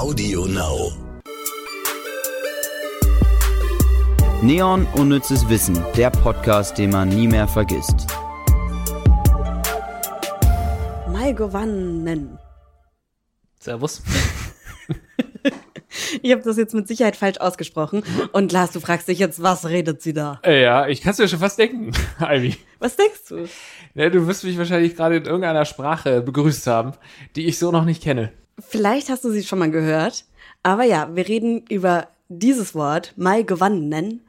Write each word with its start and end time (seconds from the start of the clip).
Audio 0.00 0.46
Now. 0.46 0.92
Neon 4.40 4.86
Unnützes 4.94 5.46
Wissen, 5.50 5.78
der 5.94 6.08
Podcast, 6.08 6.78
den 6.78 6.88
man 6.88 7.10
nie 7.10 7.28
mehr 7.28 7.46
vergisst. 7.46 8.06
Mal 11.12 11.34
gewonnen. 11.34 12.38
Servus. 13.58 14.02
Ich 16.22 16.32
habe 16.32 16.42
das 16.42 16.56
jetzt 16.56 16.74
mit 16.74 16.86
Sicherheit 16.86 17.16
falsch 17.16 17.38
ausgesprochen. 17.38 18.02
Und 18.32 18.52
Lars, 18.52 18.72
du 18.72 18.80
fragst 18.80 19.08
dich 19.08 19.18
jetzt, 19.18 19.42
was 19.42 19.68
redet 19.68 20.02
sie 20.02 20.12
da? 20.12 20.40
Äh, 20.44 20.62
ja, 20.62 20.86
ich 20.86 21.00
kann 21.02 21.12
es 21.12 21.18
mir 21.18 21.28
schon 21.28 21.38
fast 21.38 21.58
denken, 21.58 21.92
Ivy. 22.20 22.56
Was 22.78 22.96
denkst 22.96 23.28
du? 23.28 23.48
Ja, 23.94 24.08
du 24.08 24.26
wirst 24.26 24.44
mich 24.44 24.56
wahrscheinlich 24.56 24.96
gerade 24.96 25.16
in 25.16 25.24
irgendeiner 25.24 25.64
Sprache 25.64 26.20
begrüßt 26.20 26.66
haben, 26.66 26.92
die 27.36 27.46
ich 27.46 27.58
so 27.58 27.70
noch 27.72 27.84
nicht 27.84 28.02
kenne. 28.02 28.32
Vielleicht 28.68 29.08
hast 29.08 29.24
du 29.24 29.30
sie 29.30 29.42
schon 29.42 29.58
mal 29.58 29.70
gehört. 29.70 30.24
Aber 30.62 30.84
ja, 30.84 31.14
wir 31.14 31.26
reden 31.26 31.64
über 31.68 32.08
dieses 32.28 32.74
Wort, 32.74 33.14
mal 33.16 33.44
gewonnen. 33.44 34.22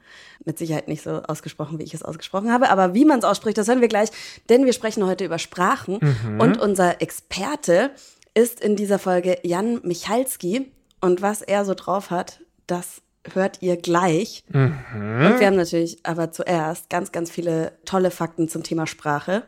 Mit 0.44 0.58
Sicherheit 0.58 0.88
nicht 0.88 1.02
so 1.02 1.22
ausgesprochen, 1.22 1.78
wie 1.78 1.84
ich 1.84 1.94
es 1.94 2.02
ausgesprochen 2.02 2.50
habe. 2.50 2.70
Aber 2.70 2.94
wie 2.94 3.04
man 3.04 3.20
es 3.20 3.24
ausspricht, 3.24 3.58
das 3.58 3.68
hören 3.68 3.80
wir 3.80 3.88
gleich. 3.88 4.10
Denn 4.48 4.64
wir 4.64 4.72
sprechen 4.72 5.06
heute 5.06 5.24
über 5.24 5.38
Sprachen. 5.38 6.00
Und 6.38 6.60
unser 6.60 7.00
Experte 7.00 7.92
ist 8.34 8.60
in 8.60 8.74
dieser 8.76 8.98
Folge 8.98 9.38
Jan 9.42 9.80
Michalski. 9.84 10.72
Und 11.00 11.22
was 11.22 11.42
er 11.42 11.64
so 11.64 11.74
drauf 11.74 12.10
hat, 12.10 12.40
das 12.66 13.02
hört 13.34 13.62
ihr 13.62 13.76
gleich. 13.76 14.42
Und 14.52 15.38
wir 15.38 15.46
haben 15.46 15.56
natürlich 15.56 15.98
aber 16.04 16.32
zuerst 16.32 16.90
ganz, 16.90 17.12
ganz 17.12 17.30
viele 17.30 17.72
tolle 17.84 18.10
Fakten 18.10 18.48
zum 18.48 18.64
Thema 18.64 18.86
Sprache. 18.86 19.44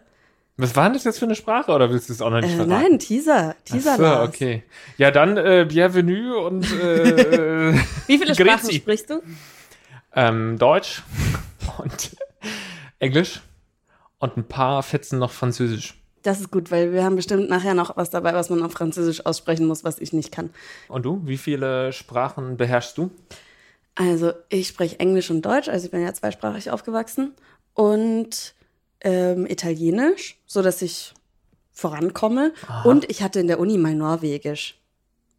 Was 0.56 0.76
war 0.76 0.84
denn 0.84 0.92
das 0.92 1.04
jetzt 1.04 1.18
für 1.18 1.24
eine 1.24 1.34
Sprache 1.34 1.72
oder 1.72 1.90
willst 1.90 2.08
du 2.08 2.12
es 2.12 2.20
auch 2.22 2.30
noch 2.30 2.40
nicht 2.40 2.52
Äh, 2.52 2.56
verraten? 2.56 2.70
nein, 2.70 2.98
Teaser. 2.98 3.56
Teaser. 3.64 3.94
Ach 3.94 3.98
so, 4.22 4.28
okay. 4.28 4.62
Ja, 4.98 5.10
dann 5.10 5.36
äh, 5.36 5.66
Bienvenue 5.68 6.38
und 6.38 6.64
äh, 6.72 7.72
Wie 8.06 8.18
viele 8.18 8.34
Sprachen 8.34 8.60
Grüezi. 8.62 8.74
sprichst 8.76 9.10
du? 9.10 9.20
ähm, 10.14 10.56
Deutsch 10.58 11.02
und 11.78 12.16
Englisch 13.00 13.40
und 14.18 14.36
ein 14.36 14.44
paar 14.46 14.82
Fetzen 14.84 15.18
noch 15.18 15.32
Französisch. 15.32 15.94
Das 16.22 16.38
ist 16.40 16.50
gut, 16.52 16.70
weil 16.70 16.92
wir 16.92 17.02
haben 17.04 17.16
bestimmt 17.16 17.50
nachher 17.50 17.74
noch 17.74 17.96
was 17.96 18.10
dabei, 18.10 18.32
was 18.32 18.48
man 18.48 18.62
auf 18.62 18.72
Französisch 18.72 19.26
aussprechen 19.26 19.66
muss, 19.66 19.82
was 19.84 19.98
ich 19.98 20.12
nicht 20.12 20.30
kann. 20.32 20.50
Und 20.88 21.04
du? 21.04 21.20
Wie 21.24 21.36
viele 21.36 21.92
Sprachen 21.92 22.56
beherrschst 22.56 22.96
du? 22.96 23.10
Also 23.96 24.32
ich 24.48 24.68
spreche 24.68 24.98
Englisch 25.00 25.30
und 25.30 25.42
Deutsch, 25.42 25.68
also 25.68 25.84
ich 25.84 25.90
bin 25.90 26.00
ja 26.02 26.14
zweisprachig 26.14 26.70
aufgewachsen 26.70 27.32
und 27.74 28.54
ähm, 29.04 29.46
Italienisch, 29.46 30.38
so 30.46 30.62
dass 30.62 30.82
ich 30.82 31.14
vorankomme. 31.72 32.52
Und 32.84 33.10
ich 33.10 33.22
hatte 33.22 33.40
in 33.40 33.46
der 33.46 33.60
Uni 33.60 33.78
mal 33.78 33.94
Norwegisch. 33.94 34.80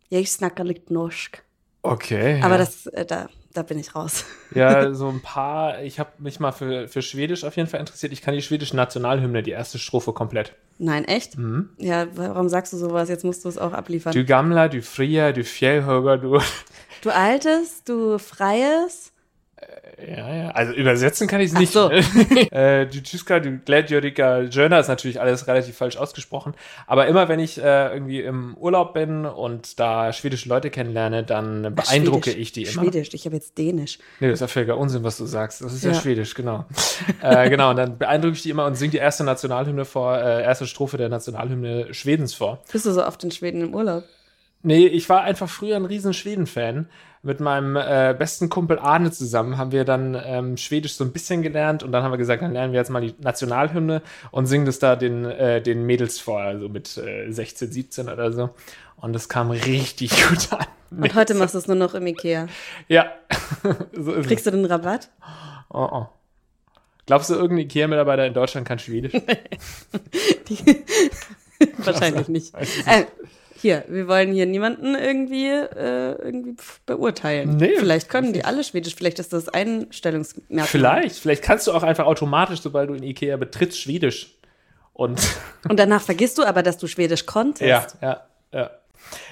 Ich 0.09 0.31
snakke 0.31 0.63
litt 0.63 0.91
norsk. 0.91 1.43
Okay. 1.81 2.41
Aber 2.41 2.55
ja. 2.55 2.57
das, 2.59 2.87
äh, 2.87 3.05
da, 3.05 3.29
da 3.53 3.63
bin 3.63 3.79
ich 3.79 3.95
raus. 3.95 4.25
Ja, 4.53 4.93
so 4.93 5.07
ein 5.07 5.21
paar. 5.21 5.81
Ich 5.83 5.99
habe 5.99 6.11
mich 6.19 6.39
mal 6.39 6.51
für, 6.51 6.87
für 6.87 7.01
Schwedisch 7.01 7.43
auf 7.43 7.55
jeden 7.55 7.69
Fall 7.69 7.79
interessiert. 7.79 8.11
Ich 8.11 8.21
kann 8.21 8.33
die 8.33 8.41
schwedische 8.41 8.75
Nationalhymne, 8.75 9.43
die 9.43 9.51
erste 9.51 9.79
Strophe 9.79 10.13
komplett. 10.13 10.53
Nein, 10.77 11.05
echt? 11.05 11.37
Ja, 11.77 12.07
warum 12.15 12.49
sagst 12.49 12.73
du 12.73 12.77
sowas? 12.77 13.07
Jetzt 13.07 13.23
musst 13.23 13.45
du 13.45 13.49
es 13.49 13.57
auch 13.57 13.71
abliefern. 13.71 14.13
Du 14.13 14.25
Gamla, 14.25 14.67
du 14.67 14.81
Fria, 14.81 15.31
du 15.31 15.43
Fjellhöger, 15.43 16.17
du. 16.17 16.39
Du 17.01 17.09
Altes, 17.11 17.83
du 17.83 18.17
Freies. 18.17 19.13
Ja, 19.97 20.35
ja. 20.35 20.49
Also 20.51 20.73
übersetzen 20.73 21.27
kann 21.27 21.41
ich 21.41 21.49
es 21.49 21.55
Ach 21.55 21.59
nicht. 21.59 21.71
so. 21.73 21.89
äh, 22.51 22.85
du 22.87 23.59
Gledjorika, 23.65 24.41
Jöna 24.41 24.79
ist 24.79 24.87
natürlich 24.87 25.21
alles 25.21 25.47
relativ 25.47 25.77
falsch 25.77 25.97
ausgesprochen. 25.97 26.53
Aber 26.85 27.07
immer 27.07 27.27
wenn 27.29 27.39
ich 27.39 27.57
äh, 27.57 27.93
irgendwie 27.93 28.21
im 28.21 28.55
Urlaub 28.57 28.93
bin 28.93 29.25
und 29.25 29.79
da 29.79 30.11
schwedische 30.13 30.49
Leute 30.49 30.69
kennenlerne, 30.69 31.23
dann 31.23 31.73
beeindrucke 31.75 32.31
Schwedisch. 32.31 32.41
ich 32.41 32.51
die 32.51 32.63
immer. 32.63 32.83
Schwedisch, 32.83 33.13
ich 33.13 33.25
habe 33.25 33.35
jetzt 33.35 33.57
Dänisch. 33.57 33.99
Nee, 34.19 34.27
das 34.27 34.35
ist 34.35 34.41
ja 34.41 34.47
völliger 34.47 34.77
Unsinn, 34.77 35.03
was 35.03 35.17
du 35.17 35.25
sagst. 35.25 35.61
Das 35.61 35.73
ist 35.73 35.83
ja, 35.83 35.91
Ja. 35.91 35.99
Schwedisch, 36.01 36.35
genau. 36.35 36.65
äh, 37.21 37.49
genau, 37.49 37.71
und 37.71 37.77
dann 37.77 37.97
beeindrucke 37.97 38.35
ich 38.35 38.43
die 38.43 38.49
immer 38.49 38.65
und 38.65 38.75
singe 38.75 38.91
die 38.91 38.97
erste 38.97 39.23
Nationalhymne 39.23 39.85
vor, 39.85 40.17
äh, 40.17 40.43
erste 40.43 40.67
Strophe 40.67 40.97
der 40.97 41.09
Nationalhymne 41.09 41.93
Schwedens 41.93 42.33
vor. 42.33 42.59
Bist 42.71 42.85
du 42.85 42.91
so 42.91 43.05
oft 43.05 43.23
in 43.23 43.31
Schweden 43.31 43.61
im 43.61 43.73
Urlaub? 43.73 44.03
Nee, 44.61 44.87
ich 44.87 45.07
war 45.09 45.21
einfach 45.21 45.47
früher 45.47 45.75
ein 45.75 45.85
riesen 45.85 46.13
Schweden-Fan. 46.13 46.89
Mit 47.25 47.39
meinem 47.39 47.75
äh, 47.75 48.13
besten 48.17 48.49
Kumpel 48.49 48.77
Arne 48.77 49.09
zusammen 49.09 49.57
haben 49.57 49.71
wir 49.71 49.83
dann 49.83 50.15
ähm, 50.23 50.57
Schwedisch 50.57 50.93
so 50.93 51.03
ein 51.03 51.11
bisschen 51.11 51.41
gelernt 51.41 51.81
und 51.81 51.91
dann 51.91 52.03
haben 52.03 52.11
wir 52.11 52.19
gesagt, 52.19 52.43
dann 52.43 52.53
lernen 52.53 52.71
wir 52.71 52.79
jetzt 52.79 52.91
mal 52.91 53.01
die 53.01 53.15
Nationalhymne 53.19 54.03
und 54.29 54.45
singen 54.45 54.67
das 54.67 54.77
da 54.77 54.95
den, 54.95 55.25
äh, 55.25 55.59
den 55.59 55.87
Mädels 55.87 56.19
vor, 56.19 56.41
also 56.41 56.69
mit 56.69 56.97
äh, 56.97 57.31
16, 57.31 57.71
17 57.71 58.09
oder 58.09 58.31
so. 58.31 58.51
Und 58.97 59.13
das 59.13 59.27
kam 59.27 59.49
richtig 59.49 60.11
gut 60.29 60.53
an. 60.53 60.67
Und 60.91 61.15
heute 61.15 61.33
machst 61.33 61.55
du 61.55 61.57
es 61.57 61.65
nur 61.65 61.75
noch 61.75 61.95
im 61.95 62.05
Ikea. 62.05 62.45
Ja, 62.87 63.11
so 63.93 64.13
ist 64.13 64.27
Kriegst 64.27 64.45
du 64.45 64.51
den 64.51 64.65
Rabatt? 64.65 65.09
es. 65.09 65.09
Oh, 65.69 65.89
oh. 65.91 66.05
Glaubst 67.07 67.31
du, 67.31 67.33
irgendein 67.33 67.65
Ikea-Mitarbeiter 67.65 68.27
in 68.27 68.35
Deutschland 68.35 68.67
kann 68.67 68.77
Schwedisch? 68.77 69.13
Wahrscheinlich 71.77 72.27
nicht. 72.27 72.53
Äh, 72.53 73.05
hier, 73.61 73.85
wir 73.87 74.07
wollen 74.07 74.33
hier 74.33 74.45
niemanden 74.45 74.95
irgendwie, 74.95 75.47
äh, 75.47 76.11
irgendwie 76.21 76.55
beurteilen. 76.85 77.57
Nee, 77.57 77.73
vielleicht 77.77 78.09
können 78.09 78.33
die 78.33 78.43
alle 78.43 78.63
Schwedisch, 78.63 78.95
vielleicht 78.95 79.19
ist 79.19 79.33
das 79.33 79.49
Einstellungsmerkmal. 79.49 80.67
Vielleicht. 80.67 81.19
Vielleicht 81.19 81.43
kannst 81.43 81.67
du 81.67 81.71
auch 81.71 81.83
einfach 81.83 82.05
automatisch, 82.05 82.61
sobald 82.61 82.89
du 82.89 82.93
in 82.93 83.03
Ikea 83.03 83.37
betrittst, 83.37 83.79
Schwedisch. 83.79 84.35
Und 84.93 85.21
Und 85.69 85.79
danach 85.79 86.01
vergisst 86.01 86.37
du 86.37 86.43
aber, 86.43 86.63
dass 86.63 86.77
du 86.77 86.87
Schwedisch 86.87 87.25
konntest. 87.25 87.61
Ja, 87.61 87.87
ja, 88.01 88.21
ja. 88.51 88.71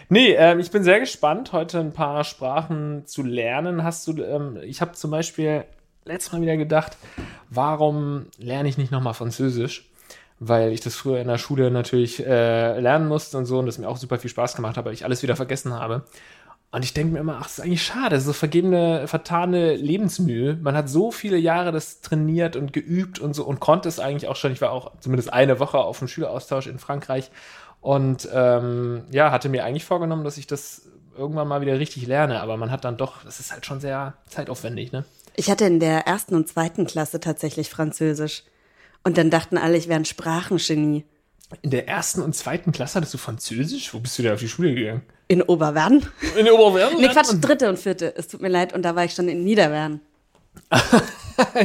Nee, 0.09 0.33
ähm, 0.33 0.59
ich 0.59 0.71
bin 0.71 0.83
sehr 0.83 0.99
gespannt, 0.99 1.51
heute 1.51 1.79
ein 1.79 1.93
paar 1.93 2.23
Sprachen 2.23 3.05
zu 3.05 3.23
lernen. 3.23 3.83
Hast 3.83 4.07
du, 4.07 4.21
ähm, 4.21 4.59
ich 4.63 4.81
habe 4.81 4.93
zum 4.93 5.11
Beispiel 5.11 5.65
letztes 6.05 6.33
Mal 6.33 6.41
wieder 6.41 6.57
gedacht, 6.57 6.97
warum 7.49 8.27
lerne 8.37 8.69
ich 8.69 8.77
nicht 8.77 8.91
nochmal 8.91 9.13
Französisch? 9.13 9.89
Weil 10.45 10.71
ich 10.73 10.81
das 10.81 10.95
früher 10.95 11.19
in 11.19 11.27
der 11.27 11.37
Schule 11.37 11.71
natürlich 11.71 12.25
äh, 12.25 12.79
lernen 12.79 13.07
musste 13.07 13.37
und 13.37 13.45
so 13.45 13.59
und 13.59 13.65
das 13.65 13.77
mir 13.77 13.87
auch 13.87 13.97
super 13.97 14.19
viel 14.19 14.29
Spaß 14.29 14.55
gemacht 14.55 14.77
hat, 14.77 14.83
aber 14.83 14.91
ich 14.91 15.05
alles 15.05 15.23
wieder 15.23 15.35
vergessen 15.35 15.73
habe. 15.73 16.03
Und 16.71 16.83
ich 16.83 16.93
denke 16.93 17.13
mir 17.13 17.19
immer, 17.19 17.37
ach, 17.39 17.43
das 17.43 17.59
ist 17.59 17.63
eigentlich 17.63 17.83
schade, 17.83 18.19
so 18.19 18.33
vergebene, 18.33 19.07
vertane 19.07 19.75
Lebensmühe. 19.75 20.57
Man 20.59 20.75
hat 20.75 20.89
so 20.89 21.11
viele 21.11 21.37
Jahre 21.37 21.71
das 21.71 22.01
trainiert 22.01 22.55
und 22.55 22.73
geübt 22.73 23.19
und 23.19 23.35
so 23.35 23.43
und 23.45 23.59
konnte 23.59 23.87
es 23.87 23.99
eigentlich 23.99 24.27
auch 24.27 24.35
schon. 24.35 24.51
Ich 24.51 24.59
war 24.59 24.71
auch 24.71 24.91
zumindest 24.99 25.31
eine 25.31 25.59
Woche 25.59 25.77
auf 25.77 25.99
dem 25.99 26.07
Schüleraustausch 26.07 26.65
in 26.65 26.79
Frankreich 26.79 27.29
und 27.79 28.27
ähm, 28.33 29.03
ja, 29.11 29.29
hatte 29.29 29.49
mir 29.49 29.65
eigentlich 29.65 29.85
vorgenommen, 29.85 30.23
dass 30.23 30.37
ich 30.37 30.47
das 30.47 30.89
irgendwann 31.15 31.47
mal 31.47 31.61
wieder 31.61 31.77
richtig 31.77 32.07
lerne. 32.07 32.41
Aber 32.41 32.57
man 32.57 32.71
hat 32.71 32.85
dann 32.85 32.97
doch, 32.97 33.23
das 33.23 33.39
ist 33.39 33.53
halt 33.53 33.65
schon 33.65 33.79
sehr 33.79 34.15
zeitaufwendig, 34.27 34.91
ne? 34.91 35.05
Ich 35.35 35.51
hatte 35.51 35.65
in 35.65 35.79
der 35.79 36.07
ersten 36.07 36.35
und 36.35 36.47
zweiten 36.47 36.87
Klasse 36.87 37.19
tatsächlich 37.19 37.69
Französisch. 37.69 38.43
Und 39.03 39.17
dann 39.17 39.29
dachten 39.29 39.57
alle, 39.57 39.77
ich 39.77 39.87
wäre 39.87 39.99
ein 39.99 40.05
Sprachengenie. 40.05 41.05
In 41.61 41.69
der 41.69 41.87
ersten 41.87 42.21
und 42.21 42.35
zweiten 42.35 42.71
Klasse 42.71 42.95
hattest 42.95 43.13
du 43.13 43.17
Französisch? 43.17 43.93
Wo 43.93 43.99
bist 43.99 44.17
du 44.17 44.23
denn 44.23 44.33
auf 44.33 44.39
die 44.39 44.47
Schule 44.47 44.73
gegangen? 44.73 45.03
In 45.27 45.41
Oberwerden? 45.41 46.05
In 46.37 46.49
Oberwerden? 46.49 46.99
Nee, 46.99 47.09
Quatsch, 47.09 47.33
dritte 47.39 47.69
und 47.69 47.77
vierte. 47.77 48.15
Es 48.17 48.27
tut 48.27 48.41
mir 48.41 48.49
leid, 48.49 48.73
und 48.73 48.83
da 48.83 48.95
war 48.95 49.05
ich 49.05 49.13
schon 49.13 49.27
in 49.27 49.43
Niederwerden. 49.43 50.01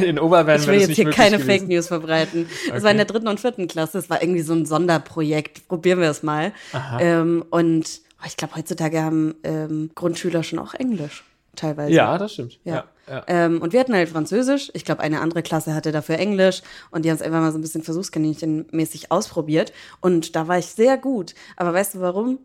In 0.01 0.17
Oberwerden 0.19 0.63
Ich 0.63 0.67
will 0.67 0.79
jetzt 0.79 0.95
hier 0.95 1.11
keine 1.11 1.37
gewesen. 1.37 1.59
Fake 1.59 1.67
News 1.69 1.87
verbreiten. 1.87 2.49
Es 2.73 2.81
war 2.81 2.89
in 2.89 2.97
der 2.97 3.05
dritten 3.05 3.27
und 3.27 3.39
vierten 3.39 3.67
Klasse. 3.67 3.99
Es 3.99 4.09
war 4.09 4.21
irgendwie 4.21 4.41
so 4.41 4.53
ein 4.53 4.65
Sonderprojekt. 4.65 5.67
Probieren 5.67 5.99
wir 5.99 6.09
es 6.09 6.23
mal. 6.23 6.53
Ähm, 6.99 7.45
und 7.51 8.01
oh, 8.19 8.25
ich 8.25 8.35
glaube, 8.35 8.55
heutzutage 8.55 9.01
haben 9.01 9.35
ähm, 9.43 9.91
Grundschüler 9.93 10.41
schon 10.41 10.57
auch 10.57 10.73
Englisch. 10.73 11.23
Teilweise. 11.55 11.91
Ja, 11.91 12.17
das 12.17 12.33
stimmt. 12.33 12.59
Ja. 12.63 12.75
Ja, 12.75 12.83
Ähm, 13.27 13.61
und 13.61 13.73
wir 13.73 13.79
hatten 13.79 13.93
halt 13.93 14.09
Französisch. 14.09 14.71
Ich 14.73 14.85
glaube, 14.85 15.01
eine 15.01 15.21
andere 15.21 15.43
Klasse 15.43 15.73
hatte 15.73 15.91
dafür 15.91 16.17
Englisch. 16.17 16.61
Und 16.91 17.05
die 17.05 17.09
haben 17.09 17.15
es 17.17 17.21
einfach 17.21 17.39
mal 17.39 17.51
so 17.51 17.57
ein 17.57 17.61
bisschen 17.61 17.83
versuchskaninchenmäßig 17.83 19.11
ausprobiert. 19.11 19.73
Und 20.01 20.35
da 20.35 20.47
war 20.47 20.59
ich 20.59 20.67
sehr 20.67 20.97
gut. 20.97 21.33
Aber 21.57 21.73
weißt 21.73 21.95
du 21.95 22.01
warum? 22.01 22.39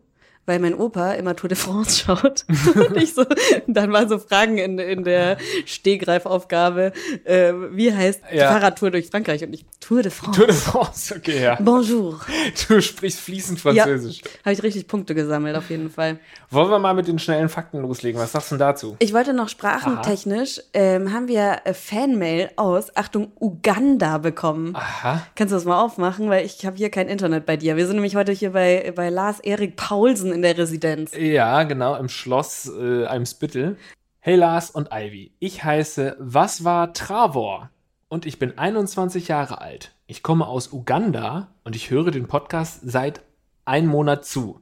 Weil 0.47 0.59
mein 0.59 0.75
Opa 0.75 1.13
immer 1.13 1.35
Tour 1.35 1.49
de 1.49 1.57
France 1.57 1.99
schaut. 2.05 2.45
und 2.75 2.97
ich 2.97 3.13
so, 3.15 3.25
dann 3.67 3.91
waren 3.91 4.07
so 4.07 4.19
Fragen 4.19 4.57
in, 4.59 4.77
in 4.77 5.03
der 5.03 5.37
Stehgreifaufgabe. 5.65 6.91
Äh, 7.23 7.53
wie 7.71 7.93
heißt 7.93 8.21
Ja. 8.31 8.51
Fahrradtour 8.51 8.91
durch 8.91 9.07
Frankreich? 9.09 9.43
Und 9.43 9.53
ich, 9.53 9.65
Tour 9.79 10.01
de 10.03 10.11
France. 10.11 10.37
Tour 10.37 10.47
de 10.47 10.55
France, 10.55 11.15
okay, 11.15 11.41
ja. 11.43 11.57
Bonjour. 11.61 12.19
Du 12.67 12.81
sprichst 12.81 13.19
fließend 13.21 13.59
Französisch. 13.59 14.21
Habe 14.43 14.53
ich 14.53 14.63
richtig 14.63 14.87
Punkte 14.87 15.15
gesammelt, 15.15 15.55
auf 15.55 15.69
jeden 15.69 15.89
Fall. 15.89 16.19
Wollen 16.49 16.69
wir 16.69 16.79
mal 16.79 16.93
mit 16.93 17.07
den 17.07 17.19
schnellen 17.19 17.49
Fakten 17.49 17.79
loslegen? 17.81 18.19
Was 18.19 18.31
sagst 18.31 18.51
du 18.51 18.55
denn 18.55 18.59
dazu? 18.67 18.95
Ich 18.99 19.13
wollte 19.13 19.33
noch 19.33 19.49
sprachentechnisch, 19.49 20.61
ähm, 20.73 21.11
haben 21.13 21.27
wir 21.27 21.61
äh, 21.65 21.73
Fanmail 21.73 22.49
aus, 22.55 22.95
Achtung, 22.95 23.31
Uganda 23.39 24.17
bekommen. 24.19 24.75
Aha. 24.75 25.25
Kannst 25.35 25.51
du 25.51 25.55
das 25.55 25.65
mal 25.65 25.81
aufmachen, 25.81 26.29
weil 26.29 26.45
ich 26.45 26.65
habe 26.65 26.77
hier 26.77 26.89
kein 26.89 27.07
Internet 27.07 27.45
bei 27.45 27.57
dir. 27.57 27.75
Wir 27.77 27.85
sind 27.87 27.95
nämlich 27.95 28.15
heute 28.15 28.31
hier 28.31 28.51
bei, 28.51 28.91
bei 28.95 29.09
Lars 29.09 29.39
Erik 29.39 29.75
Paulsen 29.75 30.34
in 30.35 30.41
der 30.41 30.57
Residenz. 30.57 31.13
Ja, 31.17 31.63
genau, 31.63 31.95
im 31.95 32.09
Schloss 32.09 32.69
äh, 32.69 33.05
Eimsbüttel. 33.05 33.77
Hey 34.19 34.35
Lars 34.35 34.69
und 34.69 34.89
Ivy, 34.91 35.31
ich 35.39 35.63
heiße 35.63 36.17
Was 36.19 36.63
war 36.63 36.93
Travor 36.93 37.69
und 38.09 38.25
ich 38.25 38.37
bin 38.37 38.57
21 38.57 39.29
Jahre 39.29 39.61
alt. 39.61 39.95
Ich 40.07 40.23
komme 40.23 40.45
aus 40.45 40.73
Uganda 40.73 41.47
und 41.63 41.75
ich 41.75 41.89
höre 41.89 42.11
den 42.11 42.27
Podcast 42.27 42.81
seit 42.83 43.21
einem 43.63 43.87
Monat 43.87 44.25
zu. 44.25 44.61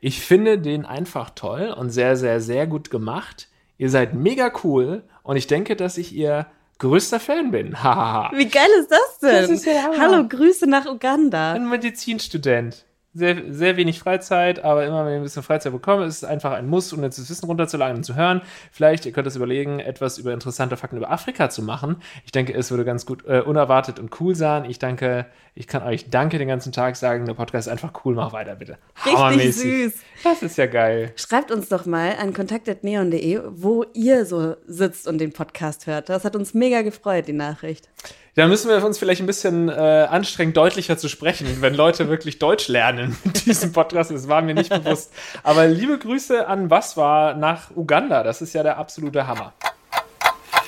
Ich 0.00 0.20
finde 0.20 0.58
den 0.58 0.84
einfach 0.84 1.30
toll 1.30 1.70
und 1.70 1.90
sehr, 1.90 2.16
sehr, 2.16 2.40
sehr 2.40 2.66
gut 2.66 2.90
gemacht. 2.90 3.48
Ihr 3.78 3.90
seid 3.90 4.14
mega 4.14 4.52
cool 4.64 5.04
und 5.22 5.36
ich 5.36 5.46
denke, 5.46 5.76
dass 5.76 5.98
ich 5.98 6.12
ihr 6.12 6.46
größter 6.78 7.20
Fan 7.20 7.52
bin. 7.52 7.72
Wie 7.74 8.48
geil 8.48 8.68
ist 8.80 8.90
das 8.90 9.18
denn? 9.22 9.42
Das 9.42 9.50
ist 9.50 9.66
ja 9.66 9.84
Hammer. 9.84 9.98
Hallo, 9.98 10.28
Grüße 10.28 10.68
nach 10.68 10.86
Uganda. 10.86 11.52
Ein 11.52 11.68
Medizinstudent. 11.68 12.84
Sehr, 13.14 13.52
sehr 13.52 13.76
wenig 13.76 13.98
Freizeit, 13.98 14.64
aber 14.64 14.86
immer 14.86 15.04
wenn 15.04 15.12
ich 15.12 15.18
ein 15.18 15.22
bisschen 15.22 15.42
Freizeit 15.42 15.70
bekomme, 15.72 16.06
ist 16.06 16.22
es 16.22 16.24
einfach 16.24 16.52
ein 16.52 16.66
Muss, 16.66 16.92
um 16.94 17.02
jetzt 17.02 17.18
das 17.18 17.28
Wissen 17.28 17.44
runterzuladen 17.44 17.98
und 17.98 18.04
zu 18.04 18.16
hören. 18.16 18.40
Vielleicht, 18.70 19.04
ihr 19.04 19.12
könnt 19.12 19.26
es 19.26 19.36
überlegen, 19.36 19.80
etwas 19.80 20.16
über 20.16 20.32
interessante 20.32 20.78
Fakten 20.78 20.96
über 20.96 21.10
Afrika 21.10 21.50
zu 21.50 21.62
machen. 21.62 21.96
Ich 22.24 22.32
denke, 22.32 22.54
es 22.54 22.70
würde 22.70 22.86
ganz 22.86 23.04
gut 23.04 23.26
äh, 23.26 23.40
unerwartet 23.40 23.98
und 23.98 24.18
cool 24.20 24.34
sein. 24.34 24.64
Ich 24.64 24.78
danke, 24.78 25.26
ich 25.54 25.66
kann 25.66 25.82
euch 25.82 26.08
danke 26.08 26.38
den 26.38 26.48
ganzen 26.48 26.72
Tag 26.72 26.96
sagen. 26.96 27.26
Der 27.26 27.34
Podcast 27.34 27.68
ist 27.68 27.72
einfach 27.72 27.92
cool, 28.06 28.14
mach 28.14 28.32
weiter 28.32 28.54
bitte. 28.54 28.78
Richtig 29.04 29.56
süß. 29.56 29.92
Das 30.24 30.42
ist 30.42 30.56
ja 30.56 30.66
geil. 30.66 31.12
Schreibt 31.16 31.50
uns 31.50 31.68
doch 31.68 31.84
mal 31.84 32.16
an 32.18 32.32
kontakt.neon.de, 32.32 33.42
wo 33.50 33.84
ihr 33.92 34.24
so 34.24 34.56
sitzt 34.66 35.06
und 35.06 35.18
den 35.18 35.32
Podcast 35.32 35.86
hört. 35.86 36.08
Das 36.08 36.24
hat 36.24 36.34
uns 36.34 36.54
mega 36.54 36.80
gefreut, 36.80 37.28
die 37.28 37.34
Nachricht. 37.34 37.90
Da 38.34 38.46
müssen 38.46 38.70
wir 38.70 38.82
uns 38.82 38.96
vielleicht 38.96 39.20
ein 39.20 39.26
bisschen 39.26 39.68
äh, 39.68 39.72
anstrengen, 39.72 40.54
deutlicher 40.54 40.96
zu 40.96 41.08
sprechen, 41.08 41.60
wenn 41.60 41.74
Leute 41.74 42.08
wirklich 42.08 42.38
Deutsch 42.38 42.68
lernen 42.68 43.14
mit 43.24 43.44
diesem 43.46 43.72
Podcast. 43.72 44.10
Das 44.10 44.26
war 44.26 44.40
mir 44.40 44.54
nicht 44.54 44.70
bewusst. 44.70 45.12
Aber 45.42 45.66
liebe 45.66 45.98
Grüße 45.98 46.46
an 46.46 46.70
Was 46.70 46.96
war 46.96 47.34
nach 47.34 47.70
Uganda. 47.76 48.22
Das 48.22 48.40
ist 48.40 48.54
ja 48.54 48.62
der 48.62 48.78
absolute 48.78 49.26
Hammer. 49.26 49.52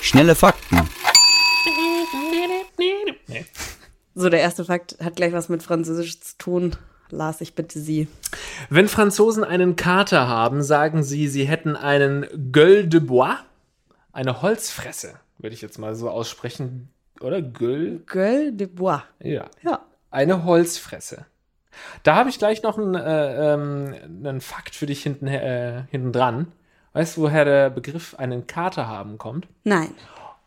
Schnelle 0.02 0.34
Fakten. 0.34 0.90
Nee. 3.26 3.46
So, 4.14 4.28
der 4.28 4.40
erste 4.40 4.66
Fakt 4.66 4.98
hat 5.02 5.16
gleich 5.16 5.32
was 5.32 5.48
mit 5.48 5.62
Französisch 5.62 6.20
zu 6.20 6.36
tun. 6.36 6.76
Las 7.08 7.40
ich 7.40 7.54
bitte 7.54 7.80
Sie. 7.80 8.08
Wenn 8.68 8.88
Franzosen 8.88 9.42
einen 9.42 9.74
Kater 9.76 10.28
haben, 10.28 10.62
sagen 10.62 11.02
sie, 11.02 11.28
sie 11.28 11.44
hätten 11.44 11.76
einen 11.76 12.26
Gueule 12.52 12.88
de 12.88 13.00
Bois, 13.00 13.36
eine 14.12 14.42
Holzfresse, 14.42 15.14
würde 15.38 15.54
ich 15.54 15.62
jetzt 15.62 15.78
mal 15.78 15.94
so 15.94 16.10
aussprechen. 16.10 16.90
Oder 17.20 17.40
Gueule? 17.42 18.00
Gueule 18.06 18.52
de 18.52 18.66
Bois. 18.66 19.02
Ja. 19.20 19.46
Ja. 19.62 19.80
Eine 20.10 20.44
Holzfresse. 20.44 21.26
Da 22.04 22.14
habe 22.14 22.28
ich 22.30 22.38
gleich 22.38 22.62
noch 22.62 22.78
einen, 22.78 22.94
äh, 22.94 23.54
ähm, 23.54 23.94
einen 24.24 24.40
Fakt 24.40 24.74
für 24.76 24.86
dich 24.86 25.02
hinten, 25.02 25.26
äh, 25.26 25.82
hinten 25.90 26.12
dran. 26.12 26.52
Weißt 26.92 27.16
du, 27.16 27.22
woher 27.22 27.44
der 27.44 27.70
Begriff 27.70 28.14
einen 28.16 28.46
Kater 28.46 28.86
haben 28.86 29.18
kommt? 29.18 29.48
Nein. 29.64 29.88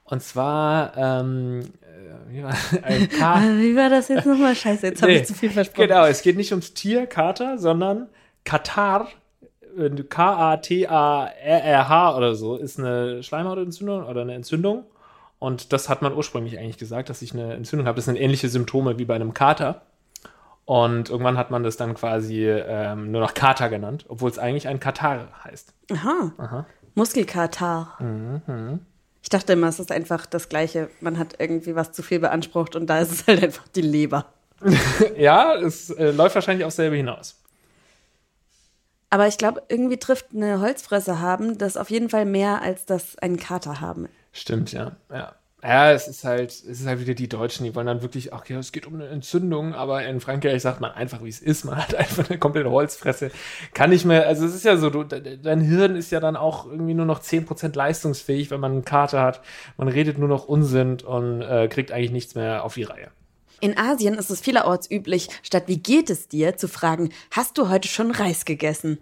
Und 0.05 0.23
zwar, 0.23 0.95
ähm, 0.95 1.59
äh, 1.81 2.31
wie 2.31 2.43
war 2.43 2.53
ein 2.83 3.09
Kater. 3.19 3.41
Ah, 3.41 3.57
Wie 3.57 3.75
war 3.75 3.89
das 3.89 4.07
jetzt 4.07 4.25
nochmal? 4.25 4.55
Scheiße, 4.55 4.87
jetzt 4.87 5.01
habe 5.01 5.11
Nee, 5.11 5.19
ich 5.19 5.27
zu 5.27 5.33
viel 5.33 5.49
versprochen. 5.49 5.87
Genau, 5.89 6.05
es 6.05 6.21
geht 6.21 6.37
nicht 6.37 6.51
ums 6.51 6.73
Tier 6.73 7.05
Kater, 7.07 7.57
sondern 7.57 8.07
Katar, 8.45 9.09
K-A-T-A-R-R-H 10.87 12.17
oder 12.17 12.35
so, 12.35 12.55
ist 12.55 12.79
eine 12.79 13.21
Schleimhautentzündung 13.23 14.05
oder 14.05 14.21
eine 14.21 14.33
Entzündung. 14.35 14.85
Und 15.39 15.71
das 15.73 15.89
hat 15.89 16.01
man 16.01 16.13
ursprünglich 16.13 16.57
eigentlich 16.57 16.77
gesagt, 16.77 17.09
dass 17.09 17.21
ich 17.21 17.33
eine 17.33 17.53
Entzündung 17.53 17.87
habe. 17.87 17.97
Das 17.97 18.05
sind 18.05 18.15
ähnliche 18.15 18.49
Symptome 18.49 18.97
wie 18.97 19.05
bei 19.05 19.15
einem 19.15 19.33
Kater. 19.33 19.83
Und 20.65 21.09
irgendwann 21.09 21.37
hat 21.37 21.51
man 21.51 21.63
das 21.63 21.77
dann 21.77 21.93
quasi 21.93 22.45
ähm, 22.45 23.11
nur 23.11 23.21
noch 23.21 23.33
Kater 23.33 23.69
genannt, 23.69 24.05
obwohl 24.09 24.29
es 24.29 24.39
eigentlich 24.39 24.67
ein 24.67 24.79
Katar 24.79 25.27
heißt. 25.43 25.73
Aha. 25.91 26.65
Muskelkatar. 26.95 27.97
Mhm. 28.01 28.81
Ich 29.21 29.29
dachte 29.29 29.53
immer, 29.53 29.67
es 29.67 29.79
ist 29.79 29.91
einfach 29.91 30.25
das 30.25 30.49
Gleiche. 30.49 30.89
Man 30.99 31.19
hat 31.19 31.35
irgendwie 31.39 31.75
was 31.75 31.91
zu 31.91 32.01
viel 32.01 32.19
beansprucht 32.19 32.75
und 32.75 32.87
da 32.87 32.99
ist 32.99 33.11
es 33.11 33.27
halt 33.27 33.43
einfach 33.43 33.67
die 33.69 33.81
Leber. 33.81 34.25
Ja, 35.17 35.55
es 35.55 35.89
äh, 35.91 36.11
läuft 36.11 36.35
wahrscheinlich 36.35 36.65
auf 36.65 36.73
selbe 36.73 36.95
hinaus. 36.95 37.35
Aber 39.09 39.27
ich 39.27 39.37
glaube, 39.37 39.63
irgendwie 39.69 39.97
trifft 39.97 40.27
eine 40.33 40.59
Holzfresse 40.59 41.21
haben 41.21 41.57
das 41.57 41.77
auf 41.77 41.89
jeden 41.89 42.09
Fall 42.09 42.25
mehr, 42.25 42.61
als 42.61 42.85
das 42.85 43.17
einen 43.19 43.37
Kater 43.37 43.79
haben. 43.79 44.09
Stimmt, 44.37 44.71
ja. 44.71 44.95
Ja, 45.11 45.33
ja 45.63 45.91
es, 45.91 46.07
ist 46.07 46.23
halt, 46.23 46.51
es 46.51 46.63
ist 46.63 46.85
halt 46.85 46.99
wieder 46.99 47.15
die 47.15 47.27
Deutschen, 47.27 47.63
die 47.65 47.73
wollen 47.73 47.87
dann 47.87 48.03
wirklich, 48.03 48.33
ach 48.33 48.45
ja, 48.47 48.59
es 48.59 48.71
geht 48.71 48.85
um 48.85 48.93
eine 48.93 49.07
Entzündung, 49.07 49.73
aber 49.73 50.05
in 50.05 50.19
Frankreich 50.21 50.61
sagt 50.61 50.79
man 50.79 50.91
einfach, 50.91 51.23
wie 51.23 51.29
es 51.29 51.39
ist. 51.39 51.65
Man 51.65 51.77
hat 51.77 51.95
einfach 51.95 52.29
eine 52.29 52.37
komplette 52.37 52.69
Holzfresse. 52.69 53.31
Kann 53.73 53.89
nicht 53.89 54.05
mehr, 54.05 54.27
also 54.27 54.45
es 54.45 54.53
ist 54.53 54.63
ja 54.65 54.77
so, 54.77 54.91
du, 54.91 55.03
de- 55.03 55.37
dein 55.37 55.61
Hirn 55.61 55.95
ist 55.95 56.11
ja 56.11 56.19
dann 56.19 56.35
auch 56.35 56.67
irgendwie 56.67 56.93
nur 56.93 57.07
noch 57.07 57.19
10% 57.21 57.75
leistungsfähig, 57.75 58.51
wenn 58.51 58.59
man 58.59 58.73
einen 58.73 58.85
Kater 58.85 59.21
hat. 59.23 59.41
Man 59.77 59.87
redet 59.87 60.19
nur 60.19 60.29
noch 60.29 60.47
Unsinn 60.47 61.01
und 61.01 61.41
äh, 61.41 61.67
kriegt 61.67 61.91
eigentlich 61.91 62.11
nichts 62.11 62.35
mehr 62.35 62.63
auf 62.63 62.75
die 62.75 62.83
Reihe. 62.83 63.09
In 63.59 63.75
Asien 63.75 64.13
ist 64.13 64.29
es 64.29 64.39
vielerorts 64.39 64.91
üblich, 64.91 65.29
statt 65.41 65.63
wie 65.65 65.79
geht 65.79 66.11
es 66.11 66.27
dir, 66.27 66.57
zu 66.57 66.67
fragen, 66.67 67.09
hast 67.31 67.57
du 67.57 67.69
heute 67.69 67.87
schon 67.87 68.11
Reis 68.11 68.45
gegessen? 68.45 68.99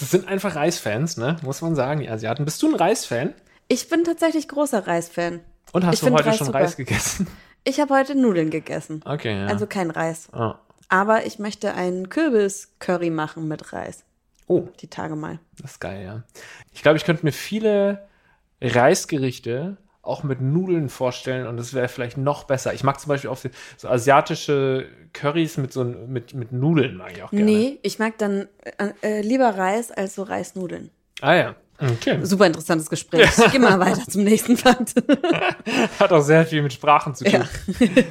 Das 0.00 0.10
sind 0.10 0.26
einfach 0.26 0.56
Reisfans, 0.56 1.18
ne? 1.18 1.36
Muss 1.42 1.60
man 1.60 1.74
sagen, 1.74 2.00
die 2.00 2.08
Asiaten. 2.08 2.46
Bist 2.46 2.62
du 2.62 2.68
ein 2.70 2.76
Reisfan? 2.76 3.34
Ich 3.68 3.88
bin 3.88 4.04
tatsächlich 4.04 4.48
großer 4.48 4.86
Reisfan. 4.86 5.40
Und 5.72 5.84
hast 5.86 5.94
Ich 5.94 6.00
du 6.00 6.12
heute 6.12 6.26
Reis 6.26 6.36
schon 6.36 6.46
super. 6.46 6.60
Reis 6.60 6.76
gegessen? 6.76 7.26
Ich 7.66 7.80
habe 7.80 7.94
heute 7.94 8.14
Nudeln 8.14 8.50
gegessen. 8.50 9.00
Okay, 9.06 9.38
ja. 9.40 9.46
Also 9.46 9.66
kein 9.66 9.90
Reis. 9.90 10.28
oh. 10.34 10.52
Aber 10.90 11.24
ich 11.24 11.38
möchte 11.38 11.72
einen 11.72 12.10
Kürbis-Curry 12.10 13.08
machen 13.08 13.48
mit 13.48 13.72
Reis. 13.72 14.04
oh, 14.48 14.68
Die 14.82 14.88
Tage 14.88 15.16
mal. 15.16 15.38
Das 15.62 15.72
ist 15.72 15.80
geil, 15.80 16.04
ja. 16.04 16.22
Ich 16.74 16.82
glaube, 16.82 16.98
ich 16.98 17.06
könnte 17.06 17.24
mir 17.24 17.32
viele 17.32 18.06
Reisgerichte 18.60 19.78
auch 20.02 20.22
mit 20.22 20.42
Nudeln 20.42 20.90
vorstellen 20.90 21.46
und 21.46 21.56
das 21.56 21.72
wäre 21.72 21.88
vielleicht 21.88 22.18
noch 22.18 22.44
besser. 22.44 22.74
Ich 22.74 22.84
mag 22.84 23.00
zum 23.00 23.08
Beispiel 23.08 23.30
auch 23.30 23.38
so, 23.38 23.48
so 23.78 23.88
asiatische 23.88 24.86
Currys 25.14 25.56
mit 25.56 25.72
so 25.72 25.84
mit, 25.84 26.34
mit 26.34 26.52
Nudeln 26.52 26.98
mag 26.98 27.12
ich 27.16 27.22
auch 27.22 27.30
gerne. 27.30 27.44
Nee, 27.46 27.78
ich 27.82 27.98
mag 27.98 28.18
dann 28.18 28.46
äh, 28.78 28.92
äh, 29.02 29.20
lieber 29.22 29.56
Reis 29.56 29.90
als 29.90 30.14
so 30.16 30.22
Reisnudeln. 30.22 30.90
Ah 31.22 31.34
ja. 31.34 31.54
Okay. 31.92 32.18
Super 32.22 32.46
interessantes 32.46 32.88
Gespräch. 32.88 33.30
Geh 33.52 33.58
mal 33.58 33.78
weiter 33.78 34.06
zum 34.08 34.24
nächsten 34.24 34.56
Fakt. 34.56 34.94
Hat 35.98 36.12
auch 36.12 36.22
sehr 36.22 36.46
viel 36.46 36.62
mit 36.62 36.72
Sprachen 36.72 37.14
zu 37.14 37.24
tun. 37.24 37.32
Ja. 37.32 37.48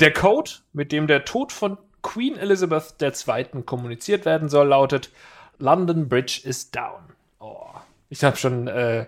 Der 0.00 0.12
Code, 0.14 0.50
mit 0.72 0.92
dem 0.92 1.06
der 1.06 1.26
Tod 1.26 1.52
von 1.52 1.76
Queen 2.02 2.38
Elizabeth 2.38 2.94
II. 3.02 3.62
kommuniziert 3.66 4.24
werden 4.24 4.48
soll, 4.48 4.68
lautet 4.68 5.10
London 5.58 6.08
Bridge 6.08 6.40
is 6.42 6.70
down. 6.70 7.12
Oh. 7.38 7.66
Ich 8.12 8.24
habe 8.24 8.36
schon 8.36 8.66
äh, 8.66 9.06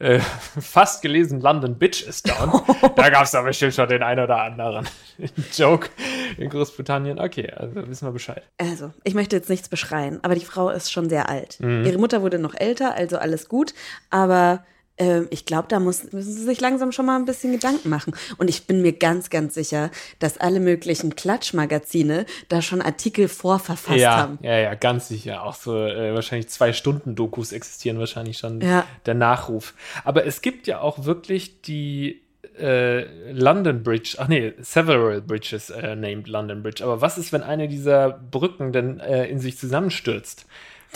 äh, 0.00 0.18
fast 0.60 1.00
gelesen, 1.00 1.40
London 1.40 1.78
Bitch 1.78 2.02
is 2.02 2.22
down. 2.22 2.60
da 2.96 3.08
gab 3.08 3.22
es 3.22 3.34
aber 3.36 3.48
bestimmt 3.48 3.74
schon 3.74 3.88
den 3.88 4.02
einen 4.02 4.24
oder 4.24 4.38
anderen 4.38 4.88
Joke 5.56 5.88
in 6.36 6.50
Großbritannien. 6.50 7.20
Okay, 7.20 7.50
also 7.50 7.88
wissen 7.88 8.08
wir 8.08 8.12
Bescheid. 8.12 8.42
Also, 8.58 8.92
ich 9.04 9.14
möchte 9.14 9.36
jetzt 9.36 9.48
nichts 9.48 9.68
beschreien, 9.68 10.18
aber 10.22 10.34
die 10.34 10.44
Frau 10.44 10.70
ist 10.70 10.90
schon 10.90 11.08
sehr 11.08 11.28
alt. 11.28 11.60
Mhm. 11.60 11.84
Ihre 11.84 11.98
Mutter 11.98 12.20
wurde 12.20 12.40
noch 12.40 12.54
älter, 12.54 12.94
also 12.94 13.16
alles 13.16 13.48
gut. 13.48 13.74
Aber 14.10 14.64
ähm, 15.02 15.26
ich 15.30 15.44
glaube, 15.46 15.66
da 15.68 15.80
muss, 15.80 16.12
müssen 16.12 16.32
sie 16.32 16.44
sich 16.44 16.60
langsam 16.60 16.92
schon 16.92 17.06
mal 17.06 17.16
ein 17.16 17.24
bisschen 17.24 17.52
Gedanken 17.52 17.88
machen. 17.88 18.14
Und 18.38 18.48
ich 18.48 18.66
bin 18.66 18.82
mir 18.82 18.92
ganz, 18.92 19.30
ganz 19.30 19.54
sicher, 19.54 19.90
dass 20.18 20.38
alle 20.38 20.60
möglichen 20.60 21.14
Klatschmagazine 21.16 22.26
da 22.48 22.62
schon 22.62 22.80
Artikel 22.82 23.28
vorverfasst 23.28 23.98
Ja, 23.98 24.16
haben. 24.16 24.38
ja, 24.42 24.58
ja, 24.58 24.74
ganz 24.74 25.08
sicher. 25.08 25.42
Auch 25.42 25.54
so 25.54 25.76
äh, 25.76 26.14
wahrscheinlich 26.14 26.48
zwei 26.48 26.72
Stunden 26.72 27.14
Dokus 27.14 27.52
existieren 27.52 27.98
wahrscheinlich 27.98 28.38
schon 28.38 28.60
Ja. 28.60 28.84
der 29.06 29.14
Nachruf. 29.14 29.74
Aber 30.04 30.24
es 30.26 30.40
gibt 30.42 30.66
ja 30.66 30.80
auch 30.80 31.04
wirklich 31.04 31.60
die 31.62 32.20
äh, 32.58 33.04
London 33.32 33.82
Bridge, 33.82 34.16
ach 34.18 34.28
nee, 34.28 34.52
several 34.60 35.20
bridges 35.22 35.70
äh, 35.70 35.96
named 35.96 36.28
London 36.28 36.62
Bridge. 36.62 36.84
Aber 36.84 37.00
was 37.00 37.18
ist, 37.18 37.32
wenn 37.32 37.42
eine 37.42 37.66
dieser 37.68 38.10
Brücken 38.10 38.72
denn 38.72 39.00
äh, 39.00 39.26
in 39.26 39.38
sich 39.40 39.56
zusammenstürzt? 39.58 40.46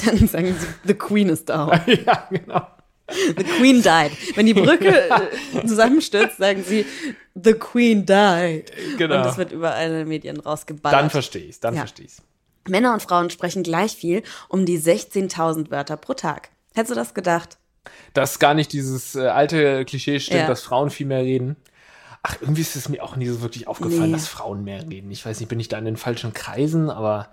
Dann 0.04 0.28
sagen 0.28 0.54
sie, 0.58 0.66
the 0.84 0.94
Queen 0.94 1.28
is 1.30 1.44
down. 1.46 1.70
ja, 2.06 2.28
genau. 2.30 2.66
The 3.08 3.44
Queen 3.44 3.82
died. 3.82 4.10
Wenn 4.36 4.46
die 4.46 4.54
Brücke 4.54 5.08
äh, 5.10 5.66
zusammenstürzt, 5.66 6.38
sagen 6.38 6.64
sie, 6.64 6.84
the 7.34 7.52
Queen 7.52 8.04
died. 8.04 8.72
Genau. 8.98 9.16
Und 9.18 9.24
das 9.24 9.36
wird 9.38 9.52
überall 9.52 9.86
in 9.88 9.92
den 9.92 10.08
Medien 10.08 10.40
rausgeballert. 10.40 10.98
Dann 11.00 11.10
verstehe 11.10 11.44
ich 11.44 11.60
dann 11.60 11.74
Ja. 11.74 11.80
verstehe 11.82 12.06
ich's. 12.06 12.22
Männer 12.68 12.92
und 12.92 13.00
Frauen 13.02 13.30
sprechen 13.30 13.62
gleich 13.62 13.94
viel, 13.94 14.22
um 14.48 14.66
die 14.66 14.78
16.000 14.78 15.70
Wörter 15.70 15.96
pro 15.96 16.14
Tag. 16.14 16.48
Hättest 16.74 16.90
du 16.90 16.94
das 16.96 17.14
gedacht? 17.14 17.58
Dass 18.12 18.40
gar 18.40 18.54
nicht 18.54 18.72
dieses 18.72 19.14
äh, 19.14 19.28
alte 19.28 19.84
Klischee 19.84 20.18
stimmt, 20.18 20.40
Ja. 20.40 20.46
dass 20.48 20.62
Frauen 20.62 20.90
viel 20.90 21.06
mehr 21.06 21.22
reden. 21.22 21.54
Ach, 22.24 22.36
irgendwie 22.40 22.62
ist 22.62 22.74
es 22.74 22.88
mir 22.88 23.04
auch 23.04 23.14
nie 23.14 23.28
so 23.28 23.40
wirklich 23.40 23.68
aufgefallen, 23.68 24.10
Nee. 24.10 24.16
dass 24.16 24.26
Frauen 24.26 24.64
mehr 24.64 24.82
reden. 24.82 25.12
Ich 25.12 25.24
weiß 25.24 25.38
nicht, 25.38 25.48
bin 25.48 25.60
ich 25.60 25.68
da 25.68 25.78
in 25.78 25.84
den 25.84 25.96
falschen 25.96 26.32
Kreisen, 26.32 26.90
aber 26.90 27.28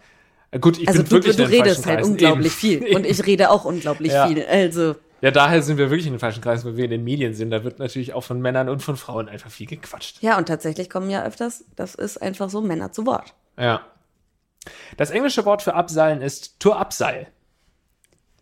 äh, 0.51 0.60
gut, 0.60 0.77
ich 0.77 0.88
Also 0.88 1.00
bin 1.01 1.10
du, 1.10 1.15
wirklich 1.15 1.36
du 1.36 1.44
in 1.46 1.50
den 1.50 1.62
redest 1.63 1.86
halt 1.88 1.98
Kreisen. 1.98 2.12
unglaublich 2.12 2.63
Eben. 2.63 2.86
viel. 2.86 2.96
Und 2.96 3.08
ich 3.08 3.25
rede 3.25 3.50
auch 3.50 3.65
unglaublich 3.65 4.12
Ja. 4.12 4.27
viel. 4.27 4.46
Also, 4.46 4.96
Ja, 5.24 5.32
daher 5.32 5.62
sind 5.63 5.77
wir 5.77 5.89
wirklich 5.89 6.06
in 6.06 6.12
den 6.13 6.20
falschen 6.20 6.42
Kreisen, 6.44 6.65
weil 6.68 6.75
wir 6.75 6.84
in 6.84 6.92
den 6.92 7.03
Medien 7.06 7.34
sind. 7.34 7.50
Da 7.50 7.63
wird 7.63 7.80
natürlich 7.80 8.13
auch 8.13 8.25
von 8.25 8.42
Männern 8.42 8.68
und 8.68 8.82
von 8.84 8.98
Frauen 8.98 9.30
einfach 9.30 9.50
viel 9.50 9.68
gequatscht. 9.68 10.22
ja, 10.22 10.38
und 10.38 10.48
tatsächlich 10.50 10.89
kommen 10.89 11.10
ja 11.10 11.24
öfters, 11.24 11.63
das 11.77 11.96
ist 11.96 12.22
einfach 12.22 12.50
so, 12.50 12.60
Männer 12.60 12.92
zu 12.92 13.06
Wort. 13.06 13.34
Ja. 13.58 13.86
Das 14.98 15.12
englische 15.12 15.46
Wort 15.46 15.62
für 15.62 15.75
Abseilen 15.75 16.22
ist 16.22 16.60
to 16.60 16.74
Abseil. 16.74 17.27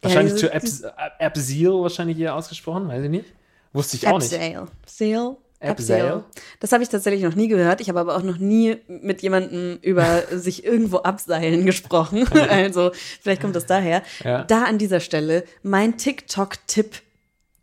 Wahrscheinlich 0.02 0.34
diese- 0.34 0.48
to 0.50 0.56
abs- 0.56 0.84
Abseil, 1.20 1.74
wahrscheinlich 1.84 2.18
hier 2.18 2.34
ausgesprochen, 2.34 2.88
weiß 2.88 3.04
ich 3.04 3.10
nicht. 3.12 3.34
Wusste 3.74 3.98
ich 3.98 4.08
auch 4.08 4.18
nicht. 4.18 4.34
Abseil. 4.34 4.66
Sail. 4.88 5.36
Abseil? 5.62 6.24
Das 6.60 6.72
habe 6.72 6.84
ich 6.84 6.89
tatsächlich 6.89 7.24
noch 7.24 7.36
nie 7.36 7.48
gehört. 7.48 7.82
Ich 7.82 7.89
habe 7.89 8.00
aber 8.00 8.15
auch 8.15 8.24
noch 8.24 8.38
nie 8.38 8.77
mit 8.88 9.22
jemandem 9.22 9.77
über 9.82 10.24
sich 10.32 10.63
irgendwo 10.63 10.98
abseilen 10.98 11.65
gesprochen. 11.65 12.27
also 12.50 12.91
vielleicht 13.22 13.41
kommt 13.41 13.56
das 13.56 13.65
daher. 13.65 14.01
Ja. 14.24 14.44
Da 14.44 14.63
an 14.63 14.77
dieser 14.77 15.00
Stelle 15.00 15.44
mein 15.63 15.98
TikTok-Tipp 15.98 16.96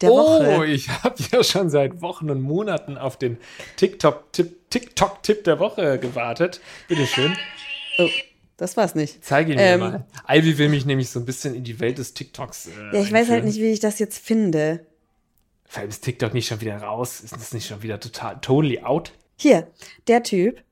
der 0.01 0.13
Oh, 0.13 0.17
Woche. 0.45 0.67
ich 0.67 0.89
habe 0.89 1.17
ja 1.33 1.43
schon 1.43 1.71
seit 1.71 2.01
Wochen 2.03 2.31
und 2.31 2.41
Monaten 2.41 2.97
auf 2.97 3.17
den 3.19 3.37
TikTok-Tipp 3.77 4.55
TikTok 4.71 5.21
-Tipp 5.25 5.43
der 5.45 5.59
Woche 5.61 5.99
gewartet. 5.99 6.61
Bitteschön. 6.89 7.35
Oh, 7.99 8.07
das 8.59 8.77
war's 8.77 8.95
nicht. 8.95 9.25
Zeige 9.25 9.53
ihn 9.53 9.57
mir 9.57 9.63
Ähm, 9.65 9.81
mal. 9.81 10.05
Ivy 10.29 10.59
will 10.59 10.69
mich 10.69 10.85
nämlich 10.85 11.09
so 11.09 11.19
ein 11.21 11.25
bisschen 11.25 11.55
in 11.55 11.65
die 11.65 11.81
Welt 11.81 11.97
des 11.97 12.13
TikToks. 12.13 12.67
Äh, 12.67 12.71
Ja, 12.97 13.01
ich 13.01 13.11
weiß 13.11 13.13
halt 13.13 13.17
einführen. 13.31 13.45
nicht, 13.47 13.57
wie 13.61 13.73
ich 13.73 13.81
das 13.81 13.99
jetzt 13.99 14.19
finde. 14.25 14.85
Vor 15.69 15.81
allem 15.81 15.91
ist 15.91 16.03
TikTok 16.03 16.35
nicht 16.35 16.49
schon 16.49 16.61
wieder 16.61 16.79
raus? 16.79 17.21
Ist 17.21 17.35
das 17.35 17.53
nicht 17.53 17.67
schon 17.67 17.83
wieder 17.83 18.01
total 18.01 18.41
totally 18.41 18.81
out? 18.83 19.13
Hier, 19.37 19.69
der 20.07 20.23
Typ, 20.23 20.63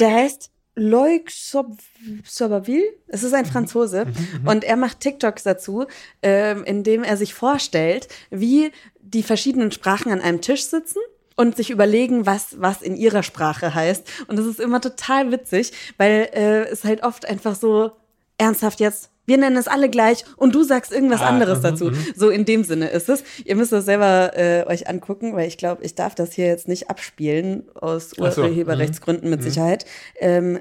der 0.00 0.12
heißt 0.12 0.50
Loic 0.76 1.30
Sob- 1.30 1.78
Soberville. 2.24 2.82
Es 3.06 3.22
ist 3.22 3.32
ein 3.32 3.46
Franzose 3.46 4.06
und 4.44 4.64
er 4.64 4.76
macht 4.76 4.98
TikToks 5.00 5.44
dazu, 5.44 5.86
ähm, 6.20 6.64
indem 6.64 7.04
er 7.04 7.16
sich 7.16 7.32
vorstellt, 7.32 8.08
wie 8.30 8.72
die 9.00 9.22
verschiedenen 9.22 9.70
Sprachen 9.70 10.10
an 10.10 10.20
einem 10.20 10.40
Tisch 10.40 10.64
sitzen 10.64 10.98
und 11.36 11.56
sich 11.56 11.70
überlegen, 11.70 12.26
was 12.26 12.56
was 12.60 12.82
in 12.82 12.96
ihrer 12.96 13.22
Sprache 13.22 13.72
heißt. 13.74 14.04
Und 14.26 14.36
das 14.36 14.46
ist 14.46 14.58
immer 14.58 14.80
total 14.80 15.30
witzig, 15.30 15.72
weil 15.96 16.28
äh, 16.32 16.64
es 16.64 16.82
halt 16.82 17.04
oft 17.04 17.24
einfach 17.24 17.54
so 17.54 17.92
ernsthaft 18.36 18.80
jetzt. 18.80 19.10
Wir 19.26 19.38
nennen 19.38 19.56
es 19.56 19.68
alle 19.68 19.88
gleich 19.88 20.24
und 20.36 20.54
du 20.54 20.62
sagst 20.64 20.92
irgendwas 20.92 21.20
Ah, 21.22 21.28
anderes 21.28 21.58
mhm, 21.58 21.62
dazu. 21.62 21.90
So 22.14 22.28
in 22.30 22.44
dem 22.44 22.62
Sinne 22.64 22.88
ist 22.88 23.08
es. 23.08 23.24
Ihr 23.44 23.56
müsst 23.56 23.72
das 23.72 23.84
selber 23.84 24.32
äh, 24.36 24.64
euch 24.66 24.88
angucken, 24.88 25.34
weil 25.34 25.48
ich 25.48 25.56
glaube, 25.58 25.82
ich 25.82 25.94
darf 25.94 26.14
das 26.14 26.32
hier 26.34 26.46
jetzt 26.46 26.68
nicht 26.68 26.90
abspielen 26.90 27.64
aus 27.74 28.12
Ach 28.20 28.32
so, 28.32 28.42
Urheberrechtsgründen 28.42 29.30
mit 29.30 29.42
Sicherheit. 29.42 29.86
Ähm, 30.18 30.60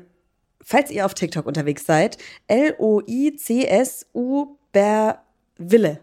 falls 0.62 0.92
ihr 0.92 1.06
auf 1.06 1.14
TikTok 1.14 1.46
unterwegs 1.46 1.86
seid, 1.86 2.18
L-O-I-C-S-U 3.34 4.58
Wille. 5.58 6.00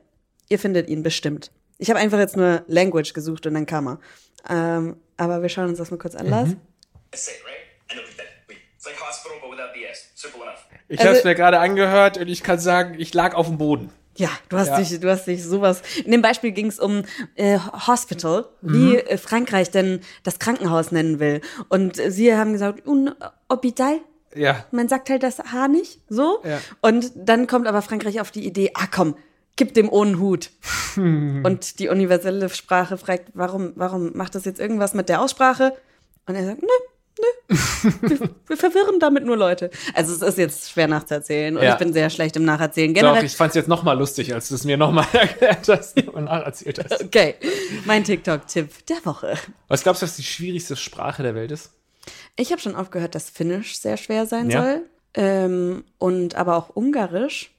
Ihr 0.48 0.58
findet 0.58 0.88
ihn 0.88 1.02
bestimmt. 1.02 1.50
Ich 1.78 1.90
habe 1.90 1.98
einfach 1.98 2.18
jetzt 2.18 2.36
nur 2.36 2.62
Language 2.66 3.14
gesucht 3.14 3.46
und 3.46 3.54
dann 3.54 3.66
kam 3.66 3.88
er. 3.88 3.98
Ähm, 4.48 4.96
aber 5.16 5.42
wir 5.42 5.48
schauen 5.48 5.68
uns 5.68 5.78
das 5.78 5.90
mal 5.90 5.96
kurz 5.98 6.14
an, 6.14 6.28
Lars. 6.28 6.50
Say, 7.14 7.32
right? 7.44 7.56
I 7.90 7.94
know 7.94 8.02
that. 8.16 8.26
Wait, 8.48 8.58
it's 8.76 8.86
like 8.86 8.96
hospital, 9.00 9.38
but 9.40 9.50
without 9.50 9.72
the 9.74 9.84
S. 9.86 10.10
Simple 10.14 10.42
enough. 10.42 10.66
Ich 10.90 10.98
Also- 10.98 11.08
habe 11.10 11.18
es 11.18 11.24
mir 11.24 11.34
gerade 11.36 11.60
angehört 11.60 12.18
und 12.18 12.28
ich 12.28 12.42
kann 12.42 12.58
sagen, 12.58 12.96
ich 12.98 13.14
lag 13.14 13.34
auf 13.34 13.46
dem 13.46 13.58
Boden. 13.58 13.90
Ja, 14.16 14.28
du 14.48 14.58
hast 14.58 14.68
Ja. 14.68 14.76
dich, 14.78 14.98
du 15.00 15.08
hast 15.08 15.26
dich 15.26 15.44
sowas. 15.44 15.82
In 16.04 16.10
dem 16.10 16.20
Beispiel 16.20 16.50
ging 16.50 16.66
es 16.66 16.80
um 16.80 17.04
äh, 17.36 17.58
Hospital, 17.86 18.46
wie 18.60 18.96
äh, 18.96 19.16
Frankreich 19.16 19.70
denn 19.70 20.00
das 20.24 20.40
Krankenhaus 20.40 20.90
nennen 20.90 21.20
will. 21.20 21.40
Und 21.68 21.98
äh, 21.98 22.10
sie 22.10 22.34
haben 22.34 22.52
gesagt, 22.52 22.86
un 22.86 23.14
Hospital. 23.48 23.98
Ja. 24.34 24.64
Man 24.72 24.88
sagt 24.88 25.10
halt 25.10 25.22
das 25.22 25.38
H 25.38 25.68
nicht, 25.68 26.00
so. 26.08 26.40
Ja. 26.44 26.58
Und 26.80 27.12
dann 27.14 27.46
kommt 27.46 27.66
aber 27.68 27.82
Frankreich 27.82 28.20
auf 28.20 28.30
die 28.32 28.44
Idee, 28.46 28.72
ah 28.74 28.86
komm, 28.92 29.14
gib 29.56 29.74
dem 29.74 29.88
ohne 29.88 30.18
Hut. 30.18 30.50
Und 30.96 31.78
die 31.78 31.88
universelle 31.88 32.48
Sprache 32.48 32.98
fragt, 32.98 33.30
warum, 33.34 33.72
warum 33.76 34.16
macht 34.16 34.34
das 34.34 34.44
jetzt 34.44 34.58
irgendwas 34.60 34.92
mit 34.94 35.08
der 35.08 35.20
Aussprache? 35.22 35.72
Und 36.26 36.34
er 36.34 36.44
sagt, 36.44 36.62
nö, 36.62 36.68
nö, 37.18 37.56
wir, 38.02 38.30
wir 38.46 38.56
verwirren 38.56 38.98
damit 39.00 39.24
nur 39.24 39.36
Leute. 39.36 39.70
Also 39.94 40.14
es 40.14 40.22
ist 40.22 40.38
jetzt 40.38 40.70
schwer 40.70 40.88
nachzuerzählen 40.88 41.56
und 41.56 41.62
Ja. 41.62 41.72
ich 41.72 41.78
bin 41.78 41.92
sehr 41.92 42.10
schlecht 42.10 42.36
im 42.36 42.44
Nacherzählen. 42.44 42.92
Doch, 42.94 43.00
Generell, 43.02 43.24
ich 43.24 43.36
fand 43.36 43.50
es 43.50 43.54
jetzt 43.56 43.68
noch 43.68 43.82
mal 43.82 43.94
lustig, 43.98 44.32
als 44.34 44.48
du 44.48 44.54
es 44.54 44.64
mir 44.64 44.76
noch 44.76 44.92
mal 44.92 45.06
erklärt 45.12 45.68
hast 45.68 45.96
und 46.08 46.24
nacherzählt 46.24 46.84
hast. 46.84 47.02
okay, 47.04 47.34
mein 47.84 48.04
TikTok-Tipp 48.04 48.86
der 48.86 49.04
Woche. 49.04 49.34
Was 49.68 49.82
glaubst 49.82 50.02
du, 50.02 50.06
was 50.06 50.16
die 50.16 50.22
schwierigste 50.22 50.76
Sprache 50.76 51.22
der 51.22 51.34
Welt 51.34 51.50
ist? 51.50 51.72
Ich 52.36 52.50
habe 52.52 52.60
schon 52.60 52.76
oft 52.76 52.92
gehört, 52.92 53.14
dass 53.14 53.28
Finnisch 53.30 53.78
sehr 53.78 53.96
schwer 53.96 54.26
sein 54.26 54.48
Ja. 54.50 54.62
soll. 54.62 54.82
Ähm, 55.14 55.84
und 55.98 56.36
aber 56.36 56.56
auch 56.56 56.70
Ungarisch. 56.70 57.50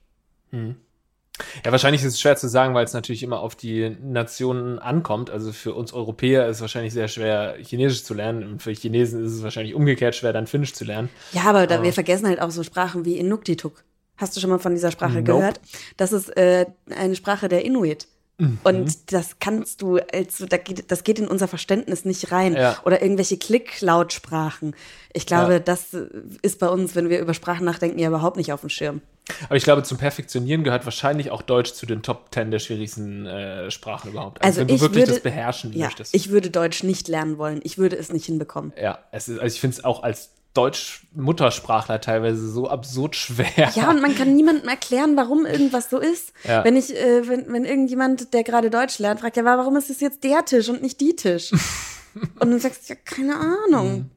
Ja, 1.65 1.71
wahrscheinlich 1.71 2.01
ist 2.03 2.13
es 2.13 2.19
schwer 2.19 2.35
zu 2.35 2.47
sagen, 2.47 2.73
weil 2.73 2.85
es 2.85 2.93
natürlich 2.93 3.23
immer 3.23 3.39
auf 3.39 3.55
die 3.55 3.95
Nationen 4.01 4.79
ankommt. 4.79 5.29
Also 5.29 5.51
für 5.51 5.73
uns 5.73 5.93
Europäer 5.93 6.47
ist 6.47 6.57
es 6.57 6.61
wahrscheinlich 6.61 6.93
sehr 6.93 7.07
schwer, 7.07 7.55
Chinesisch 7.61 8.03
zu 8.03 8.13
lernen. 8.13 8.43
Und 8.43 8.61
für 8.61 8.71
Chinesen 8.71 9.25
ist 9.25 9.33
es 9.33 9.43
wahrscheinlich 9.43 9.75
umgekehrt 9.75 10.15
schwer, 10.15 10.33
dann 10.33 10.47
Finnisch 10.47 10.73
zu 10.73 10.85
lernen. 10.85 11.09
Ja, 11.33 11.43
aber 11.43 11.67
da, 11.67 11.83
wir 11.83 11.93
vergessen 11.93 12.27
halt 12.27 12.41
auch 12.41 12.51
so 12.51 12.63
Sprachen 12.63 13.05
wie 13.05 13.17
Inuktitut. 13.17 13.73
Hast 14.17 14.35
du 14.35 14.39
schon 14.39 14.49
mal 14.49 14.59
von 14.59 14.73
dieser 14.73 14.91
Sprache 14.91 15.19
Nope. 15.19 15.23
gehört? 15.23 15.61
Das 15.97 16.13
ist 16.13 16.29
äh, 16.37 16.67
eine 16.95 17.15
Sprache 17.15 17.49
der 17.49 17.65
Inuit. 17.65 18.07
Mhm. 18.41 18.57
Und 18.63 19.11
das 19.13 19.37
kannst 19.39 19.81
du, 19.81 19.97
als, 20.13 20.43
da 20.49 20.57
geht, 20.57 20.91
das 20.91 21.03
geht 21.03 21.19
in 21.19 21.27
unser 21.27 21.47
Verständnis 21.47 22.05
nicht 22.05 22.31
rein. 22.31 22.55
Ja. 22.55 22.77
Oder 22.85 23.01
irgendwelche 23.01 23.37
Klicklautsprachen. 23.37 24.75
Ich 25.13 25.25
glaube, 25.25 25.53
Ja. 25.53 25.59
das 25.59 25.95
ist 26.41 26.59
bei 26.59 26.67
uns, 26.69 26.95
wenn 26.95 27.09
wir 27.09 27.19
über 27.19 27.33
Sprachen 27.33 27.65
nachdenken, 27.65 27.99
ja 27.99 28.07
überhaupt 28.07 28.37
nicht 28.37 28.51
auf 28.53 28.61
dem 28.61 28.69
Schirm. 28.69 29.01
Aber 29.45 29.55
ich 29.55 29.63
glaube, 29.63 29.83
zum 29.83 29.97
Perfektionieren 29.97 30.63
gehört 30.63 30.85
wahrscheinlich 30.85 31.29
auch 31.29 31.41
Deutsch 31.41 31.73
zu 31.73 31.85
den 31.85 32.01
Top 32.01 32.29
10 32.33 32.51
der 32.51 32.59
schwierigsten 32.59 33.25
äh, 33.27 33.69
Sprachen 33.69 34.11
überhaupt. 34.11 34.43
Also 34.43 34.61
wenn 34.61 34.67
du 34.67 34.73
ich 34.73 34.81
wirklich 34.81 35.03
würde, 35.03 35.13
das 35.13 35.21
beherrschen 35.21 35.71
ja, 35.73 35.85
möchtest. 35.85 36.15
Ich 36.15 36.31
würde 36.31 36.49
Deutsch 36.49 36.83
nicht 36.83 37.07
lernen 37.07 37.37
wollen. 37.37 37.61
Ich 37.63 37.77
würde 37.77 37.95
es 37.95 38.11
nicht 38.11 38.25
hinbekommen. 38.25 38.73
ja, 38.81 38.99
es 39.11 39.27
ist, 39.29 39.39
also 39.39 39.53
ich 39.53 39.61
finde 39.61 39.77
es 39.77 39.83
auch 39.83 40.03
als 40.03 40.31
Deutsch-Muttersprachler 40.53 42.01
teilweise 42.01 42.49
so 42.49 42.69
absurd 42.69 43.15
schwer. 43.15 43.71
Ja, 43.75 43.89
und 43.89 44.01
man 44.01 44.15
kann 44.15 44.35
niemandem 44.35 44.67
erklären, 44.69 45.15
warum 45.15 45.45
irgendwas 45.45 45.89
so 45.89 45.97
ist. 45.99 46.33
Ja. 46.43 46.63
Wenn 46.63 46.75
ich, 46.75 46.95
äh, 46.95 47.27
wenn, 47.27 47.51
wenn 47.51 47.65
irgendjemand, 47.65 48.33
der 48.33 48.43
gerade 48.43 48.69
Deutsch 48.69 48.99
lernt, 48.99 49.19
fragt, 49.21 49.37
ja, 49.37 49.45
warum 49.45 49.75
ist 49.77 49.89
es 49.89 49.99
jetzt 49.99 50.23
der 50.23 50.43
Tisch 50.45 50.69
und 50.69 50.81
nicht 50.81 50.99
die 51.01 51.15
Tisch? 51.15 51.51
und 52.39 52.49
dann 52.51 52.59
sagst 52.59 52.89
du, 52.89 52.93
ja, 52.93 52.99
keine 53.03 53.35
Ahnung. 53.35 54.09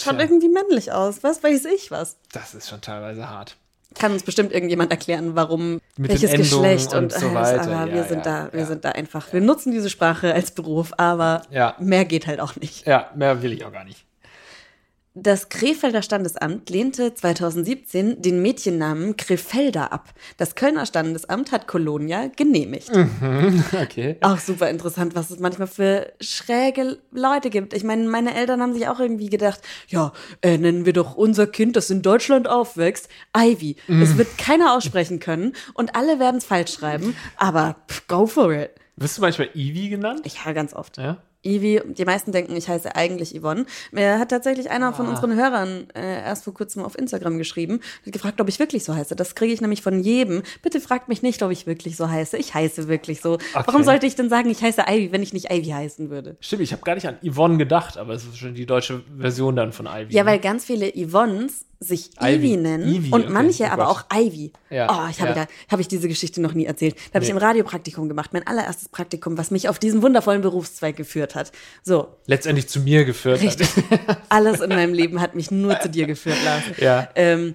Schaut 0.00 0.14
Mhm. 0.14 0.18
Tja. 0.18 0.26
irgendwie 0.28 0.48
männlich 0.48 0.92
aus. 0.92 1.22
Was 1.22 1.42
weiß 1.42 1.66
ich 1.66 1.90
was? 1.90 2.16
Das 2.32 2.54
ist 2.54 2.68
schon 2.70 2.80
teilweise 2.80 3.28
hart. 3.28 3.56
Kann 3.94 4.12
uns 4.12 4.22
bestimmt 4.22 4.52
irgendjemand 4.52 4.90
erklären, 4.92 5.34
warum, 5.34 5.80
Mit 5.98 6.10
welches 6.10 6.30
Geschlecht 6.32 6.94
und, 6.94 7.04
und 7.04 7.12
so 7.12 7.26
äh, 7.26 7.34
weiter. 7.34 7.62
Aber 7.62 7.86
Ja, 7.90 7.92
wir 7.94 8.04
sind 8.04 8.24
ja, 8.24 8.44
da, 8.46 8.52
wir 8.52 8.60
ja. 8.60 8.66
sind 8.66 8.84
da 8.84 8.90
einfach. 8.92 9.32
Wir 9.32 9.40
nutzen 9.40 9.72
diese 9.72 9.90
Sprache 9.90 10.32
als 10.32 10.52
Beruf, 10.52 10.92
aber 10.96 11.42
Ja. 11.50 11.74
mehr 11.80 12.04
geht 12.04 12.26
halt 12.28 12.40
auch 12.40 12.56
nicht. 12.56 12.86
Ja, 12.86 13.10
mehr 13.16 13.42
will 13.42 13.52
ich 13.52 13.64
auch 13.64 13.72
gar 13.72 13.84
nicht. 13.84 14.04
Das 15.14 15.48
Krefelder 15.48 16.02
Standesamt 16.02 16.70
lehnte 16.70 17.12
2017 17.12 18.22
den 18.22 18.40
Mädchennamen 18.42 19.16
Krefelder 19.16 19.92
ab. 19.92 20.10
Das 20.36 20.54
Kölner 20.54 20.86
Standesamt 20.86 21.50
hat 21.50 21.66
Kolonia 21.66 22.28
genehmigt. 22.28 22.90
Okay. 23.80 24.16
Auch 24.20 24.38
super 24.38 24.68
interessant, 24.70 25.14
was 25.14 25.30
es 25.30 25.38
manchmal 25.38 25.66
für 25.66 26.12
schräge 26.20 26.98
Leute 27.10 27.50
gibt. 27.50 27.72
Ich 27.72 27.82
meine, 27.82 28.06
meine 28.08 28.34
Eltern 28.34 28.60
haben 28.60 28.72
sich 28.74 28.88
auch 28.88 29.00
irgendwie 29.00 29.28
gedacht, 29.28 29.60
ja, 29.88 30.12
äh, 30.42 30.58
nennen 30.58 30.86
wir 30.86 30.92
doch 30.92 31.14
unser 31.14 31.46
Kind, 31.46 31.76
das 31.76 31.90
in 31.90 32.02
Deutschland 32.02 32.48
aufwächst, 32.48 33.08
Ivy. 33.36 33.76
Es 33.88 34.16
wird 34.16 34.38
keiner 34.38 34.74
aussprechen 34.76 35.18
können 35.18 35.54
und 35.74 35.96
alle 35.96 36.18
werden 36.18 36.36
es 36.36 36.44
falsch 36.44 36.74
schreiben, 36.74 37.16
aber 37.36 37.76
pff, 37.88 38.06
go 38.06 38.26
for 38.26 38.52
it. 38.52 38.70
Wirst 38.96 39.18
du 39.18 39.22
manchmal 39.22 39.50
Ivy 39.54 39.88
genannt? 39.88 40.20
Ich 40.24 40.44
höre 40.44 40.54
ganz 40.54 40.74
oft. 40.74 40.98
Ja. 40.98 41.18
Ivy, 41.42 41.80
die 41.86 42.04
meisten 42.04 42.32
denken, 42.32 42.54
ich 42.54 42.68
heiße 42.68 42.94
eigentlich 42.94 43.38
Yvonne. 43.38 43.64
Mir 43.92 44.18
hat 44.18 44.28
tatsächlich 44.28 44.70
einer 44.70 44.92
von 44.92 45.08
unseren 45.08 45.34
Hörern 45.34 45.86
äh, 45.94 46.22
erst 46.22 46.44
vor 46.44 46.52
kurzem 46.52 46.84
auf 46.84 46.98
Instagram 46.98 47.38
geschrieben, 47.38 47.80
hat 48.04 48.12
gefragt, 48.12 48.40
ob 48.40 48.48
ich 48.48 48.58
wirklich 48.58 48.84
so 48.84 48.94
heiße. 48.94 49.16
Das 49.16 49.34
kriege 49.34 49.52
ich 49.52 49.60
nämlich 49.60 49.80
von 49.82 50.00
jedem. 50.00 50.42
Bitte 50.62 50.80
fragt 50.80 51.08
mich 51.08 51.22
nicht, 51.22 51.42
ob 51.42 51.50
ich 51.50 51.66
wirklich 51.66 51.96
so 51.96 52.10
heiße. 52.10 52.36
Ich 52.36 52.52
heiße 52.54 52.88
wirklich 52.88 53.20
so. 53.20 53.38
Warum 53.54 53.84
sollte 53.84 54.06
ich 54.06 54.16
denn 54.16 54.28
sagen, 54.28 54.50
ich 54.50 54.62
heiße 54.62 54.82
Ivy, 54.86 55.12
wenn 55.12 55.22
ich 55.22 55.32
nicht 55.32 55.50
Ivy 55.50 55.70
heißen 55.70 56.10
würde? 56.10 56.36
Stimmt, 56.40 56.62
ich 56.62 56.72
habe 56.72 56.82
gar 56.82 56.94
nicht 56.94 57.08
an 57.08 57.16
Yvonne 57.24 57.56
gedacht, 57.56 57.96
aber 57.96 58.12
es 58.12 58.24
ist 58.24 58.36
schon 58.36 58.54
die 58.54 58.66
deutsche 58.66 59.02
Version 59.18 59.56
dann 59.56 59.72
von 59.72 59.86
Ivy. 59.86 60.14
Ja, 60.14 60.24
ne? 60.24 60.30
weil 60.30 60.38
ganz 60.40 60.64
viele 60.66 60.92
Yvonnes 60.92 61.64
sich 61.82 62.10
Ivy. 62.20 62.34
Ivy 62.34 62.56
nennen 62.58 62.94
Ivy, 62.94 63.10
und 63.10 63.22
okay. 63.24 63.32
manche 63.32 63.72
aber 63.72 63.88
auch 63.88 64.04
Ivy. 64.12 64.52
Ja, 64.68 64.86
Oh, 64.90 65.10
ich 65.10 65.20
habe 65.20 65.30
ja. 65.30 65.46
da 65.46 65.46
habe 65.72 65.80
ich 65.80 65.88
diese 65.88 66.08
Geschichte 66.08 66.42
noch 66.42 66.52
nie 66.52 66.66
erzählt. 66.66 66.94
Da 67.10 67.14
habe 67.14 67.24
ich 67.24 67.30
Nee. 67.30 67.36
im 67.36 67.38
Radiopraktikum 67.38 68.06
gemacht, 68.08 68.34
mein 68.34 68.46
allererstes 68.46 68.90
Praktikum, 68.90 69.38
was 69.38 69.50
mich 69.50 69.68
auf 69.68 69.78
diesen 69.78 70.02
wundervollen 70.02 70.42
Berufszweig 70.42 70.94
geführt 70.96 71.34
hat. 71.34 71.52
So, 71.82 72.08
letztendlich 72.26 72.68
zu 72.68 72.80
mir 72.80 73.04
geführt 73.06 73.40
Richtig. 73.40 73.68
Alles 74.28 74.60
in 74.60 74.68
meinem 74.68 74.92
Leben 74.92 75.20
hat 75.22 75.34
mich 75.34 75.50
nur 75.50 75.80
zu 75.80 75.88
dir 75.88 76.06
geführt, 76.06 76.36
Lars. 76.44 76.62
Ja. 76.78 77.08
Ähm, 77.14 77.54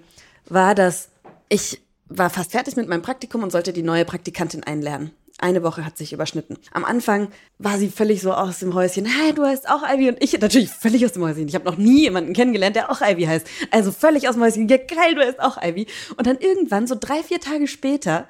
war 0.50 0.74
das, 0.74 1.10
ich 1.50 1.80
war 2.08 2.30
fast 2.32 2.52
fertig 2.52 2.76
mit 2.76 2.88
meinem 2.88 3.02
Praktikum 3.04 3.44
und 3.44 3.52
sollte 3.52 3.74
die 3.74 3.84
neue 3.84 4.06
Praktikantin 4.06 4.64
einlernen. 4.64 5.12
Eine 5.38 5.64
Woche 5.64 5.84
hat 5.84 5.98
sich 5.98 6.14
überschnitten. 6.14 6.58
Am 6.72 6.86
Anfang 6.86 7.28
war 7.60 7.78
sie 7.78 7.90
völlig 7.90 8.22
so 8.22 8.32
aus 8.32 8.60
dem 8.60 8.74
Häuschen. 8.74 9.06
Hey, 9.06 9.34
du 9.34 9.44
heißt 9.44 9.70
auch 9.70 9.84
Ivy 9.84 10.08
und 10.08 10.24
ich 10.24 10.40
natürlich 10.40 10.70
völlig 10.70 11.06
aus 11.06 11.12
dem 11.12 11.24
Häuschen. 11.24 11.50
Ich 11.50 11.56
habe 11.56 11.66
noch 11.66 11.78
nie 11.78 12.04
jemanden 12.04 12.32
kennengelernt, 12.32 12.78
der 12.78 12.90
auch 12.90 13.02
Ivy 13.02 13.24
heißt. 13.24 13.46
Also 13.70 13.92
völlig 13.92 14.30
aus 14.30 14.36
dem 14.36 14.44
Häuschen. 14.44 14.70
Ja 14.70 14.78
geil, 14.78 15.14
du 15.14 15.22
heißt 15.22 15.42
auch 15.42 15.62
Ivy. 15.62 15.88
Und 16.16 16.26
dann 16.26 16.38
irgendwann, 16.38 16.88
so 16.88 16.96
drei, 16.98 17.22
vier 17.22 17.42
Tage 17.42 17.68
später, 17.68 18.30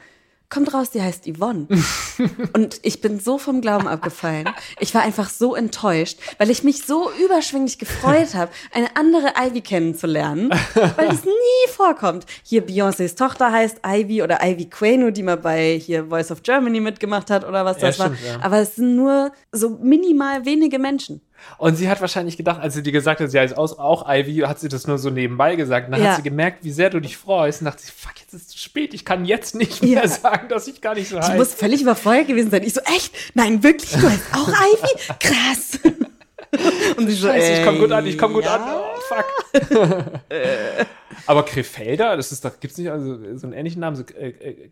kommt 0.55 0.73
raus, 0.73 0.89
die 0.89 1.01
heißt 1.01 1.25
Yvonne. 1.27 1.67
Und 2.53 2.79
ich 2.81 3.01
bin 3.01 3.19
so 3.19 3.37
vom 3.37 3.59
Glauben 3.59 3.89
abgefallen. 3.89 4.49
Ich 4.79 4.95
war 4.95 5.01
einfach 5.01 5.29
so 5.29 5.53
enttäuscht, 5.53 6.17
weil 6.37 6.49
ich 6.49 6.63
mich 6.63 6.85
so 6.85 7.11
überschwänglich 7.23 7.77
gefreut 7.77 8.33
habe, 8.35 8.51
eine 8.71 8.95
andere 8.95 9.33
Ivy 9.37 9.59
kennenzulernen, 9.59 10.49
weil 10.95 11.09
das 11.09 11.25
nie 11.25 11.69
vorkommt. 11.75 12.25
Hier 12.43 12.65
Beyoncés 12.65 13.17
Tochter 13.17 13.51
heißt 13.51 13.81
Ivy 13.85 14.23
oder 14.23 14.39
Ivy 14.41 14.69
Queno, 14.69 15.11
die 15.11 15.23
mal 15.23 15.35
bei 15.35 15.77
hier 15.77 16.05
Voice 16.07 16.31
of 16.31 16.41
Germany 16.41 16.79
mitgemacht 16.79 17.29
hat 17.29 17.45
oder 17.45 17.65
was 17.65 17.81
Ja, 17.81 17.87
das 17.87 17.99
war. 17.99 18.15
stimmt, 18.15 18.19
ja. 18.25 18.39
Aber 18.41 18.59
es 18.59 18.75
sind 18.75 18.95
nur 18.95 19.33
so 19.51 19.71
minimal 19.71 20.45
wenige 20.45 20.79
Menschen. 20.79 21.19
Und 21.57 21.75
sie 21.75 21.87
hat 21.89 22.01
wahrscheinlich 22.01 22.37
gedacht, 22.37 22.59
als 22.61 22.73
sie 22.73 22.83
dir 22.83 22.91
gesagt 22.91 23.19
hat, 23.21 23.29
sie 23.31 23.39
heißt 23.39 23.57
auch 23.57 24.09
Ivy, 24.09 24.39
hat 24.47 24.59
sie 24.59 24.67
das 24.69 24.87
nur 24.87 24.97
so 24.97 25.09
nebenbei 25.09 25.55
gesagt. 25.55 25.87
Und 25.87 25.93
dann 25.93 26.01
Ja. 26.03 26.09
hat 26.11 26.17
sie 26.17 26.23
gemerkt, 26.23 26.63
wie 26.63 26.71
sehr 26.71 26.89
du 26.89 26.99
dich 26.99 27.17
freust. 27.17 27.61
Und 27.61 27.65
dachte 27.65 27.81
sie, 27.83 27.91
fuck, 27.95 28.13
jetzt 28.19 28.33
ist 28.33 28.41
es 28.41 28.47
zu 28.49 28.57
spät. 28.57 28.93
Ich 28.93 29.05
kann 29.05 29.25
jetzt 29.25 29.55
nicht 29.55 29.81
mehr 29.83 30.01
Ja. 30.03 30.07
sagen, 30.07 30.49
dass 30.49 30.67
ich 30.67 30.81
gar 30.81 30.95
nicht 30.95 31.09
so 31.09 31.17
Ich 31.17 31.23
heiße. 31.23 31.35
muss 31.37 31.53
völlig 31.53 31.81
überfordert 31.81 32.27
gewesen 32.27 32.49
sein. 32.51 32.63
Ich 32.63 32.73
so, 32.73 32.81
echt? 32.81 33.13
Nein, 33.35 33.61
wirklich? 33.63 33.91
Du 33.91 34.09
heißt 34.09 34.23
auch 34.33 34.47
Ivy? 34.49 35.13
Krass. 35.19 35.79
Und 36.97 37.07
sie 37.07 37.15
so, 37.15 37.27
Scheiße, 37.27 37.59
ich 37.59 37.65
komm 37.65 37.75
äh, 37.75 37.79
gut 37.79 37.91
an, 37.91 38.05
ich 38.07 38.17
komm 38.17 38.33
gut 38.33 38.45
ja. 38.45 38.55
an. 38.55 38.61
Oh, 38.75 38.99
fuck. 39.09 39.25
Aber 41.27 41.43
Krefelder, 41.43 42.15
das 42.17 42.31
ist 42.31 42.45
doch, 42.45 42.59
gibt's 42.59 42.77
nicht 42.77 42.89
also 42.89 43.17
so 43.37 43.47
einen 43.47 43.53
ähnlichen 43.53 43.81
Namen? 43.81 43.95
So, 43.97 44.03
äh, 44.17 44.29
äh, 44.29 44.69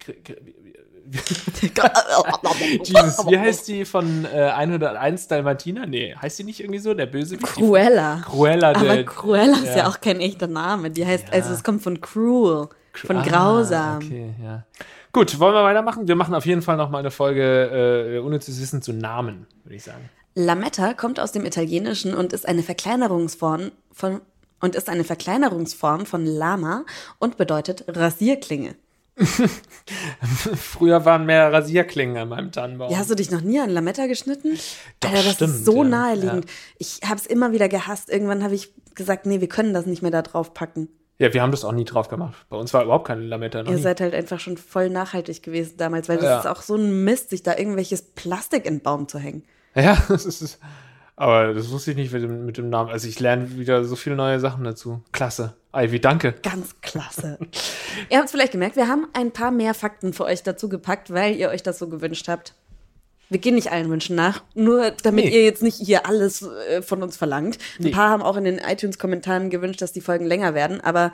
Jesus, 2.84 3.28
wie 3.28 3.38
heißt 3.40 3.68
die 3.68 3.86
von 3.86 4.26
äh, 4.26 4.50
101 4.56 5.28
Dalmatiner? 5.28 5.86
Nee, 5.86 6.16
heißt 6.20 6.40
die 6.40 6.44
nicht 6.44 6.60
irgendwie 6.60 6.80
so? 6.80 6.94
Der 6.94 7.06
böse 7.06 7.38
Cruella. 7.38 8.22
Cruella, 8.26 8.70
Aber 8.72 8.86
der, 8.86 9.06
Cruella 9.06 9.58
ist 9.58 9.66
ja. 9.68 9.78
ja. 9.78 9.88
auch 9.90 10.00
kein 10.02 10.20
echter 10.20 10.48
Name. 10.48 10.90
Die 10.92 11.06
heißt, 11.06 11.28
Ja. 11.28 11.34
also 11.34 11.54
es 11.54 11.64
kommt 11.64 11.82
von 11.82 12.00
cruel, 12.02 12.70
von 12.94 13.18
Ah, 13.18 13.24
grausam. 13.24 13.98
Okay, 13.98 14.34
ja. 14.42 14.64
Gut, 15.12 15.40
wollen 15.40 15.54
wir 15.54 15.64
weitermachen? 15.64 16.08
Wir 16.08 16.16
machen 16.16 16.34
auf 16.34 16.46
jeden 16.46 16.62
Fall 16.62 16.78
noch 16.78 16.90
mal 16.90 17.00
eine 17.00 17.12
Folge 17.12 18.16
äh, 18.16 18.20
unnützes 18.20 18.60
Wissen 18.62 18.82
zu 18.82 18.94
Namen, 18.94 19.46
würde 19.64 19.76
ich 19.76 19.84
sagen. 19.84 20.10
Lametta 20.36 20.94
kommt 20.94 21.20
aus 21.20 21.32
dem 21.32 21.46
Italienischen 21.46 22.16
und 22.16 22.34
ist 22.34 22.48
eine 22.48 22.64
Verkleinerungsform 22.64 23.72
von 23.92 24.22
und 24.60 24.76
ist 24.76 24.90
eine 24.90 25.04
Verkleinerungsform 25.04 26.06
von 26.06 26.26
Lama 26.26 26.86
und 27.20 27.36
bedeutet 27.38 27.84
Rasierklinge. 27.88 28.76
Früher 30.56 31.06
waren 31.06 31.26
mehr 31.26 31.52
Rasierklingen 31.52 32.18
an 32.18 32.30
meinem 32.30 32.52
Tannenbaum. 32.52 32.92
Ja, 32.92 32.98
hast 32.98 33.10
du 33.10 33.16
dich 33.16 33.32
noch 33.32 33.42
nie 33.42 33.60
an 33.60 33.70
Lametta 33.70 34.08
geschnitten? 34.08 34.58
Doch, 35.00 35.10
Alter, 35.10 35.24
das 35.24 35.34
stimmt, 35.36 35.52
ist 35.56 35.66
so 35.66 35.84
ja. 35.84 35.90
naheliegend. 35.90 36.46
Ich 36.78 37.00
habe 37.06 37.16
es 37.16 37.26
immer 37.26 37.52
wieder 37.52 37.70
gehasst. 37.70 38.10
Irgendwann 38.10 38.44
habe 38.44 38.56
ich 38.56 38.74
gesagt, 38.96 39.26
nee, 39.26 39.42
wir 39.42 39.50
können 39.50 39.74
das 39.74 39.86
nicht 39.86 40.02
mehr 40.02 40.12
da 40.12 40.22
drauf 40.22 40.54
packen. 40.54 40.90
Ja, 41.20 41.34
wir 41.34 41.42
haben 41.42 41.52
das 41.52 41.64
auch 41.64 41.72
nie 41.72 41.86
drauf 41.86 42.08
gemacht. 42.10 42.46
Bei 42.50 42.58
uns 42.58 42.74
war 42.74 42.84
überhaupt 42.84 43.08
keine 43.08 43.22
Lametta. 43.22 43.62
Noch 43.64 43.70
Ihr 43.70 43.78
nie. 43.78 43.82
seid 43.84 44.02
halt 44.02 44.16
einfach 44.16 44.40
schon 44.40 44.58
voll 44.58 44.90
nachhaltig 44.90 45.44
gewesen 45.44 45.76
damals, 45.78 46.10
weil 46.10 46.18
das 46.18 46.26
Ja. 46.26 46.40
ist 46.40 46.48
auch 46.48 46.62
so 46.62 46.76
ein 46.76 47.04
Mist, 47.04 47.30
sich 47.30 47.44
da 47.44 47.56
irgendwelches 47.56 48.02
Plastik 48.02 48.66
in 48.66 48.76
den 48.78 48.82
Baum 48.82 49.08
zu 49.08 49.20
hängen. 49.20 49.44
Ja, 49.76 49.96
das 50.08 50.26
ist. 50.26 50.60
Aber 51.16 51.54
das 51.54 51.70
wusste 51.72 51.92
ich 51.92 51.98
nicht 51.98 52.12
mit 52.12 52.24
dem, 52.24 52.46
mit 52.46 52.58
dem 52.58 52.70
Namen. 52.70 52.90
Also 52.90 53.08
ich 53.08 53.20
lerne 53.20 53.58
wieder 53.58 53.84
so 53.84 53.96
viele 53.96 54.16
neue 54.16 54.40
Sachen 54.40 54.64
dazu. 54.64 55.02
Klasse. 55.12 55.54
Ivy, 55.76 56.00
danke. 56.00 56.34
Ganz 56.44 56.76
klasse. 56.82 57.38
ihr 58.10 58.18
habt 58.18 58.26
es 58.26 58.32
vielleicht 58.32 58.52
gemerkt, 58.52 58.76
wir 58.76 58.88
haben 58.88 59.08
ein 59.14 59.32
paar 59.32 59.52
mehr 59.52 59.74
Fakten 59.74 60.14
für 60.14 60.24
euch 60.26 60.42
dazu 60.44 60.70
gepackt, 60.70 61.14
weil 61.14 61.36
ihr 61.36 61.50
euch 61.50 61.62
das 61.64 61.78
so 61.80 61.88
gewünscht 61.88 62.28
habt. 62.28 62.56
Wir 63.30 63.40
gehen 63.40 63.56
nicht 63.56 63.72
allen 63.72 63.90
Wünschen 63.90 64.16
nach, 64.16 64.44
nur 64.54 64.92
damit 65.04 65.26
Nee. 65.26 65.32
ihr 65.36 65.44
jetzt 65.44 65.64
nicht 65.64 65.78
hier 65.78 66.06
alles 66.08 66.44
äh, 66.44 66.82
von 66.84 67.02
uns 67.02 67.18
verlangt. 67.18 67.58
Ein 67.80 67.86
Nee. 67.86 67.90
paar 67.92 68.10
haben 68.10 68.22
auch 68.22 68.36
in 68.38 68.44
den 68.44 68.60
iTunes-Kommentaren 68.60 69.50
gewünscht, 69.50 69.82
dass 69.82 69.92
die 69.92 70.02
Folgen 70.02 70.26
länger 70.26 70.54
werden, 70.54 70.82
aber 70.82 71.14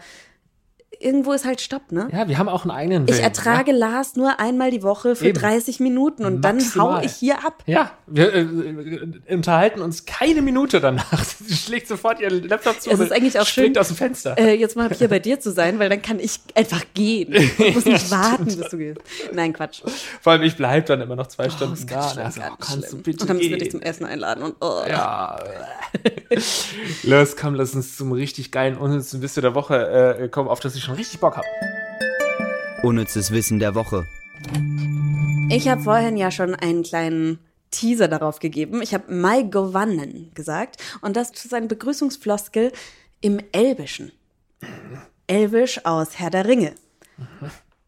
irgendwo 1.00 1.32
ist 1.32 1.46
halt 1.46 1.62
Stopp, 1.62 1.92
ne? 1.92 2.10
Ja, 2.12 2.28
wir 2.28 2.38
haben 2.38 2.50
auch 2.50 2.64
einen 2.64 2.72
eigenen 2.72 3.08
Willen. 3.08 3.18
Ich 3.18 3.24
ertrage 3.24 3.72
Lars 3.72 4.16
nur 4.16 4.40
einmal 4.40 4.70
die 4.70 4.84
Woche 4.84 5.16
für 5.16 5.28
Eben. 5.28 5.40
30 5.40 5.80
Minuten 5.80 6.26
und 6.26 6.42
dann 6.42 6.60
hau 6.60 6.92
Maximal. 6.92 7.06
ich 7.06 7.14
hier 7.14 7.46
ab. 7.46 7.64
Ja, 7.66 7.92
wir 8.06 8.34
äh, 8.34 8.42
äh, 8.42 9.34
unterhalten 9.34 9.82
uns 9.82 10.06
keine 10.06 10.42
Minute 10.42 10.82
danach. 10.82 11.24
Sie 11.46 11.56
schlägt 11.56 11.88
sofort 11.88 12.20
ihren 12.20 12.44
Laptop 12.44 12.82
zu 12.82 12.90
Es 12.92 13.00
und 13.00 13.06
ist 13.06 13.12
eigentlich 13.14 13.40
auch 13.40 13.46
springt 13.46 13.76
schön, 13.76 13.78
aus 13.78 13.88
dem 13.88 13.96
Fenster. 13.96 14.38
Äh, 14.38 14.56
jetzt 14.56 14.76
mal 14.76 14.90
hier 14.94 15.08
bei 15.08 15.20
dir 15.20 15.40
zu 15.40 15.52
sein, 15.52 15.80
weil 15.80 15.90
dann 15.90 16.02
kann 16.02 16.20
ich 16.20 16.40
einfach 16.54 16.84
gehen. 16.94 17.34
Ich 17.34 17.58
muss 17.76 17.86
nicht 17.86 18.12
warten, 18.12 18.46
bis 18.46 18.70
du 18.70 18.78
gehst. 18.78 19.00
Nein, 19.34 19.54
Quatsch. 19.54 19.82
Vor 20.22 20.34
allem, 20.34 20.44
ich 20.44 20.58
bleibe 20.58 20.86
dann 20.86 21.00
immer 21.00 21.16
noch 21.16 21.28
zwei 21.28 21.50
Stunden 21.50 21.76
ist 21.76 21.90
da. 21.90 22.10
schlimm, 22.10 22.32
so, 22.32 22.42
ganz 22.42 22.54
oh, 22.54 22.58
kannst 22.60 22.88
schlimm. 22.90 22.98
du 22.98 23.04
bitte 23.04 23.22
Und 23.22 23.30
dann 23.30 23.38
müssen 23.38 23.50
wir 23.50 23.58
dich 23.58 23.72
zum 23.72 23.82
Essen 23.82 24.06
einladen 24.06 24.44
und 24.44 24.56
oh. 24.60 24.84
Ja. 24.88 25.40
Los, 27.04 27.38
komm, 27.38 27.56
lass 27.56 27.74
uns 27.74 27.96
zum 27.96 28.12
richtig 28.12 28.52
geilen 28.52 28.78
unnützen 28.78 29.22
Wissen 29.22 29.42
der 29.42 29.56
Woche 29.56 30.18
äh, 30.20 30.28
kommen, 30.28 30.50
auf 30.50 30.60
das 30.60 30.76
ich 30.76 30.84
schon 30.84 30.89
richtig 30.96 31.20
Bock 31.20 31.38
habe. 31.38 31.48
Unnützes 32.84 33.32
Wissen 33.32 33.60
der 33.60 33.76
Woche. 33.76 34.06
Ich 35.50 35.68
habe 35.68 35.82
vorhin 35.82 36.18
ja 36.18 36.32
schon 36.32 36.56
einen 36.56 36.84
kleinen 36.84 37.40
Teaser 37.72 38.08
darauf 38.08 38.40
gegeben. 38.40 38.82
Ich 38.82 38.94
habe 38.94 39.14
Mai 39.14 39.44
Govannen 39.44 40.32
gesagt 40.34 40.82
und 41.02 41.16
das 41.16 41.32
ist 41.32 41.54
ein 41.54 41.68
Begrüßungsfloskel 41.68 42.72
im 43.22 43.40
Elbischen. 43.52 44.12
Elbisch 45.28 45.86
aus 45.86 46.18
Herr 46.20 46.30
der 46.30 46.46
Ringe. 46.46 46.74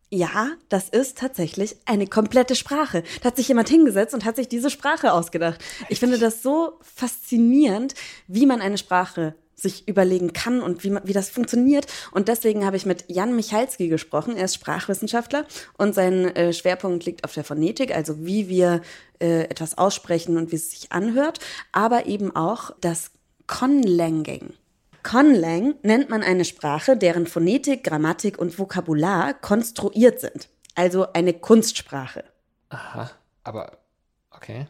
Ja, 0.10 0.52
das 0.67 0.89
ist 0.89 1.17
tatsächlich 1.19 1.78
eine 1.86 2.06
komplette 2.06 2.56
Sprache. 2.56 3.04
Da 3.21 3.28
hat 3.28 3.38
sich 3.38 3.47
jemand 3.47 3.69
hingesetzt 3.69 4.13
und 4.13 4.25
hat 4.25 4.36
sich 4.36 4.49
diese 4.49 4.69
Sprache 4.69 5.13
ausgedacht. 5.13 5.63
Ich 5.88 5.99
finde 6.02 6.19
das 6.19 6.43
so 6.43 6.80
faszinierend, 6.82 7.95
wie 8.28 8.45
man 8.45 8.62
eine 8.62 8.78
Sprache 8.78 9.36
sich 9.62 9.88
überlegen 9.88 10.34
kann 10.34 10.62
und 10.62 10.84
wie, 10.84 10.95
wie 11.04 11.13
das 11.13 11.30
funktioniert. 11.30 11.86
Und 12.12 12.28
deswegen 12.28 12.65
habe 12.65 12.78
ich 12.78 12.86
mit 12.86 13.06
Jan 13.08 13.36
Michalski 13.36 13.88
gesprochen. 13.88 14.36
Er 14.36 14.45
ist 14.45 14.56
Sprachwissenschaftler 14.56 15.45
und 15.78 15.95
sein 15.95 16.36
äh, 16.36 16.54
Schwerpunkt 16.54 17.06
liegt 17.06 17.24
auf 17.24 17.34
der 17.34 17.43
Phonetik, 17.43 17.95
also 17.95 18.26
wie 18.26 18.50
wir 18.50 18.82
äh, 19.19 19.43
etwas 19.43 19.78
aussprechen 19.78 20.38
und 20.38 20.52
wie 20.52 20.56
es 20.58 20.71
sich 20.71 20.91
anhört, 20.91 21.39
aber 21.71 22.06
eben 22.06 22.36
auch 22.36 22.71
das 22.82 23.12
Conlanging. 23.47 24.54
Conlang 25.04 25.76
nennt 25.82 26.10
man 26.10 26.21
eine 26.21 26.45
Sprache, 26.45 26.95
deren 26.95 27.26
Phonetik, 27.26 27.84
Grammatik 27.84 28.38
und 28.38 28.58
Vokabular 28.58 29.34
konstruiert 29.34 30.19
sind. 30.19 30.47
Also 30.76 31.12
eine 31.13 31.34
Kunstsprache. 31.34 32.24
Aha, 32.69 33.12
aber 33.43 33.80
okay. 34.32 34.67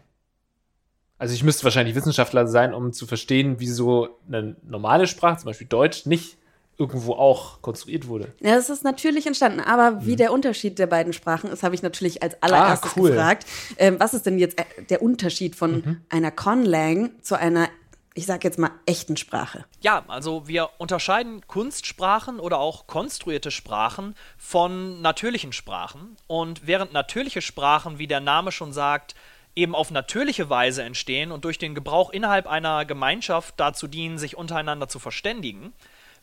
Also 1.21 1.36
ich 1.36 1.43
müsste 1.43 1.63
wahrscheinlich 1.65 1.93
Wissenschaftler 1.93 2.47
sein, 2.47 2.73
um 2.73 2.93
zu 2.93 3.05
verstehen, 3.05 3.57
wieso 3.60 4.10
eine 4.27 4.55
normale 4.63 5.05
Sprache, 5.05 5.38
zum 5.38 5.45
Beispiel 5.45 5.67
Deutsch, 5.67 6.07
nicht 6.07 6.38
irgendwo 6.79 7.13
auch 7.13 7.62
konstruiert 7.62 8.07
wurde. 8.07 8.34
Ja, 8.39 8.55
das 8.55 8.71
ist 8.71 8.84
natürlich 8.84 9.27
entstanden. 9.27 9.60
Aber 9.60 10.03
wie 10.03 10.15
der 10.15 10.34
Unterschied 10.34 10.79
der 10.79 10.88
beiden 10.88 11.13
Sprachen 11.13 11.51
ist, 11.51 11.62
habe 11.62 11.75
ich 11.75 11.84
natürlich 11.84 12.23
als 12.23 12.41
allererstes 12.41 12.95
Mhm. 12.95 13.01
Ah, 13.01 13.03
cool. 13.05 13.10
gefragt. 13.12 13.45
Ähm, 13.77 13.99
was 13.99 14.15
ist 14.15 14.25
denn 14.25 14.39
jetzt 14.39 14.57
äh, 14.57 14.63
der 14.89 15.03
Unterschied 15.03 15.55
von 15.55 15.99
einer 16.10 16.31
Conlang 16.31 17.12
zu 17.21 17.36
einer, 17.38 17.69
ich 18.15 18.25
sag 18.25 18.43
jetzt 18.43 18.57
mal, 18.57 18.71
echten 18.88 19.15
Sprache? 19.15 19.65
Ja, 19.81 20.03
also 20.07 20.47
wir 20.47 20.69
unterscheiden 20.79 21.45
Kunstsprachen 21.45 22.39
oder 22.39 22.57
auch 22.57 22.88
konstruierte 22.88 23.51
Sprachen 23.51 24.15
von 24.39 25.03
natürlichen 25.03 25.53
Sprachen. 25.53 26.17
Und 26.25 26.65
während 26.65 26.93
natürliche 26.93 27.43
Sprachen, 27.43 27.99
wie 27.99 28.07
der 28.07 28.21
Name 28.21 28.51
schon 28.51 28.73
sagt, 28.73 29.13
eben 29.55 29.75
auf 29.75 29.91
natürliche 29.91 30.49
Weise 30.49 30.83
entstehen 30.83 31.31
und 31.31 31.45
durch 31.45 31.57
den 31.57 31.75
Gebrauch 31.75 32.09
innerhalb 32.09 32.47
einer 32.47 32.85
Gemeinschaft 32.85 33.55
dazu 33.57 33.87
dienen, 33.87 34.17
sich 34.17 34.37
untereinander 34.37 34.87
zu 34.87 34.99
verständigen, 34.99 35.73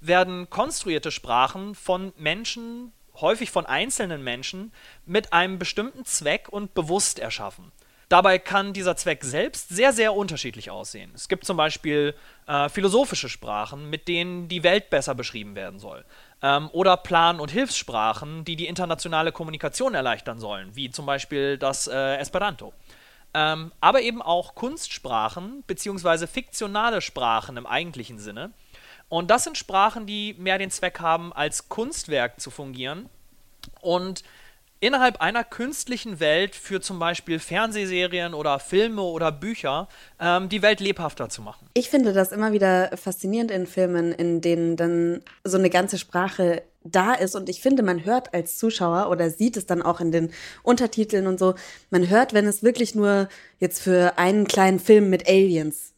werden 0.00 0.48
konstruierte 0.50 1.10
Sprachen 1.10 1.74
von 1.74 2.12
Menschen, 2.16 2.92
häufig 3.20 3.50
von 3.50 3.66
einzelnen 3.66 4.22
Menschen, 4.22 4.72
mit 5.04 5.32
einem 5.32 5.58
bestimmten 5.58 6.04
Zweck 6.04 6.48
und 6.48 6.74
bewusst 6.74 7.18
erschaffen. 7.18 7.72
Dabei 8.08 8.38
kann 8.38 8.72
dieser 8.72 8.96
Zweck 8.96 9.22
selbst 9.22 9.68
sehr, 9.68 9.92
sehr 9.92 10.14
unterschiedlich 10.14 10.70
aussehen. 10.70 11.10
Es 11.14 11.28
gibt 11.28 11.44
zum 11.44 11.58
Beispiel 11.58 12.14
äh, 12.46 12.70
philosophische 12.70 13.28
Sprachen, 13.28 13.90
mit 13.90 14.08
denen 14.08 14.48
die 14.48 14.62
Welt 14.62 14.88
besser 14.88 15.14
beschrieben 15.14 15.54
werden 15.54 15.78
soll. 15.78 16.06
Ähm, 16.40 16.70
oder 16.72 16.96
Plan- 16.96 17.38
und 17.38 17.50
Hilfssprachen, 17.50 18.46
die 18.46 18.56
die 18.56 18.66
internationale 18.66 19.30
Kommunikation 19.30 19.94
erleichtern 19.94 20.38
sollen, 20.38 20.74
wie 20.74 20.90
zum 20.90 21.04
Beispiel 21.04 21.58
das 21.58 21.86
äh, 21.86 22.16
Esperanto. 22.16 22.72
Ähm, 23.38 23.70
aber 23.80 24.02
eben 24.02 24.20
auch 24.20 24.56
Kunstsprachen 24.56 25.62
beziehungsweise 25.68 26.26
fiktionale 26.26 27.00
Sprachen 27.00 27.56
im 27.56 27.66
eigentlichen 27.66 28.18
Sinne. 28.18 28.50
Und 29.08 29.30
das 29.30 29.44
sind 29.44 29.56
Sprachen, 29.56 30.06
die 30.06 30.34
mehr 30.38 30.58
den 30.58 30.72
Zweck 30.72 30.98
haben, 30.98 31.32
als 31.32 31.68
Kunstwerk 31.68 32.40
zu 32.40 32.50
fungieren 32.50 33.08
und 33.80 34.24
innerhalb 34.80 35.20
einer 35.20 35.44
künstlichen 35.44 36.18
Welt 36.18 36.56
für 36.56 36.80
zum 36.80 36.98
Beispiel 36.98 37.38
Fernsehserien 37.38 38.34
oder 38.34 38.58
Filme 38.58 39.02
oder 39.02 39.30
Bücher 39.30 39.88
ähm, 40.20 40.48
die 40.48 40.62
Welt 40.62 40.80
lebhafter 40.80 41.28
zu 41.28 41.42
machen. 41.42 41.68
Ich 41.74 41.90
finde 41.90 42.12
das 42.12 42.32
immer 42.32 42.52
wieder 42.52 42.90
faszinierend 42.96 43.52
in 43.52 43.66
Filmen, 43.66 44.12
in 44.12 44.40
denen 44.40 44.76
dann 44.76 45.22
so 45.44 45.58
eine 45.58 45.70
ganze 45.70 45.96
Sprache 45.98 46.62
da 46.84 47.12
ist. 47.14 47.34
Und 47.34 47.48
ich 47.48 47.60
finde, 47.60 47.82
man 47.82 48.04
hört 48.04 48.32
als 48.34 48.56
Zuschauer 48.56 49.10
oder 49.10 49.30
sieht 49.30 49.56
es 49.56 49.66
dann 49.66 49.82
auch 49.82 50.00
in 50.00 50.12
den 50.12 50.30
Untertiteln 50.62 51.26
und 51.26 51.38
so, 51.38 51.54
man 51.90 52.08
hört, 52.08 52.32
wenn 52.32 52.46
es 52.46 52.62
wirklich 52.62 52.94
nur 52.94 53.28
jetzt 53.58 53.82
für 53.82 54.16
einen 54.18 54.46
kleinen 54.46 54.78
Film 54.78 55.10
mit 55.10 55.28
Aliens 55.28 55.92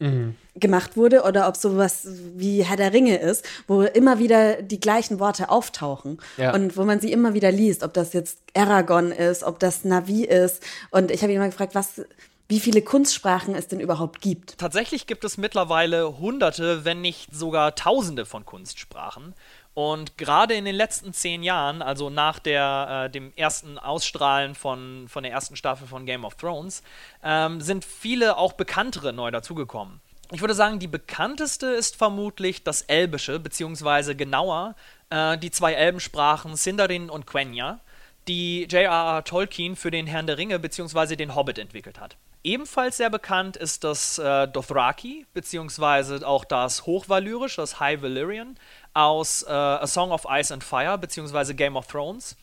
gemacht 0.56 0.96
wurde 0.96 1.22
oder 1.22 1.46
ob 1.48 1.56
sowas 1.56 2.06
wie 2.34 2.64
Herr 2.64 2.76
der 2.76 2.92
Ringe 2.92 3.18
ist, 3.18 3.44
wo 3.66 3.82
immer 3.82 4.18
wieder 4.18 4.62
die 4.62 4.80
gleichen 4.80 5.20
Worte 5.20 5.48
auftauchen 5.50 6.18
Ja. 6.36 6.54
und 6.54 6.76
wo 6.76 6.84
man 6.84 7.00
sie 7.00 7.12
immer 7.12 7.34
wieder 7.34 7.52
liest, 7.52 7.82
ob 7.82 7.94
das 7.94 8.12
jetzt 8.12 8.38
Aragon 8.54 9.12
ist, 9.12 9.44
ob 9.44 9.58
das 9.60 9.84
Navi 9.84 10.24
ist. 10.24 10.62
Und 10.90 11.10
ich 11.10 11.22
habe 11.22 11.32
ihn 11.32 11.38
mal 11.38 11.50
gefragt, 11.50 11.74
was, 11.74 12.02
wie 12.48 12.58
viele 12.60 12.82
Kunstsprachen 12.82 13.54
es 13.54 13.68
denn 13.68 13.78
überhaupt 13.78 14.20
gibt. 14.20 14.58
Tatsächlich 14.58 15.06
gibt 15.06 15.24
es 15.24 15.38
mittlerweile 15.38 16.18
hunderte, 16.18 16.84
wenn 16.84 17.00
nicht 17.00 17.32
sogar 17.34 17.74
tausende 17.76 18.26
von 18.26 18.44
Kunstsprachen. 18.44 19.34
Und 19.74 20.18
gerade 20.18 20.54
in 20.54 20.64
den 20.64 20.74
letzten 20.74 21.12
zehn 21.12 21.42
Jahren, 21.42 21.80
also 21.80 22.10
nach 22.10 22.38
der, 22.38 23.04
äh, 23.06 23.10
dem 23.10 23.32
ersten 23.36 23.78
Ausstrahlen 23.78 24.54
von, 24.54 25.06
von 25.08 25.22
der 25.22 25.32
ersten 25.32 25.56
Staffel 25.56 25.86
von 25.86 26.06
Game 26.06 26.24
of 26.24 26.34
Thrones, 26.34 26.82
ähm, 27.22 27.60
sind 27.60 27.84
viele 27.84 28.36
auch 28.36 28.54
bekanntere 28.54 29.12
neu 29.12 29.30
dazugekommen. 29.30 30.00
Ich 30.32 30.40
würde 30.40 30.54
sagen, 30.54 30.78
die 30.78 30.86
bekannteste 30.86 31.66
ist 31.66 31.96
vermutlich 31.96 32.62
das 32.62 32.82
Elbische, 32.82 33.40
beziehungsweise 33.40 34.14
genauer 34.14 34.76
äh, 35.10 35.36
die 35.38 35.50
zwei 35.50 35.72
Elbensprachen 35.72 36.56
Sindarin 36.56 37.10
und 37.10 37.26
Quenya, 37.26 37.80
die 38.28 38.62
J.R.R. 38.62 39.24
Tolkien 39.24 39.76
für 39.76 39.90
den 39.90 40.06
Herrn 40.06 40.26
der 40.26 40.38
Ringe 40.38 40.58
beziehungsweise 40.58 41.16
den 41.16 41.34
Hobbit 41.34 41.58
entwickelt 41.58 41.98
hat. 41.98 42.16
Ebenfalls 42.42 42.96
sehr 42.96 43.10
bekannt 43.10 43.58
ist 43.58 43.84
das 43.84 44.18
äh, 44.18 44.48
Dothraki, 44.48 45.26
beziehungsweise 45.34 46.26
auch 46.26 46.46
das 46.46 46.86
Hochvalyrisch, 46.86 47.56
das 47.56 47.80
High 47.80 48.00
Valyrian, 48.00 48.56
aus 49.00 49.42
äh, 49.42 49.50
A 49.50 49.86
Song 49.86 50.12
of 50.12 50.26
Ice 50.28 50.52
and 50.52 50.62
Fire, 50.62 50.98
beziehungsweise 50.98 51.54
Game 51.54 51.76
of 51.76 51.86
Thrones, 51.86 52.36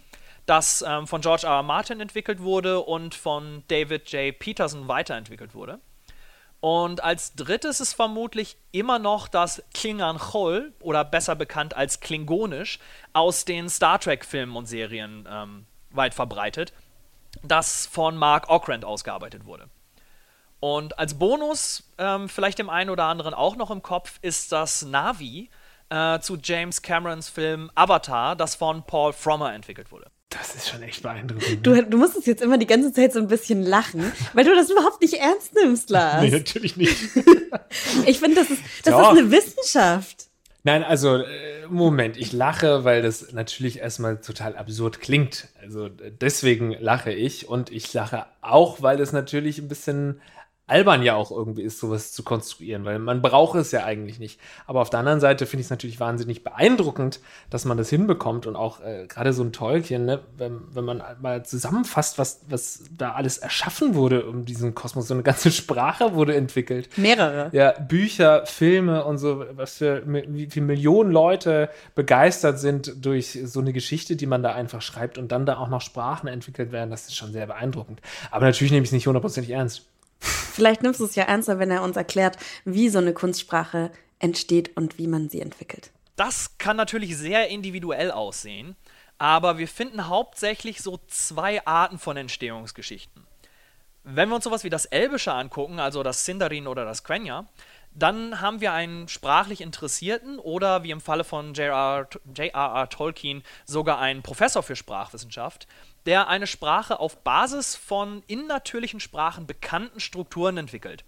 das 0.46 0.84
ähm, 0.86 1.06
von 1.08 1.22
George 1.22 1.46
R. 1.46 1.58
R. 1.58 1.64
Martin 1.64 2.00
entwickelt 2.00 2.42
wurde 2.42 2.80
und 2.80 3.14
von 3.14 3.64
David 3.68 4.12
J. 4.12 4.38
Peterson 4.38 4.88
weiterentwickelt 4.88 5.54
wurde. 5.54 5.80
Und 6.60 7.04
als 7.04 7.36
drittes 7.36 7.80
ist 7.80 7.94
vermutlich 7.94 8.58
immer 8.72 8.98
noch 8.98 9.28
das 9.28 9.62
Klingan 9.76 10.18
Chol, 10.18 10.74
oder 10.80 11.06
besser 11.06 11.36
bekannt 11.36 11.76
als 11.76 12.00
Klingonisch, 12.00 12.80
aus 13.14 13.46
den 13.46 13.70
Star 13.70 14.00
Trek-Filmen 14.00 14.56
und 14.56 14.66
Serien 14.66 15.28
ähm, 15.30 15.68
weit 15.92 16.16
verbreitet, 16.16 16.74
das 17.44 17.86
von 17.86 18.18
Mark 18.18 18.50
Okrand 18.50 18.84
ausgearbeitet 18.84 19.46
wurde. 19.46 19.70
Und 20.60 20.98
als 20.98 21.20
Bonus, 21.20 21.84
ähm, 22.00 22.28
vielleicht 22.28 22.58
dem 22.58 22.72
einen 22.72 22.90
oder 22.90 23.04
anderen 23.04 23.36
auch 23.36 23.56
noch 23.56 23.70
im 23.70 23.84
Kopf, 23.84 24.18
ist 24.24 24.52
das 24.52 24.82
Navi 24.82 25.52
äh, 25.90 26.20
zu 26.20 26.38
James 26.42 26.82
Camerons 26.82 27.30
Film 27.30 27.72
Avatar, 27.76 28.36
das 28.36 28.56
von 28.56 28.84
Paul 28.84 29.14
Frommer 29.14 29.54
entwickelt 29.54 29.92
wurde. 29.92 30.08
Das 30.30 30.56
ist 30.56 30.68
schon 30.68 30.84
echt 30.84 31.04
beeindruckend. 31.04 31.66
Du, 31.66 31.82
du 31.84 31.98
musstest 31.98 32.28
jetzt 32.28 32.42
immer 32.42 32.58
die 32.58 32.68
ganze 32.68 32.92
Zeit 32.92 33.14
so 33.14 33.20
ein 33.20 33.30
bisschen 33.30 33.64
lachen, 33.64 34.12
weil 34.34 34.44
du 34.44 34.54
das 34.54 34.70
überhaupt 34.70 35.02
nicht 35.02 35.14
ernst 35.14 35.54
nimmst, 35.56 35.90
Lars. 35.90 36.22
Nee, 36.22 36.32
natürlich 36.32 36.78
nicht. 36.78 36.98
Ich 38.06 38.20
finde, 38.20 38.36
das, 38.38 38.50
ist, 38.50 38.62
das 38.84 38.94
Doch. 38.94 39.14
ist 39.14 39.20
eine 39.20 39.32
Wissenschaft. 39.32 40.28
Nein, 40.64 40.84
also 40.84 41.18
äh, 41.18 41.68
Moment, 41.70 42.18
ich 42.18 42.34
lache, 42.34 42.84
weil 42.84 43.02
das 43.02 43.32
natürlich 43.34 43.80
erstmal 43.80 44.22
total 44.22 44.56
absurd 44.56 45.00
klingt. 45.00 45.48
Also 45.62 45.90
deswegen 45.90 46.76
lache 46.80 47.12
ich 47.12 47.48
und 47.48 47.72
ich 47.72 47.94
lache 47.94 48.26
auch, 48.42 48.82
weil 48.82 49.00
es 49.00 49.12
natürlich 49.12 49.60
ein 49.60 49.68
bisschen 49.68 50.22
albern 50.68 51.02
ja 51.02 51.16
auch 51.16 51.32
irgendwie 51.32 51.64
ist, 51.64 51.80
sowas 51.80 52.12
zu 52.12 52.24
konstruieren, 52.24 52.84
weil 52.84 53.00
man 53.00 53.22
braucht 53.22 53.58
es 53.58 53.72
ja 53.72 53.86
eigentlich 53.86 54.20
nicht. 54.20 54.40
Aber 54.66 54.82
auf 54.82 54.90
der 54.90 55.00
anderen 55.00 55.22
Seite 55.22 55.46
finde 55.46 55.62
ich 55.62 55.68
es 55.68 55.70
natürlich 55.70 56.00
wahnsinnig 56.02 56.44
beeindruckend, 56.44 57.22
dass 57.50 57.64
man 57.64 57.78
das 57.78 57.90
hinbekommt 57.90 58.46
und 58.46 58.58
auch 58.58 58.82
äh, 58.82 59.08
gerade 59.08 59.32
so 59.32 59.44
ein 59.44 59.54
Tolkien, 59.54 60.06
ne, 60.06 60.20
wenn, 60.36 60.60
wenn 60.74 60.84
man 60.84 61.02
mal 61.22 61.46
zusammenfasst, 61.46 62.20
was, 62.20 62.42
was 62.50 62.84
da 62.98 63.14
alles 63.14 63.38
erschaffen 63.38 63.96
wurde 63.96 64.26
um 64.26 64.44
diesen 64.44 64.76
Kosmos, 64.76 65.08
so 65.08 65.14
eine 65.14 65.24
ganze 65.24 65.52
Sprache 65.52 66.14
wurde 66.14 66.36
entwickelt. 66.36 66.90
Mehrere. 66.98 67.50
Ja, 67.54 67.72
Bücher, 67.72 68.46
Filme 68.46 69.06
und 69.06 69.20
so, 69.20 69.46
was 69.52 69.78
für 69.78 70.04
wie 70.06 70.48
viele 70.48 70.66
Millionen 70.66 71.12
Leute 71.12 71.70
begeistert 71.96 72.60
sind 72.60 73.06
durch 73.06 73.40
so 73.46 73.62
eine 73.62 73.72
Geschichte, 73.72 74.18
die 74.18 74.26
man 74.26 74.44
da 74.44 74.54
einfach 74.54 74.82
schreibt 74.82 75.18
und 75.18 75.32
dann 75.32 75.46
da 75.46 75.58
auch 75.58 75.70
noch 75.70 75.82
Sprachen 75.82 76.28
entwickelt 76.28 76.74
werden, 76.74 76.90
das 76.90 77.08
ist 77.08 77.16
schon 77.16 77.32
sehr 77.32 77.48
beeindruckend. 77.48 78.02
Aber 78.32 78.46
natürlich 78.46 78.72
nehme 78.72 78.84
ich 78.84 78.90
es 78.90 78.94
nicht 78.94 79.08
hundertprozentig 79.08 79.54
ernst. 79.54 79.86
Vielleicht 80.58 80.82
nimmst 80.82 81.00
du 81.00 81.06
es 81.06 81.14
ja 81.14 81.26
ernster, 81.26 81.60
wenn 81.60 81.70
er 81.70 81.84
uns 81.84 81.98
erklärt, 81.98 82.36
wie 82.66 82.90
so 82.90 82.98
eine 82.98 83.14
Kunstsprache 83.14 83.92
entsteht 84.18 84.76
und 84.76 84.98
wie 84.98 85.06
man 85.06 85.30
sie 85.30 85.40
entwickelt. 85.40 85.92
Das 86.16 86.58
kann 86.58 86.76
natürlich 86.76 87.16
sehr 87.16 87.50
individuell 87.50 88.10
aussehen, 88.10 88.76
aber 89.20 89.60
wir 89.60 89.68
finden 89.68 90.08
hauptsächlich 90.08 90.82
so 90.82 91.00
zwei 91.06 91.64
Arten 91.68 92.00
von 92.00 92.18
Entstehungsgeschichten. 92.18 93.28
Wenn 94.04 94.30
wir 94.30 94.36
uns 94.36 94.46
sowas 94.46 94.64
wie 94.64 94.72
das 94.72 94.86
Elbische 94.86 95.32
angucken, 95.32 95.80
also 95.80 96.02
das 96.02 96.26
Sindarin 96.26 96.66
oder 96.66 96.86
das 96.86 97.04
Quenya, 97.04 97.46
dann 97.94 98.42
haben 98.42 98.60
wir 98.60 98.74
einen 98.74 99.08
sprachlich 99.08 99.62
Interessierten 99.62 100.40
oder 100.40 100.82
wie 100.82 100.90
im 100.90 101.02
Falle 101.02 101.24
von 101.24 101.54
J.R.R. 101.54 102.90
Tolkien 102.90 103.44
sogar 103.66 104.00
einen 104.00 104.24
Professor 104.24 104.64
für 104.64 104.76
Sprachwissenschaft, 104.76 105.68
der 106.08 106.30
eine 106.30 106.48
Sprache 106.48 107.00
auf 107.00 107.18
Basis 107.18 107.76
von 107.76 108.24
in 108.28 108.48
natürlichen 108.48 109.00
Sprachen 109.00 109.46
bekannten 109.46 110.00
Strukturen 110.00 110.58
entwickelt. 110.58 111.04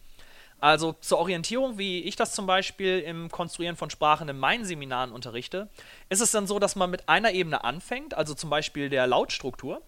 Also 0.59 0.93
zur 0.99 1.19
Orientierung, 1.19 1.77
wie 1.77 2.01
ich 2.01 2.17
das 2.17 2.33
zum 2.33 2.45
Beispiel 2.45 2.99
im 2.99 3.31
Konstruieren 3.31 3.77
von 3.77 3.89
Sprachen 3.89 4.27
in 4.27 4.37
meinen 4.37 4.65
Seminaren 4.65 5.13
unterrichte, 5.13 5.69
ist 6.09 6.19
es 6.19 6.31
dann 6.31 6.47
so, 6.47 6.59
dass 6.59 6.75
man 6.75 6.91
mit 6.91 7.07
einer 7.07 7.31
Ebene 7.31 7.63
anfängt, 7.63 8.13
also 8.13 8.33
zum 8.33 8.49
Beispiel 8.49 8.89
der 8.89 9.07
Lautstruktur, 9.07 9.81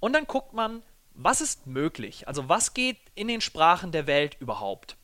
und 0.00 0.12
dann 0.12 0.26
guckt 0.26 0.52
man, 0.52 0.82
was 1.14 1.40
ist 1.40 1.66
möglich, 1.66 2.28
also 2.28 2.50
was 2.50 2.74
geht 2.74 2.98
in 3.14 3.26
den 3.26 3.40
Sprachen 3.40 3.90
der 3.90 4.06
Welt 4.06 4.36
überhaupt. 4.38 4.96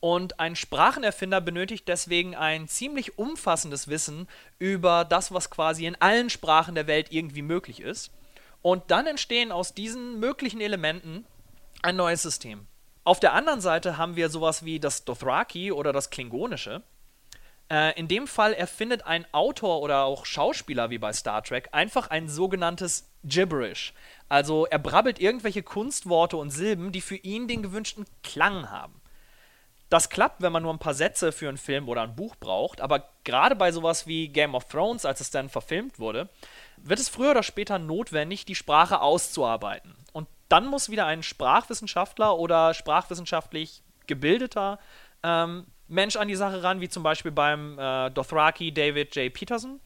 Und 0.00 0.40
ein 0.40 0.56
Sprachenerfinder 0.56 1.40
benötigt 1.42 1.86
deswegen 1.86 2.34
ein 2.34 2.66
ziemlich 2.66 3.18
umfassendes 3.18 3.88
Wissen 3.88 4.26
über 4.58 5.04
das, 5.04 5.32
was 5.32 5.50
quasi 5.50 5.86
in 5.86 6.00
allen 6.00 6.30
Sprachen 6.30 6.74
der 6.74 6.86
Welt 6.86 7.12
irgendwie 7.12 7.42
möglich 7.42 7.80
ist. 7.80 8.10
Und 8.62 8.90
dann 8.90 9.06
entstehen 9.06 9.52
aus 9.52 9.74
diesen 9.74 10.20
möglichen 10.20 10.60
Elementen 10.60 11.26
ein 11.82 11.96
neues 11.96 12.22
System. 12.22 12.66
Auf 13.04 13.18
der 13.18 13.32
anderen 13.32 13.60
Seite 13.60 13.98
haben 13.98 14.14
wir 14.14 14.28
sowas 14.28 14.64
wie 14.64 14.78
das 14.78 15.04
Dothraki 15.04 15.72
oder 15.72 15.92
das 15.92 16.10
Klingonische. 16.10 16.82
Äh, 17.68 17.98
in 17.98 18.06
dem 18.06 18.28
Fall 18.28 18.52
erfindet 18.52 19.04
ein 19.04 19.26
Autor 19.32 19.80
oder 19.82 20.04
auch 20.04 20.24
Schauspieler 20.24 20.90
wie 20.90 20.98
bei 20.98 21.12
Star 21.12 21.42
Trek 21.42 21.70
einfach 21.72 22.08
ein 22.08 22.28
sogenanntes 22.28 23.10
Gibberish. 23.24 23.92
Also 24.28 24.66
er 24.66 24.78
brabbelt 24.78 25.18
irgendwelche 25.18 25.64
Kunstworte 25.64 26.36
und 26.36 26.50
Silben, 26.50 26.92
die 26.92 27.00
für 27.00 27.16
ihn 27.16 27.48
den 27.48 27.62
gewünschten 27.62 28.06
Klang 28.22 28.70
haben. 28.70 29.00
Das 29.88 30.08
klappt, 30.08 30.40
wenn 30.40 30.52
man 30.52 30.62
nur 30.62 30.72
ein 30.72 30.78
paar 30.78 30.94
Sätze 30.94 31.32
für 31.32 31.48
einen 31.48 31.58
Film 31.58 31.88
oder 31.88 32.02
ein 32.02 32.16
Buch 32.16 32.36
braucht, 32.36 32.80
aber 32.80 33.10
gerade 33.24 33.56
bei 33.56 33.72
sowas 33.72 34.06
wie 34.06 34.28
Game 34.28 34.54
of 34.54 34.64
Thrones, 34.64 35.04
als 35.04 35.20
es 35.20 35.30
dann 35.30 35.50
verfilmt 35.50 35.98
wurde, 35.98 36.30
wird 36.82 36.98
es 36.98 37.08
früher 37.08 37.32
oder 37.32 37.42
später 37.42 37.78
notwendig, 37.78 38.44
die 38.44 38.54
Sprache 38.54 39.00
auszuarbeiten. 39.00 39.94
Und 40.12 40.28
dann 40.48 40.66
muss 40.66 40.90
wieder 40.90 41.06
ein 41.06 41.22
Sprachwissenschaftler 41.22 42.38
oder 42.38 42.74
sprachwissenschaftlich 42.74 43.82
gebildeter 44.06 44.78
ähm, 45.22 45.66
Mensch 45.88 46.16
an 46.16 46.28
die 46.28 46.34
Sache 46.34 46.62
ran, 46.62 46.80
wie 46.80 46.88
zum 46.88 47.02
Beispiel 47.02 47.30
beim 47.30 47.78
äh, 47.78 48.10
Dothraki 48.10 48.72
David 48.72 49.14
J. 49.14 49.32
Peterson, 49.32 49.80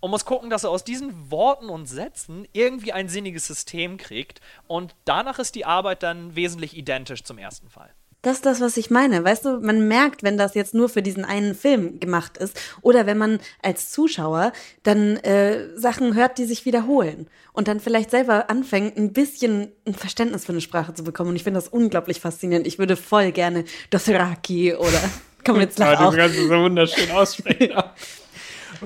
und 0.00 0.10
muss 0.10 0.24
gucken, 0.24 0.50
dass 0.50 0.64
er 0.64 0.70
aus 0.70 0.82
diesen 0.82 1.30
Worten 1.30 1.68
und 1.68 1.86
Sätzen 1.86 2.48
irgendwie 2.52 2.92
ein 2.92 3.08
sinniges 3.08 3.46
System 3.46 3.96
kriegt. 3.96 4.40
Und 4.66 4.96
danach 5.04 5.38
ist 5.38 5.54
die 5.54 5.64
Arbeit 5.64 6.02
dann 6.02 6.34
wesentlich 6.34 6.76
identisch 6.76 7.22
zum 7.22 7.38
ersten 7.38 7.70
Fall. 7.70 7.94
Das 8.22 8.36
ist 8.36 8.46
das, 8.46 8.60
was 8.60 8.76
ich 8.76 8.88
meine. 8.90 9.24
Weißt 9.24 9.44
du, 9.44 9.60
man 9.60 9.88
merkt, 9.88 10.22
wenn 10.22 10.38
das 10.38 10.54
jetzt 10.54 10.74
nur 10.74 10.88
für 10.88 11.02
diesen 11.02 11.24
einen 11.24 11.54
Film 11.56 11.98
gemacht 11.98 12.36
ist 12.38 12.58
oder 12.80 13.04
wenn 13.04 13.18
man 13.18 13.40
als 13.62 13.90
Zuschauer 13.90 14.52
dann 14.84 15.16
äh, 15.18 15.76
Sachen 15.76 16.14
hört, 16.14 16.38
die 16.38 16.44
sich 16.44 16.64
wiederholen 16.64 17.26
und 17.52 17.66
dann 17.68 17.80
vielleicht 17.80 18.10
selber 18.12 18.48
anfängt, 18.48 18.96
ein 18.96 19.12
bisschen 19.12 19.72
ein 19.86 19.94
Verständnis 19.94 20.44
für 20.44 20.52
eine 20.52 20.60
Sprache 20.60 20.94
zu 20.94 21.02
bekommen. 21.02 21.30
Und 21.30 21.36
ich 21.36 21.42
finde 21.44 21.58
das 21.58 21.68
unglaublich 21.68 22.20
faszinierend. 22.20 22.66
Ich 22.66 22.78
würde 22.78 22.96
voll 22.96 23.32
gerne 23.32 23.64
Dothraki 23.90 24.74
oder 24.74 25.00
man 25.56 25.64
jetzt 25.64 25.78
Ja, 25.80 25.90
lachen 25.92 26.02
du 26.04 26.08
auch. 26.08 26.16
kannst 26.16 26.38
es 26.38 26.48
so 26.48 26.54
wunderschön 26.58 27.10
aussprechen. 27.10 27.72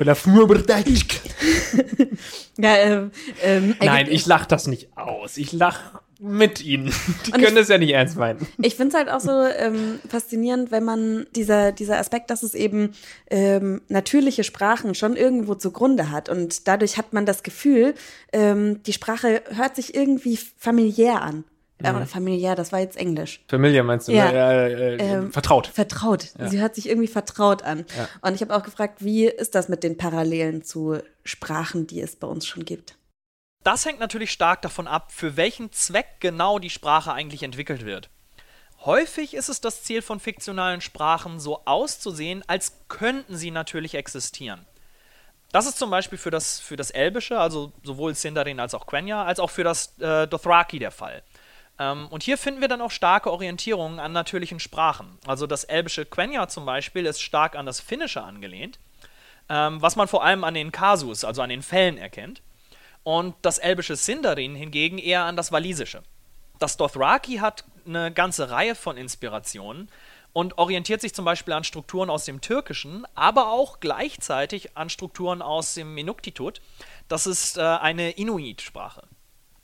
Oder 0.01 0.15
Ja, 2.59 2.77
ähm, 2.77 3.11
ähm, 3.43 3.75
Nein, 3.81 4.09
ich 4.11 4.27
lach 4.27 4.45
das 4.45 4.67
nicht 4.67 4.97
aus. 4.97 5.37
Ich 5.37 5.53
lach 5.53 6.01
mit 6.19 6.65
ihnen. 6.65 6.93
Die 7.27 7.33
Und 7.33 7.43
können 7.43 7.57
ich- 7.57 7.63
es 7.63 7.69
ja 7.69 7.79
nicht 7.79 7.93
ernst 7.93 8.17
meinen. 8.17 8.47
Ich 8.63 8.75
finde 8.75 8.89
es 8.89 8.95
halt 8.95 9.11
auch 9.11 9.21
so 9.21 9.31
ähm, 9.31 10.01
faszinierend, 10.09 10.71
wenn 10.71 10.85
man 10.85 11.27
dieser, 11.35 11.73
dieser 11.73 11.99
Aspekt, 11.99 12.31
dass 12.31 12.43
es 12.43 12.55
eben 12.55 12.93
ähm, 13.31 13.83
natürliche 13.89 14.45
Sprachen 14.45 14.95
schon 14.95 15.17
irgendwo 15.17 15.55
zugrunde 15.55 16.11
hat. 16.11 16.29
Und 16.29 16.67
dadurch 16.69 16.97
hat 16.97 17.13
man 17.13 17.27
das 17.27 17.43
Gefühl, 17.43 17.95
ähm, 18.33 18.83
die 18.85 18.93
Sprache 18.93 19.43
hört 19.51 19.77
sich 19.77 19.95
irgendwie 19.95 20.39
familiär 20.59 21.23
an. 21.23 21.45
Äh, 21.83 21.91
oder 21.91 22.07
familiär, 22.07 22.55
das 22.55 22.73
war 22.73 22.81
jetzt 22.81 22.97
Englisch. 22.97 23.45
Familie 23.49 23.83
meinst 23.83 24.09
du? 24.09 24.13
Ja. 24.13 24.31
Äh, 24.31 24.95
äh, 24.97 25.31
vertraut. 25.31 25.67
Vertraut. 25.67 26.33
Sie 26.49 26.59
hört 26.59 26.75
sich 26.75 26.89
irgendwie 26.89 27.07
vertraut 27.09 27.63
an. 27.63 27.85
Und 28.23 28.35
ich 28.35 28.41
habe 28.41 28.57
auch 28.57 28.63
gefragt, 28.63 29.05
wie 29.05 29.27
ist 29.27 29.55
das 29.55 29.69
mit 29.69 29.83
den 29.83 29.99
Parallelen 29.99 30.63
zu 30.63 30.99
Sprachen, 31.25 31.87
die 31.87 32.01
es 32.01 32.17
bei 32.17 32.27
uns 32.27 32.47
schon 32.47 32.65
gibt? 32.65 32.95
Das 33.67 33.85
hängt 33.85 33.99
natürlich 33.99 34.31
stark 34.31 34.63
davon 34.63 34.87
ab, 34.87 35.11
für 35.11 35.37
welchen 35.37 35.73
Zweck 35.73 36.21
genau 36.21 36.61
die 36.61 36.71
Sprache 36.71 37.13
eigentlich 37.13 37.43
entwickelt 37.43 37.85
wird. 37.85 38.11
Häufig 38.85 39.35
ist 39.35 39.49
es 39.49 39.61
das 39.61 39.83
Ziel 39.83 40.03
von 40.03 40.21
fiktionalen 40.21 40.81
Sprachen, 40.81 41.41
so 41.41 41.65
auszusehen, 41.65 42.45
als 42.47 42.79
könnten 42.87 43.37
sie 43.37 43.51
natürlich 43.51 43.97
existieren. 43.97 44.65
Das 45.51 45.67
ist 45.67 45.79
zum 45.79 45.91
Beispiel 45.91 46.17
für 46.17 46.31
das, 46.31 46.61
für 46.61 46.77
das 46.77 46.93
Elbische, 46.93 47.41
also 47.41 47.73
sowohl 47.83 48.15
Sindarin 48.15 48.61
als 48.61 48.73
auch 48.73 48.87
Quenya, 48.87 49.25
als 49.25 49.41
auch 49.41 49.51
für 49.51 49.65
das 49.65 49.99
äh, 49.99 50.29
Dothraki 50.29 50.79
der 50.79 50.93
Fall. 50.93 51.25
Ähm, 51.81 52.07
und 52.11 52.23
hier 52.23 52.39
finden 52.39 52.61
wir 52.61 52.69
dann 52.69 52.81
auch 52.81 52.93
starke 52.93 53.33
Orientierungen 53.33 53.99
an 53.99 54.13
natürlichen 54.13 54.61
Sprachen. 54.61 55.19
Also 55.27 55.49
das 55.49 55.65
elbische 55.65 56.07
Quenya 56.07 56.47
zum 56.47 56.67
Beispiel 56.67 57.05
ist 57.05 57.21
stark 57.21 57.57
an 57.57 57.67
das 57.67 57.81
Finnische 57.81 58.23
angelehnt, 58.23 58.79
ähm, 59.49 59.83
was 59.83 59.97
man 59.97 60.07
vor 60.07 60.23
allem 60.23 60.45
an 60.45 60.55
den 60.55 60.71
Kasus, 60.71 61.25
also 61.25 61.43
an 61.43 61.51
den 61.51 61.63
Fällen 61.63 61.99
erkennt. 61.99 62.43
Und 63.07 63.37
das 63.43 63.59
elbische 63.59 63.95
Sindarin 63.95 64.57
hingegen 64.57 64.99
eher 64.99 65.23
an 65.27 65.37
das 65.37 65.53
Walisische. 65.53 66.03
Das 66.59 66.77
Dothraki 66.77 67.37
hat 67.37 67.63
eine 67.87 68.11
ganze 68.11 68.51
Reihe 68.51 68.75
von 68.75 68.97
Inspirationen 68.97 69.89
und 70.33 70.59
orientiert 70.59 71.01
sich 71.01 71.15
zum 71.15 71.25
Beispiel 71.25 71.55
an 71.55 71.63
Strukturen 71.63 72.11
aus 72.11 72.25
dem 72.25 72.41
Türkischen, 72.41 73.07
aber 73.15 73.53
auch 73.53 73.79
gleichzeitig 73.79 74.77
an 74.77 74.91
Strukturen 74.91 75.41
aus 75.41 75.75
dem 75.75 75.97
Inuktitut. 75.97 76.61
Das 77.07 77.29
ist 77.29 77.59
äh, 77.59 77.61
eine 77.61 78.11
Inuit-Sprache. 78.11 79.05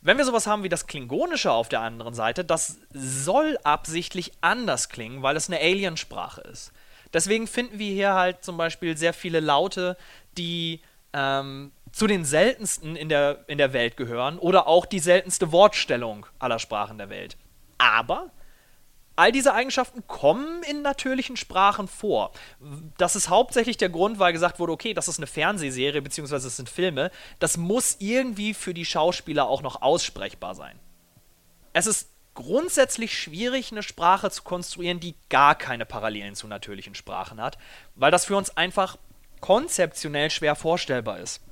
Wenn 0.03 0.19
wir 0.19 0.25
sowas 0.25 0.47
haben 0.47 0.63
wie 0.63 0.69
das 0.69 0.87
Klingonische 0.87 1.51
auf 1.51 1.69
der 1.69 1.81
anderen 1.81 2.15
Seite, 2.15 2.45
das 2.45 2.79
soll 2.93 3.59
absichtlich 3.65 4.31
anders 4.41 4.89
klingen, 4.89 5.25
weil 5.25 5.35
es 5.35 5.49
eine 5.49 5.59
Aliensprache 5.59 6.43
ist. 6.43 6.73
Deswegen 7.13 7.49
finden 7.49 7.81
wir 7.81 7.93
hier 7.93 8.15
halt 8.15 8.45
zum 8.45 8.57
Beispiel 8.57 8.97
sehr 8.97 9.13
viele 9.13 9.41
Laute, 9.41 9.97
die 10.39 10.81
ähm, 11.13 11.73
zu 11.93 12.07
den 12.07 12.25
seltensten 12.25 12.97
in 12.97 13.09
der, 13.09 13.45
in 13.47 13.59
der 13.59 13.73
Welt 13.73 13.97
gehören 13.97 14.39
oder 14.39 14.67
auch 14.67 14.87
die 14.87 14.99
seltenste 14.99 15.53
Wortstellung 15.53 16.27
aller 16.39 16.59
Sprachen 16.59 16.99
der 16.99 17.11
Welt. 17.11 17.37
Aber 17.79 18.31
All 19.15 19.31
diese 19.31 19.53
Eigenschaften 19.53 20.07
kommen 20.07 20.63
in 20.63 20.81
natürlichen 20.81 21.37
Sprachen 21.37 21.87
vor. 21.87 22.33
Das 22.97 23.15
ist 23.15 23.29
hauptsächlich 23.29 23.77
der 23.77 23.91
Grund, 23.91 24.19
weil 24.19 24.33
gesagt 24.33 24.59
wurde, 24.59 24.73
okay, 24.73 24.95
das 24.95 25.07
ist 25.07 25.19
eine 25.19 25.27
Fernsehserie 25.27 26.01
bzw. 26.01 26.37
es 26.37 26.57
sind 26.57 26.71
Filme. 26.71 27.11
Das 27.39 27.59
muss 27.59 27.97
irgendwie 27.99 28.55
für 28.55 28.73
die 28.73 28.87
Schauspieler 28.87 29.47
auch 29.47 29.61
noch 29.61 29.83
aussprechbar 29.83 30.55
sein. 30.55 30.79
Es 31.75 31.87
ist 31.87 32.09
grundsätzlich 32.35 33.19
schwierig, 33.19 33.71
eine 33.71 33.83
Sprache 33.83 34.31
zu 34.31 34.43
konstruieren, 34.43 34.99
die 34.99 35.15
gar 35.29 35.55
keine 35.55 35.85
Parallelen 35.85 36.35
zu 36.35 36.49
natürlichen 36.49 36.95
Sprachen 36.95 37.41
hat, 37.41 37.59
weil 37.95 38.11
das 38.11 38.25
für 38.25 38.37
uns 38.37 38.57
einfach 38.57 38.97
konzeptionell 39.41 40.31
schwer 40.31 40.55
vorstellbar 40.55 41.19
ist. 41.19 41.43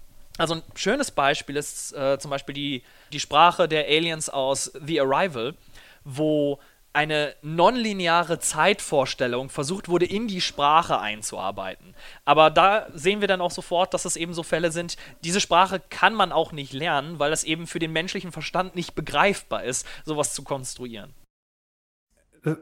Also 0.41 0.55
ein 0.55 0.63
schönes 0.75 1.11
Beispiel 1.11 1.55
ist 1.59 1.93
äh, 1.93 2.19
zum 2.19 2.31
Beispiel 2.31 2.55
die, 2.55 2.83
die 3.13 3.21
Sprache 3.21 3.69
der 3.69 3.85
Aliens 3.85 4.31
aus 4.31 4.73
The 4.87 5.03
Arrival, 5.03 5.55
wo 6.03 6.59
eine 6.95 7.35
nonlineare 7.43 8.39
Zeitvorstellung 8.39 9.51
versucht 9.51 9.91
wurde, 9.91 10.07
in 10.07 10.29
die 10.29 10.41
Sprache 10.41 10.99
einzuarbeiten. 10.99 11.95
Aber 12.25 12.49
da 12.49 12.87
sehen 12.95 13.21
wir 13.21 13.29
dann 13.29 13.43
auch 13.43 13.51
sofort, 13.51 13.93
dass 13.93 14.07
es 14.07 14.17
eben 14.17 14.33
so 14.33 14.43
Fälle 14.43 14.73
sind, 14.73 14.97
diese 15.25 15.43
Sprache 15.43 15.79
kann 15.79 16.15
man 16.15 16.33
auch 16.33 16.53
nicht 16.53 16.73
lernen, 16.73 17.19
weil 17.19 17.35
es 17.35 17.45
eben 17.45 17.67
für 17.67 17.79
den 17.79 17.93
menschlichen 17.93 18.33
Verstand 18.33 18.75
nicht 18.75 18.95
begreifbar 18.95 19.65
ist, 19.65 19.87
sowas 20.07 20.33
zu 20.33 20.43
konstruieren 20.43 21.13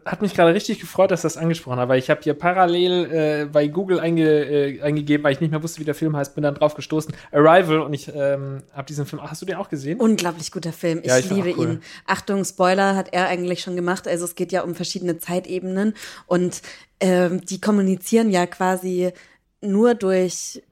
hat 0.04 0.22
mich 0.22 0.34
gerade 0.34 0.52
richtig 0.54 0.80
gefreut, 0.80 1.12
dass 1.12 1.22
das 1.22 1.36
angesprochen 1.36 1.78
hast, 1.78 1.88
weil 1.88 2.00
ich 2.00 2.10
habe 2.10 2.20
hier 2.22 2.34
parallel 2.34 3.12
äh, 3.12 3.44
bei 3.46 3.68
Google 3.68 4.00
einge, 4.00 4.26
äh, 4.26 4.82
eingegeben, 4.82 5.22
weil 5.22 5.32
ich 5.32 5.40
nicht 5.40 5.50
mehr 5.50 5.62
wusste, 5.62 5.80
wie 5.80 5.84
der 5.84 5.94
Film 5.94 6.16
heißt, 6.16 6.34
bin 6.34 6.42
dann 6.42 6.56
drauf 6.56 6.74
gestoßen. 6.74 7.14
Arrival 7.30 7.80
und 7.80 7.94
ich 7.94 8.08
ähm, 8.12 8.62
habe 8.72 8.86
diesen 8.86 9.06
Film, 9.06 9.22
ach, 9.24 9.30
hast 9.30 9.42
du 9.42 9.46
den 9.46 9.56
auch 9.56 9.68
gesehen? 9.68 10.00
Unglaublich 10.00 10.50
guter 10.50 10.72
Film. 10.72 10.98
Ich, 11.02 11.06
ja, 11.06 11.18
ich 11.18 11.30
liebe 11.30 11.54
cool. 11.56 11.68
ihn. 11.68 11.82
Achtung, 12.06 12.44
Spoiler 12.44 12.96
hat 12.96 13.12
er 13.12 13.28
eigentlich 13.28 13.60
schon 13.60 13.76
gemacht. 13.76 14.08
Also 14.08 14.24
es 14.24 14.34
geht 14.34 14.50
ja 14.50 14.62
um 14.62 14.74
verschiedene 14.74 15.18
Zeitebenen 15.18 15.94
und 16.26 16.60
ähm, 16.98 17.44
die 17.44 17.60
kommunizieren 17.60 18.30
ja 18.30 18.46
quasi 18.46 19.12
nur 19.60 19.94
durch 19.94 20.62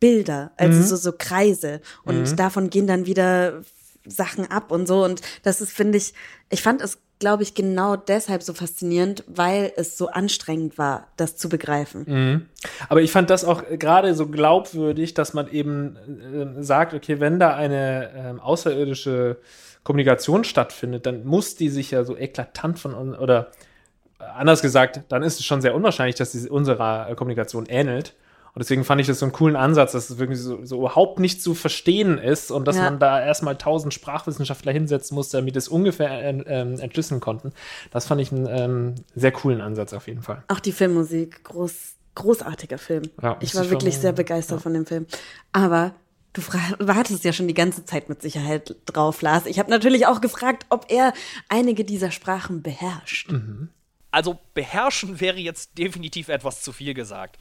Bilder, 0.00 0.52
also 0.56 0.78
mhm. 0.78 0.84
so, 0.84 0.96
so 0.96 1.12
Kreise. 1.16 1.80
Und 2.04 2.30
mhm. 2.30 2.36
davon 2.36 2.70
gehen 2.70 2.88
dann 2.88 3.06
wieder 3.06 3.62
Sachen 4.04 4.50
ab 4.50 4.72
und 4.72 4.88
so. 4.88 5.04
Und 5.04 5.20
das 5.44 5.60
ist, 5.60 5.72
finde 5.72 5.98
ich, 5.98 6.12
ich 6.50 6.62
fand 6.62 6.82
es 6.82 6.98
glaube 7.18 7.42
ich, 7.42 7.54
genau 7.54 7.96
deshalb 7.96 8.42
so 8.42 8.54
faszinierend, 8.54 9.24
weil 9.26 9.72
es 9.76 9.98
so 9.98 10.08
anstrengend 10.08 10.78
war, 10.78 11.08
das 11.16 11.36
zu 11.36 11.48
begreifen. 11.48 12.04
Mhm. 12.06 12.46
Aber 12.88 13.02
ich 13.02 13.10
fand 13.10 13.30
das 13.30 13.44
auch 13.44 13.62
gerade 13.78 14.14
so 14.14 14.28
glaubwürdig, 14.28 15.14
dass 15.14 15.34
man 15.34 15.50
eben 15.50 15.96
äh, 15.96 16.62
sagt, 16.62 16.94
okay, 16.94 17.20
wenn 17.20 17.38
da 17.38 17.54
eine 17.54 18.36
äh, 18.38 18.40
außerirdische 18.40 19.38
Kommunikation 19.82 20.44
stattfindet, 20.44 21.06
dann 21.06 21.24
muss 21.24 21.56
die 21.56 21.70
sich 21.70 21.90
ja 21.90 22.04
so 22.04 22.16
eklatant 22.16 22.78
von 22.78 23.14
oder 23.16 23.50
anders 24.18 24.62
gesagt, 24.62 25.00
dann 25.08 25.22
ist 25.22 25.38
es 25.38 25.46
schon 25.46 25.62
sehr 25.62 25.74
unwahrscheinlich, 25.74 26.16
dass 26.16 26.32
sie 26.32 26.48
unserer 26.48 27.14
Kommunikation 27.14 27.66
ähnelt. 27.66 28.14
Und 28.58 28.62
deswegen 28.64 28.82
fand 28.82 29.00
ich 29.00 29.06
das 29.06 29.20
so 29.20 29.24
einen 29.24 29.32
coolen 29.32 29.54
Ansatz, 29.54 29.92
dass 29.92 30.10
es 30.10 30.18
wirklich 30.18 30.40
so, 30.40 30.64
so 30.64 30.78
überhaupt 30.78 31.20
nicht 31.20 31.40
zu 31.40 31.54
verstehen 31.54 32.18
ist 32.18 32.50
und 32.50 32.66
dass 32.66 32.74
ja. 32.74 32.82
man 32.82 32.98
da 32.98 33.24
erstmal 33.24 33.56
tausend 33.56 33.94
Sprachwissenschaftler 33.94 34.72
hinsetzen 34.72 35.14
musste, 35.14 35.36
damit 35.36 35.54
es 35.54 35.68
ungefähr 35.68 36.10
äh, 36.10 36.30
äh, 36.30 36.80
entschlüsseln 36.80 37.20
konnten. 37.20 37.52
Das 37.92 38.08
fand 38.08 38.20
ich 38.20 38.32
einen 38.32 38.48
ähm, 38.50 38.94
sehr 39.14 39.30
coolen 39.30 39.60
Ansatz 39.60 39.92
auf 39.92 40.08
jeden 40.08 40.22
Fall. 40.22 40.42
Auch 40.48 40.58
die 40.58 40.72
Filmmusik, 40.72 41.44
groß, 41.44 41.72
großartiger 42.16 42.78
Film. 42.78 43.02
Ja, 43.22 43.36
ich 43.38 43.54
war 43.54 43.70
wirklich 43.70 43.94
schon, 43.94 44.02
sehr 44.02 44.12
begeistert 44.12 44.58
ja. 44.58 44.62
von 44.64 44.74
dem 44.74 44.86
Film. 44.86 45.06
Aber 45.52 45.94
Du 46.32 46.42
wartest 46.80 47.24
ja 47.24 47.32
schon 47.32 47.46
die 47.48 47.54
ganze 47.54 47.84
Zeit 47.84 48.08
mit 48.08 48.22
Sicherheit 48.22 48.74
drauf, 48.86 49.22
Lars. 49.22 49.46
Ich 49.46 49.58
habe 49.58 49.70
natürlich 49.70 50.06
auch 50.06 50.20
gefragt, 50.20 50.66
ob 50.68 50.86
er 50.88 51.12
einige 51.48 51.84
dieser 51.84 52.10
Sprachen 52.10 52.62
beherrscht. 52.62 53.30
Mhm. 53.30 53.70
Also 54.10 54.38
beherrschen 54.54 55.20
wäre 55.20 55.38
jetzt 55.38 55.78
definitiv 55.78 56.28
etwas 56.28 56.62
zu 56.62 56.72
viel 56.72 56.94
gesagt. 56.94 57.38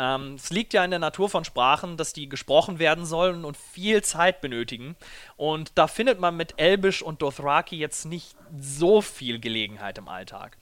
Ähm, 0.00 0.36
es 0.36 0.48
liegt 0.48 0.72
ja 0.72 0.82
in 0.82 0.90
der 0.90 0.98
Natur 0.98 1.28
von 1.28 1.44
Sprachen, 1.44 1.98
dass 1.98 2.14
die 2.14 2.26
gesprochen 2.26 2.78
werden 2.78 3.04
sollen 3.04 3.44
und 3.44 3.58
viel 3.58 4.02
Zeit 4.02 4.40
benötigen. 4.40 4.96
Und 5.36 5.72
da 5.74 5.88
findet 5.88 6.18
man 6.18 6.38
mit 6.38 6.54
Elbisch 6.56 7.02
und 7.02 7.20
Dothraki 7.20 7.76
jetzt 7.76 8.06
nicht 8.06 8.34
so 8.58 9.02
viel 9.02 9.38
Gelegenheit 9.38 9.98
im 9.98 10.08
Alltag. 10.08 10.56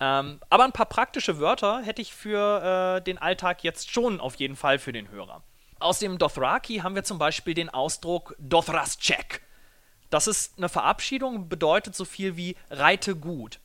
Ähm, 0.00 0.38
aber 0.50 0.64
ein 0.64 0.72
paar 0.72 0.84
praktische 0.84 1.38
Wörter 1.40 1.80
hätte 1.80 2.02
ich 2.02 2.12
für 2.12 2.98
äh, 2.98 3.00
den 3.02 3.16
Alltag 3.16 3.64
jetzt 3.64 3.90
schon 3.90 4.20
auf 4.20 4.34
jeden 4.34 4.56
Fall 4.56 4.78
für 4.78 4.92
den 4.92 5.08
Hörer. 5.08 5.42
Aus 5.78 5.98
dem 5.98 6.18
Dothraki 6.18 6.78
haben 6.78 6.94
wir 6.94 7.04
zum 7.04 7.18
Beispiel 7.18 7.54
den 7.54 7.70
Ausdruck 7.70 8.36
Dothrascek. 8.38 9.40
Das 10.10 10.26
ist 10.26 10.58
eine 10.58 10.68
Verabschiedung, 10.68 11.48
bedeutet 11.48 11.94
so 11.94 12.04
viel 12.04 12.36
wie 12.36 12.54
reite 12.68 13.16
gut. 13.16 13.60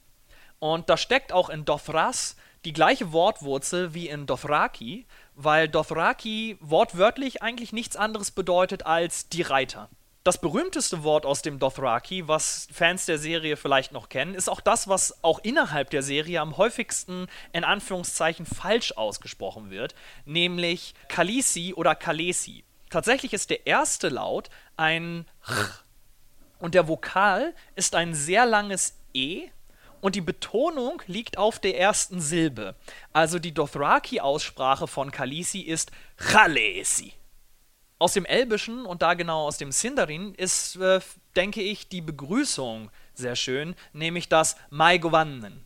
Und 0.60 0.90
da 0.90 0.96
steckt 0.96 1.34
auch 1.34 1.50
in 1.50 1.66
Dothras 1.66 2.38
die 2.66 2.74
gleiche 2.74 3.12
Wortwurzel 3.12 3.94
wie 3.94 4.10
in 4.10 4.26
Dothraki, 4.26 5.06
weil 5.36 5.70
Dothraki 5.70 6.58
wortwörtlich 6.60 7.42
eigentlich 7.42 7.74
nichts 7.74 7.96
anderes 7.96 8.32
bedeutet 8.32 8.86
als 8.86 9.30
die 9.30 9.42
Reiter. 9.42 9.90
Das 10.26 10.42
berühmteste 10.42 11.04
Wort 11.04 11.26
aus 11.26 11.42
dem 11.42 11.60
Dothraki, 11.60 12.28
was 12.28 12.68
Fans 12.74 13.06
der 13.06 13.18
Serie 13.18 13.56
vielleicht 13.56 13.94
noch 13.94 14.10
kennen, 14.10 14.36
ist 14.36 14.50
auch 14.50 14.60
das, 14.60 14.90
was 14.90 15.24
auch 15.24 15.40
innerhalb 15.40 15.90
der 15.92 16.04
Serie 16.04 16.42
am 16.42 16.58
häufigsten 16.58 17.28
in 17.54 17.64
Anführungszeichen 17.64 18.46
falsch 18.46 18.92
ausgesprochen 18.92 19.70
wird, 19.70 19.96
nämlich 20.26 20.94
Kalisi 21.08 21.74
oder 21.74 21.96
Kalesi. 21.96 22.66
Tatsächlich 22.90 23.34
ist 23.34 23.50
der 23.50 23.66
erste 23.66 24.10
Laut 24.10 24.50
ein 24.76 25.26
R 25.48 25.72
und 26.60 26.76
der 26.76 26.90
Vokal 26.90 27.56
ist 27.76 27.96
ein 27.96 28.14
sehr 28.14 28.46
langes 28.46 28.96
E 29.14 29.48
und 30.02 30.16
die 30.16 30.22
Betonung 30.22 31.02
liegt 31.08 31.38
auf 31.38 31.60
der 31.60 31.80
ersten 31.80 32.22
Silbe. 32.22 32.76
Also 33.14 33.40
die 33.40 33.54
Dothraki-Aussprache 33.54 34.88
von 34.88 35.12
Kalisi 35.12 35.60
ist 35.60 35.92
Chalesi. 36.18 37.14
Aus 37.98 38.14
dem 38.14 38.26
Elbischen 38.26 38.86
und 38.86 39.02
da 39.02 39.14
genau 39.14 39.46
aus 39.46 39.58
dem 39.58 39.72
Sindarin 39.72 40.34
ist, 40.36 40.78
äh, 40.78 41.02
denke 41.36 41.62
ich, 41.62 41.90
die 41.90 42.02
Begrüßung 42.02 42.90
sehr 43.14 43.36
schön, 43.36 43.76
nämlich 43.92 44.30
das 44.30 44.56
Maigovannen. 44.70 45.66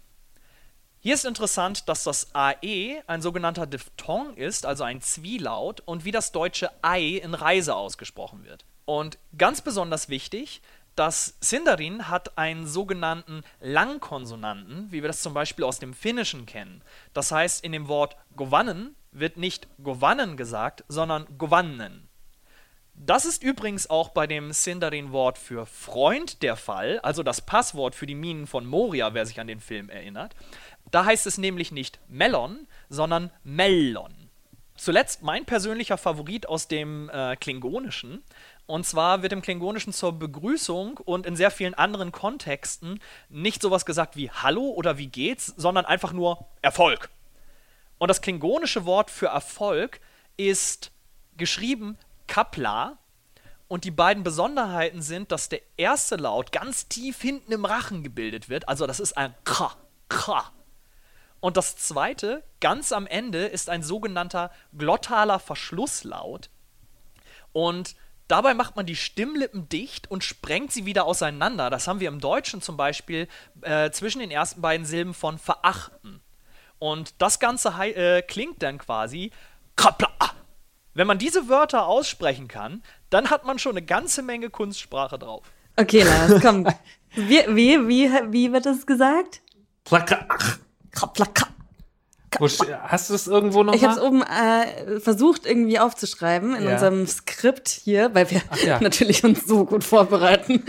Hier 1.00 1.16
ist 1.16 1.26
interessant, 1.26 1.90
dass 1.90 2.06
das 2.06 2.34
AE 2.34 3.04
ein 3.08 3.22
sogenannter 3.22 3.68
Diphthong 3.68 4.36
ist, 4.36 4.66
also 4.66 4.86
ein 4.86 5.02
Zwielaut, 5.02 5.82
und 5.82 6.06
wie 6.06 6.12
das 6.12 6.32
deutsche 6.32 6.72
Ei 6.82 7.18
in 7.22 7.34
Reise 7.34 7.76
ausgesprochen 7.76 8.46
wird. 8.46 8.64
Und 8.86 9.18
ganz 9.38 9.62
besonders 9.62 10.08
wichtig, 10.08 10.62
das 10.96 11.38
Sindarin 11.40 12.10
hat 12.10 12.38
einen 12.38 12.68
sogenannten 12.68 13.44
Langkonsonanten, 13.60 14.92
wie 14.92 15.02
wir 15.02 15.08
das 15.08 15.22
zum 15.22 15.34
Beispiel 15.34 15.66
aus 15.66 15.80
dem 15.80 15.94
Finnischen 15.94 16.46
kennen. 16.46 16.82
Das 17.14 17.32
heißt, 17.32 17.64
in 17.64 17.72
dem 17.72 17.88
Wort 17.88 18.16
Govannen 18.36 18.96
wird 19.12 19.38
nicht 19.38 19.68
Govannen 19.82 20.38
gesagt, 20.38 20.84
sondern 20.88 21.28
Govannen. 21.38 22.10
Das 22.96 23.26
ist 23.26 23.42
übrigens 23.42 23.90
auch 23.90 24.10
bei 24.10 24.28
dem 24.28 24.52
Sindarin-Wort 24.52 25.40
für 25.40 25.66
Freund 25.66 26.44
der 26.44 26.56
Fall, 26.56 27.00
also 27.00 27.24
das 27.24 27.42
Passwort 27.42 27.96
für 27.96 28.06
die 28.06 28.14
Minen 28.14 28.46
von 28.46 28.66
Moria, 28.66 29.16
wer 29.16 29.26
sich 29.26 29.40
an 29.40 29.48
den 29.48 29.60
Film 29.60 29.90
erinnert. 29.90 30.36
Da 30.92 31.06
heißt 31.06 31.26
es 31.26 31.40
nämlich 31.40 31.72
nicht 31.72 32.00
Melon, 32.08 32.68
sondern 32.90 33.32
Mellon. 33.44 34.14
Zuletzt 34.76 35.22
mein 35.24 35.46
persönlicher 35.46 35.98
Favorit 35.98 36.48
aus 36.48 36.68
dem 36.68 37.10
äh, 37.10 37.36
Klingonischen. 37.36 38.24
Und 38.66 38.86
zwar 38.86 39.22
wird 39.22 39.34
im 39.34 39.42
Klingonischen 39.42 39.92
zur 39.92 40.14
Begrüßung 40.14 40.98
und 40.98 41.26
in 41.26 41.36
sehr 41.36 41.52
vielen 41.52 41.74
anderen 41.74 42.12
Kontexten 42.12 43.02
nicht 43.30 43.62
sowas 43.62 43.86
gesagt 43.86 44.16
wie 44.16 44.32
Hallo 44.32 44.70
oder 44.70 44.98
wie 44.98 45.08
geht's, 45.08 45.48
sondern 45.58 45.86
einfach 45.86 46.14
nur 46.14 46.48
Erfolg. 46.62 47.10
Und 47.98 48.08
das 48.08 48.22
klingonische 48.22 48.86
Wort 48.86 49.12
für 49.12 49.28
Erfolg 49.28 50.00
ist 50.38 50.92
geschrieben 51.38 51.98
Kapla. 52.28 52.98
Und 53.68 53.86
die 53.86 53.92
beiden 53.92 54.24
Besonderheiten 54.24 55.02
sind, 55.02 55.32
dass 55.32 55.50
der 55.50 55.62
erste 55.78 56.16
Laut 56.16 56.52
ganz 56.52 56.88
tief 56.88 57.22
hinten 57.22 57.52
im 57.52 57.66
Rachen 57.66 58.04
gebildet 58.04 58.48
wird. 58.48 58.70
Also 58.70 58.88
das 58.88 59.00
ist 59.00 59.18
ein 59.18 59.34
K, 59.46 59.76
K. 60.10 60.52
Und 61.40 61.58
das 61.58 61.76
zweite, 61.76 62.44
ganz 62.62 62.92
am 62.92 63.08
Ende, 63.08 63.46
ist 63.46 63.70
ein 63.70 63.84
sogenannter 63.84 64.52
glottaler 64.78 65.40
Verschlusslaut. 65.40 66.50
Und 67.52 67.96
Dabei 68.34 68.56
macht 68.56 68.76
man 68.76 68.88
die 68.88 68.96
Stimmlippen 68.96 69.70
dicht 69.70 70.10
und 70.10 70.24
sprengt 70.24 70.72
sie 70.72 70.88
wieder 70.88 71.06
auseinander. 71.06 71.70
Das 71.70 71.88
haben 71.88 72.00
wir 72.00 72.08
im 72.08 72.20
Deutschen 72.20 72.64
zum 72.64 72.78
Beispiel 72.78 73.28
äh, 73.62 73.92
zwischen 73.92 74.22
den 74.22 74.32
ersten 74.32 74.60
beiden 74.60 74.88
Silben 74.88 75.14
von 75.14 75.38
verachten. 75.38 76.20
Und 76.80 77.22
das 77.22 77.38
Ganze 77.38 77.70
äh, 77.70 78.24
klingt 78.24 78.64
dann 78.64 78.80
quasi 78.80 79.30
krapla. 79.76 80.10
Wenn 80.96 81.06
man 81.06 81.20
diese 81.20 81.48
Wörter 81.48 81.86
aussprechen 81.86 82.48
kann, 82.48 82.82
dann 83.12 83.30
hat 83.30 83.46
man 83.46 83.60
schon 83.60 83.74
eine 83.78 83.86
ganze 83.86 84.24
Menge 84.24 84.50
Kunstsprache 84.50 85.20
drauf. 85.20 85.46
Okay, 85.76 86.02
Lars, 86.02 86.42
komm. 86.42 86.66
Wie, 87.12 87.46
wie, 87.50 87.88
wie, 87.88 88.10
wie 88.32 88.52
wird 88.52 88.66
das 88.66 88.88
gesagt? 88.88 89.44
Plaka- 89.86 90.26
Kraplaka. 90.90 91.50
Wo 92.40 92.48
Hast 92.48 93.10
du 93.10 93.14
das 93.14 93.28
irgendwo 93.28 93.64
noch 93.64 93.74
Ich 93.74 93.84
habe 93.84 93.94
es 93.94 94.00
oben 94.02 94.22
äh, 94.24 95.00
versucht 95.00 95.46
irgendwie 95.46 95.80
aufzuschreiben 95.80 96.56
in 96.56 96.64
Ja. 96.66 96.74
unserem 96.74 97.08
Skript 97.08 97.70
hier, 97.70 98.14
weil 98.14 98.30
wir 98.32 98.42
ja. 98.66 98.80
natürlich 98.82 99.24
uns 99.24 99.46
so 99.46 99.66
gut 99.66 99.84
vorbereiten. 99.84 100.64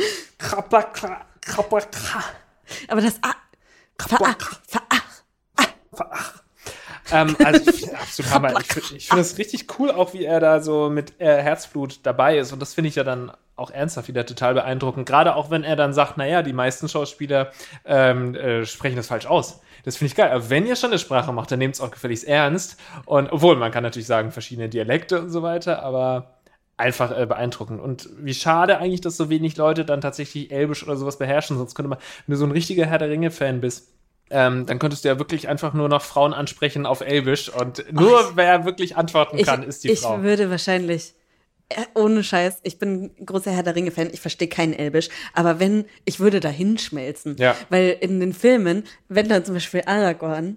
Aber 2.88 3.00
das 3.00 3.14
A, 3.22 3.32
Ver, 3.98 4.18
Ver, 4.66 4.82
Ähm, 7.12 7.36
also 7.44 7.70
ich 7.70 7.80
finde 7.80 7.98
absolut 7.98 8.32
Hammer. 8.32 8.60
Ich, 8.60 8.92
ich 8.92 9.06
finde 9.08 9.20
es 9.20 9.36
richtig 9.38 9.78
cool, 9.78 9.90
auch 9.90 10.14
wie 10.14 10.24
er 10.24 10.40
da 10.40 10.60
so 10.60 10.88
mit 10.88 11.20
äh, 11.20 11.42
Herzblut 11.42 12.00
dabei 12.02 12.38
ist. 12.38 12.52
Und 12.52 12.60
das 12.60 12.74
finde 12.74 12.88
ich 12.88 12.94
ja 12.94 13.04
dann 13.04 13.30
auch 13.56 13.70
ernsthaft 13.70 14.08
wieder 14.08 14.26
total 14.26 14.54
beeindruckend. 14.54 15.06
Gerade 15.06 15.36
auch 15.36 15.50
wenn 15.50 15.62
er 15.64 15.76
dann 15.76 15.92
sagt, 15.92 16.16
naja, 16.16 16.42
die 16.42 16.52
meisten 16.54 16.88
Schauspieler 16.88 17.52
ähm, 17.84 18.34
äh, 18.34 18.64
sprechen 18.64 18.96
das 18.96 19.08
falsch 19.08 19.26
aus. 19.26 19.60
Das 19.84 19.96
finde 19.96 20.08
ich 20.10 20.16
geil. 20.16 20.30
Aber 20.30 20.50
wenn 20.50 20.66
ihr 20.66 20.76
schon 20.76 20.90
eine 20.90 20.98
Sprache 20.98 21.32
macht, 21.32 21.50
dann 21.50 21.58
nehmt 21.58 21.74
es 21.74 21.80
auch 21.80 21.90
gefälligst 21.90 22.24
ernst. 22.24 22.78
Und 23.04 23.30
obwohl, 23.32 23.56
man 23.56 23.70
kann 23.70 23.82
natürlich 23.82 24.06
sagen, 24.06 24.32
verschiedene 24.32 24.68
Dialekte 24.68 25.20
und 25.20 25.30
so 25.30 25.42
weiter, 25.42 25.82
aber 25.82 26.34
einfach 26.76 27.16
äh, 27.16 27.26
beeindruckend. 27.26 27.80
Und 27.80 28.08
wie 28.18 28.34
schade 28.34 28.78
eigentlich, 28.78 29.00
dass 29.00 29.16
so 29.16 29.30
wenig 29.30 29.56
Leute 29.56 29.84
dann 29.84 30.00
tatsächlich 30.00 30.50
Elbisch 30.50 30.82
oder 30.82 30.96
sowas 30.96 31.18
beherrschen. 31.18 31.56
Sonst 31.56 31.74
könnte 31.74 31.90
man, 31.90 31.98
wenn 32.26 32.32
du 32.32 32.38
so 32.38 32.46
ein 32.46 32.50
richtiger 32.50 32.86
Herr 32.86 32.98
der 32.98 33.10
Ringe-Fan 33.10 33.60
bist, 33.60 33.92
ähm, 34.30 34.66
dann 34.66 34.78
könntest 34.78 35.04
du 35.04 35.08
ja 35.08 35.18
wirklich 35.18 35.48
einfach 35.48 35.74
nur 35.74 35.88
noch 35.88 36.02
Frauen 36.02 36.32
ansprechen 36.32 36.86
auf 36.86 37.02
Elbisch 37.02 37.50
und 37.50 37.84
nur 37.92 38.36
wer 38.36 38.64
wirklich 38.64 38.96
antworten 38.96 39.38
ich, 39.38 39.46
kann, 39.46 39.62
ist 39.62 39.84
die 39.84 39.90
ich 39.90 40.00
Frau. 40.00 40.22
würde 40.22 40.50
wahrscheinlich, 40.50 41.14
ohne 41.94 42.22
Scheiß, 42.22 42.58
ich 42.62 42.78
bin 42.78 43.10
großer 43.24 43.50
Herr 43.50 43.62
der 43.62 43.74
Ringe-Fan, 43.74 44.10
ich 44.12 44.20
verstehe 44.20 44.48
kein 44.48 44.72
Elbisch, 44.72 45.08
aber 45.32 45.58
wenn, 45.60 45.86
ich 46.04 46.20
würde 46.20 46.40
da 46.40 46.48
hinschmelzen. 46.48 47.36
Ja. 47.38 47.56
Weil 47.70 47.96
in 48.00 48.20
den 48.20 48.32
Filmen, 48.32 48.84
wenn 49.08 49.28
dann 49.28 49.44
zum 49.44 49.54
Beispiel 49.54 49.82
Aragorn 49.86 50.56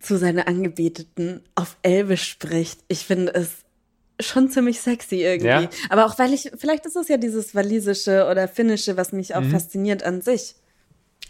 zu 0.00 0.16
seiner 0.16 0.46
Angebeteten 0.48 1.42
auf 1.54 1.76
Elbisch 1.82 2.24
spricht, 2.28 2.80
ich 2.88 3.04
finde 3.06 3.34
es 3.34 3.50
schon 4.20 4.50
ziemlich 4.50 4.80
sexy 4.80 5.22
irgendwie. 5.22 5.46
Ja. 5.46 5.70
Aber 5.90 6.04
auch 6.06 6.18
weil 6.18 6.32
ich, 6.32 6.50
vielleicht 6.56 6.86
ist 6.86 6.96
es 6.96 7.08
ja 7.08 7.16
dieses 7.16 7.54
Walisische 7.54 8.26
oder 8.30 8.48
Finnische, 8.48 8.96
was 8.96 9.12
mich 9.12 9.30
Mhm. 9.30 9.34
auch 9.36 9.44
fasziniert 9.44 10.02
an 10.02 10.20
sich. 10.22 10.56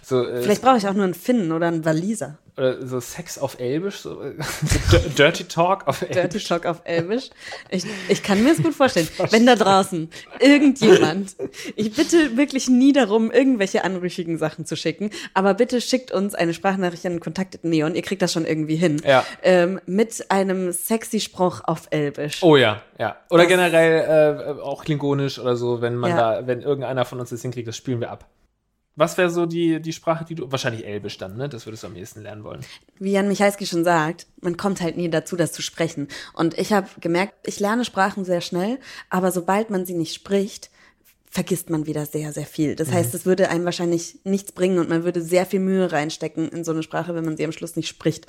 So, 0.02 0.26
äh, 0.26 0.42
Vielleicht 0.42 0.62
brauche 0.62 0.78
ich 0.78 0.86
auch 0.88 0.94
nur 0.94 1.04
einen 1.04 1.14
Finnen 1.14 1.52
oder 1.52 1.66
einen 1.68 1.84
Waliser. 1.84 2.38
oder 2.56 2.84
so 2.86 2.98
Sex 2.98 3.36
auf 3.38 3.60
Elbisch, 3.60 3.96
so, 3.98 4.22
so 4.22 4.96
Dir- 4.98 5.10
Dirty 5.10 5.44
Talk 5.44 5.86
auf 5.86 5.98
Dirty 6.00 6.18
Elbisch. 6.18 6.44
Talk 6.44 6.64
auf 6.64 6.80
Elbisch. 6.84 7.28
Ich, 7.70 7.84
ich 8.08 8.22
kann 8.22 8.42
mir 8.42 8.52
es 8.52 8.62
gut 8.62 8.74
vorstellen. 8.74 9.06
Wenn 9.30 9.44
da 9.44 9.54
draußen 9.54 10.08
irgendjemand, 10.40 11.36
ich 11.76 11.92
bitte 11.92 12.36
wirklich 12.38 12.68
nie 12.70 12.92
darum, 12.94 13.30
irgendwelche 13.30 13.84
anrüchigen 13.84 14.38
Sachen 14.38 14.64
zu 14.64 14.76
schicken, 14.76 15.10
aber 15.34 15.52
bitte 15.54 15.80
schickt 15.82 16.10
uns 16.10 16.34
eine 16.34 16.54
Sprachnachricht 16.54 17.04
an 17.04 17.20
Kontakt 17.20 17.62
Neon, 17.62 17.94
ihr 17.94 18.02
kriegt 18.02 18.22
das 18.22 18.32
schon 18.32 18.46
irgendwie 18.46 18.76
hin, 18.76 19.02
Ja. 19.04 19.24
ähm, 19.42 19.78
mit 19.86 20.30
einem 20.30 20.72
sexy 20.72 21.20
Spruch 21.20 21.60
auf 21.64 21.82
Elbisch. 21.90 22.42
Oh 22.42 22.56
ja, 22.56 22.82
ja. 22.98 23.16
Oder 23.30 23.42
Das- 23.42 23.50
generell 23.50 24.56
äh, 24.58 24.62
auch 24.62 24.84
klingonisch 24.84 25.38
oder 25.38 25.54
so, 25.56 25.80
wenn 25.82 25.96
man 25.96 26.10
Ja. 26.10 26.40
da, 26.40 26.46
wenn 26.46 26.62
irgendeiner 26.62 27.04
von 27.04 27.20
uns 27.20 27.28
das 27.30 27.42
hinkriegt, 27.42 27.68
das 27.68 27.76
spielen 27.76 28.00
wir 28.00 28.10
ab. 28.10 28.26
Was 28.98 29.16
wäre 29.16 29.30
so 29.30 29.46
die, 29.46 29.80
die 29.80 29.92
Sprache, 29.92 30.24
die 30.24 30.34
du, 30.34 30.50
wahrscheinlich 30.50 30.84
Elbisch 30.84 31.18
dann, 31.18 31.36
ne? 31.36 31.48
Das 31.48 31.66
würdest 31.66 31.84
du 31.84 31.86
am 31.86 31.94
ehesten 31.94 32.20
lernen 32.22 32.42
wollen. 32.42 32.62
Wie 32.98 33.12
Jan 33.12 33.28
Michalski 33.28 33.64
schon 33.64 33.84
sagt, 33.84 34.26
man 34.40 34.56
kommt 34.56 34.80
halt 34.80 34.96
nie 34.96 35.08
dazu, 35.08 35.36
das 35.36 35.52
zu 35.52 35.62
sprechen. 35.62 36.08
Und 36.34 36.58
ich 36.58 36.72
habe 36.72 36.88
gemerkt, 36.98 37.34
ich 37.46 37.60
lerne 37.60 37.84
Sprachen 37.84 38.24
sehr 38.24 38.40
schnell, 38.40 38.80
aber 39.08 39.30
sobald 39.30 39.70
man 39.70 39.86
sie 39.86 39.94
nicht 39.94 40.14
spricht, 40.14 40.70
vergisst 41.30 41.70
man 41.70 41.86
wieder 41.86 42.06
sehr, 42.06 42.32
sehr 42.32 42.46
viel. 42.46 42.74
Das 42.74 42.90
heißt, 42.90 43.14
es 43.14 43.26
würde 43.26 43.50
einem 43.50 43.64
wahrscheinlich 43.64 44.18
nichts 44.24 44.52
bringen 44.52 44.78
und 44.78 44.88
man 44.88 45.04
würde 45.04 45.20
sehr 45.20 45.46
viel 45.46 45.60
Mühe 45.60 45.90
reinstecken 45.92 46.48
in 46.48 46.64
so 46.64 46.72
eine 46.72 46.82
Sprache, 46.82 47.14
wenn 47.14 47.24
man 47.24 47.36
sie 47.36 47.44
am 47.44 47.52
Schluss 47.52 47.76
nicht 47.76 47.88
spricht. 47.88 48.26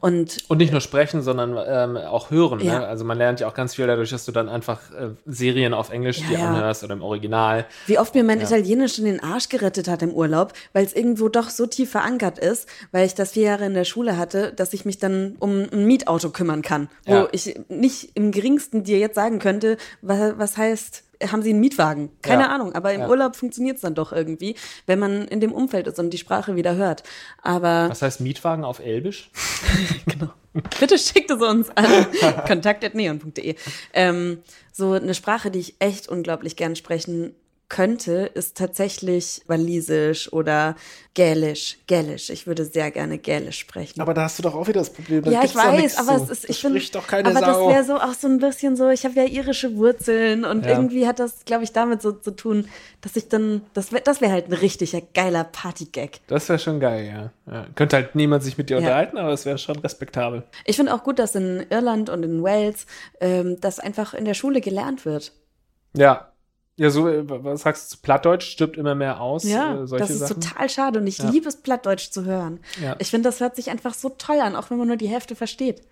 Und 0.00 0.44
Und 0.48 0.58
nicht 0.58 0.72
nur 0.72 0.80
sprechen, 0.80 1.22
sondern 1.22 1.58
ähm, 1.66 1.96
auch 1.96 2.30
hören. 2.30 2.60
Ja. 2.60 2.80
Ne? 2.80 2.86
Also 2.86 3.04
man 3.04 3.16
lernt 3.18 3.40
ja 3.40 3.48
auch 3.48 3.54
ganz 3.54 3.74
viel 3.74 3.86
dadurch, 3.86 4.10
dass 4.10 4.24
du 4.24 4.32
dann 4.32 4.48
einfach 4.48 4.90
äh, 4.92 5.10
Serien 5.26 5.74
auf 5.74 5.90
Englisch 5.90 6.18
Ja, 6.20 6.26
dir 6.28 6.38
ja. 6.38 6.48
anhörst 6.50 6.84
oder 6.84 6.94
im 6.94 7.02
Original. 7.02 7.66
wie 7.86 7.98
oft 7.98 8.14
mir 8.14 8.24
mein 8.24 8.40
Italienisch 8.40 8.98
in 8.98 9.04
den 9.06 9.22
Arsch 9.22 9.48
gerettet 9.48 9.88
hat 9.88 10.02
im 10.02 10.10
Urlaub, 10.12 10.52
weil 10.72 10.84
es 10.84 10.92
irgendwo 10.92 11.28
doch 11.28 11.48
so 11.50 11.66
tief 11.66 11.90
verankert 11.90 12.38
ist, 12.38 12.68
weil 12.90 13.06
ich 13.06 13.14
das 13.14 13.32
vier 13.32 13.44
Jahre 13.44 13.64
in 13.66 13.74
der 13.74 13.84
Schule 13.84 14.16
hatte, 14.16 14.52
dass 14.52 14.72
ich 14.72 14.84
mich 14.84 14.98
dann 14.98 15.36
um 15.38 15.66
ein 15.72 15.86
Mietauto 15.86 16.30
kümmern 16.30 16.62
kann, 16.62 16.88
wo 17.06 17.28
ich 17.32 17.58
nicht 17.68 18.10
im 18.14 18.30
geringsten 18.30 18.84
dir 18.84 18.98
jetzt 18.98 19.14
sagen 19.14 19.38
könnte, 19.38 19.76
was, 20.02 20.38
was 20.38 20.56
heißt, 20.56 21.04
haben 21.30 21.42
Sie 21.42 21.50
einen 21.50 21.60
Mietwagen? 21.60 22.10
Keine 22.22 22.42
Ja. 22.44 22.48
Ahnung, 22.50 22.74
aber 22.74 22.92
im 22.92 23.02
Ja. 23.02 23.08
Urlaub 23.08 23.36
funktioniert 23.36 23.76
es 23.76 23.82
dann 23.82 23.94
doch 23.94 24.12
irgendwie, 24.12 24.56
wenn 24.86 24.98
man 24.98 25.28
in 25.28 25.40
dem 25.40 25.52
Umfeld 25.52 25.86
ist 25.86 25.98
und 25.98 26.10
die 26.10 26.18
Sprache 26.18 26.56
wieder 26.56 26.74
hört. 26.76 27.02
Aber 27.42 27.88
Was 27.90 28.02
heißt 28.02 28.20
Mietwagen 28.20 28.64
auf 28.64 28.78
Elbisch? 28.80 29.30
Bitte 30.80 30.98
schickt 30.98 31.30
es 31.30 31.40
uns 31.40 31.70
an 31.70 31.86
kontakt.neon.de. 32.46 33.54
Ähm, 33.94 34.38
so 34.72 34.92
eine 34.92 35.14
Sprache, 35.14 35.50
die 35.50 35.60
ich 35.60 35.76
echt 35.78 36.08
unglaublich 36.08 36.56
gern 36.56 36.76
sprechen 36.76 37.34
könnte, 37.72 38.30
ist 38.34 38.58
tatsächlich 38.58 39.40
Walisisch 39.46 40.30
oder 40.30 40.76
Gälisch. 41.14 41.78
Gälisch. 41.86 42.28
Ich 42.28 42.46
würde 42.46 42.66
sehr 42.66 42.90
gerne 42.90 43.16
Gälisch 43.16 43.58
sprechen. 43.58 44.00
Aber 44.02 44.12
da 44.12 44.24
hast 44.24 44.38
du 44.38 44.42
doch 44.42 44.54
auch 44.54 44.68
wieder 44.68 44.80
das 44.80 44.90
Problem. 44.92 45.24
ja, 45.24 45.42
ich 45.42 45.54
weiß, 45.54 45.96
aber 45.96 46.22
es 46.22 46.28
ist, 46.28 46.50
ich 46.50 46.60
finde, 46.60 46.80
doch 46.92 47.06
keine 47.06 47.30
aber 47.30 47.40
das 47.40 47.56
Sau. 47.56 47.70
wäre 47.70 47.82
so 47.84 47.94
auch 47.96 48.12
so 48.12 48.28
ein 48.28 48.38
bisschen 48.38 48.76
so, 48.76 48.90
ich 48.90 49.04
habe 49.06 49.14
ja 49.14 49.24
irische 49.24 49.74
Wurzeln 49.76 50.44
und 50.44 50.66
Ja. 50.66 50.72
irgendwie 50.72 51.06
hat 51.06 51.18
das, 51.18 51.46
glaube 51.46 51.64
ich, 51.64 51.72
damit 51.72 52.02
so 52.02 52.12
zu 52.12 52.32
tun, 52.32 52.68
dass 53.00 53.16
ich 53.16 53.28
dann, 53.28 53.62
das 53.72 53.90
wäre 53.90 54.02
das 54.02 54.20
wär 54.20 54.30
halt 54.30 54.48
ein 54.48 54.52
richtiger 54.52 55.00
geiler 55.14 55.44
Partygag. 55.44 56.20
Das 56.26 56.50
wäre 56.50 56.58
schon 56.58 56.78
geil, 56.78 57.06
ja. 57.46 57.52
ja. 57.52 57.66
Könnte 57.74 57.96
halt 57.96 58.14
niemand 58.14 58.42
sich 58.44 58.58
mit 58.58 58.68
dir 58.68 58.74
Ja. 58.74 58.78
unterhalten, 58.80 59.16
aber 59.16 59.32
es 59.32 59.46
wäre 59.46 59.56
schon 59.56 59.78
respektabel. 59.78 60.42
Ich 60.66 60.76
finde 60.76 60.92
auch 60.94 61.04
gut, 61.04 61.18
dass 61.18 61.34
in 61.34 61.64
Irland 61.70 62.10
und 62.10 62.22
in 62.22 62.42
Wales 62.42 62.86
ähm, 63.20 63.58
das 63.62 63.78
einfach 63.80 64.12
in 64.12 64.26
der 64.26 64.34
Schule 64.34 64.60
gelernt 64.60 65.06
wird. 65.06 65.32
Ja. 65.96 66.31
Ja, 66.76 66.88
so, 66.88 67.06
äh, 67.06 67.22
was 67.26 67.62
sagst 67.62 67.92
du 67.92 67.96
Plattdeutsch? 68.00 68.46
Stirbt 68.50 68.78
immer 68.78 68.94
mehr 68.94 69.20
aus. 69.20 69.44
Ja, 69.44 69.74
äh, 69.74 69.86
das 69.98 70.08
ist 70.10 70.18
Sachen. 70.20 70.40
total 70.40 70.70
schade 70.70 70.98
und 71.00 71.06
ich 71.06 71.18
Ja. 71.18 71.28
liebe 71.28 71.46
es, 71.48 71.56
Plattdeutsch 71.56 72.10
zu 72.10 72.24
hören. 72.24 72.60
Ja. 72.82 72.96
Ich 72.98 73.10
finde, 73.10 73.28
das 73.28 73.40
hört 73.40 73.56
sich 73.56 73.70
einfach 73.70 73.92
so 73.92 74.08
toll 74.08 74.40
an, 74.40 74.56
auch 74.56 74.70
wenn 74.70 74.78
man 74.78 74.88
nur 74.88 74.96
die 74.96 75.08
Hälfte 75.08 75.34
versteht. 75.36 75.82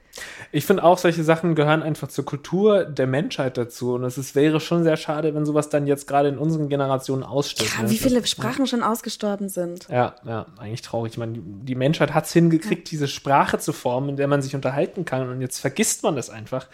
Ich 0.52 0.64
finde 0.64 0.82
auch, 0.82 0.98
solche 0.98 1.22
Sachen 1.22 1.54
gehören 1.54 1.82
einfach 1.82 2.08
zur 2.08 2.24
Kultur 2.24 2.84
der 2.84 3.06
Menschheit 3.06 3.56
dazu. 3.58 3.94
Und 3.94 4.04
es 4.04 4.16
ist, 4.18 4.34
wäre 4.34 4.58
schon 4.58 4.82
sehr 4.82 4.96
schade, 4.96 5.34
wenn 5.34 5.44
sowas 5.46 5.68
dann 5.68 5.86
jetzt 5.86 6.08
gerade 6.08 6.28
in 6.30 6.38
unseren 6.38 6.68
Generationen 6.68 7.22
ausstirbt. 7.22 7.72
Ja, 7.76 7.82
ne? 7.82 7.90
wie 7.90 7.98
viele 7.98 8.26
Sprachen 8.26 8.66
schon 8.66 8.82
ausgestorben 8.82 9.48
sind. 9.50 9.86
Ja, 9.88 10.16
ja, 10.24 10.46
eigentlich 10.58 10.82
traurig. 10.82 11.12
Ich 11.12 11.18
meine, 11.18 11.34
die- 11.34 11.42
die 11.42 11.74
Menschheit 11.74 12.12
hat 12.14 12.24
es 12.24 12.32
hingekriegt, 12.32 12.90
diese 12.90 13.06
Sprache 13.06 13.58
zu 13.58 13.72
formen, 13.72 14.08
in 14.08 14.16
der 14.16 14.26
man 14.28 14.40
sich 14.42 14.54
unterhalten 14.56 15.04
kann. 15.04 15.28
Und 15.28 15.42
jetzt 15.42 15.58
vergisst 15.60 16.02
man 16.02 16.16
das 16.16 16.30
einfach. 16.30 16.66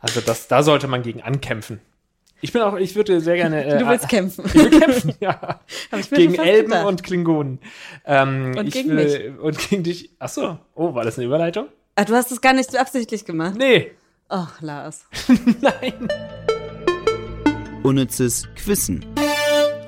Also 0.00 0.20
das, 0.20 0.48
da 0.48 0.62
sollte 0.62 0.88
man 0.88 1.02
gegen 1.02 1.22
ankämpfen. 1.22 1.80
Ich 2.44 2.52
bin 2.52 2.60
auch, 2.60 2.76
ich 2.76 2.94
würde 2.94 3.22
sehr 3.22 3.36
gerne. 3.36 3.64
Äh, 3.64 3.78
Du 3.78 3.88
willst 3.88 4.06
kämpfen. 4.06 4.44
Ich 4.44 4.54
will 4.54 4.68
kämpfen, 4.78 5.14
ja. 5.20 5.60
Gegen 6.10 6.34
Elben 6.34 6.74
und 6.84 7.02
Klingonen. 7.02 7.58
Ähm, 8.04 8.54
Und 8.54 8.66
ich 8.66 8.74
gegen 8.74 8.90
will, 8.90 9.38
Und 9.40 9.58
gegen 9.70 9.82
dich. 9.82 10.10
Ach 10.18 10.28
so. 10.28 10.58
Oh, 10.74 10.92
war 10.94 11.04
das 11.04 11.16
eine 11.16 11.26
Überleitung? 11.26 11.68
Ah, 11.94 12.04
du 12.04 12.14
hast 12.14 12.30
es 12.32 12.42
gar 12.42 12.52
nicht 12.52 12.70
so 12.70 12.76
absichtlich 12.76 13.24
gemacht. 13.24 13.54
Nee. 13.56 13.92
Ach, 14.28 14.60
Lars. 14.60 15.06
Nein. 15.62 16.06
Unnützes 17.82 18.46
Quissen. 18.56 19.06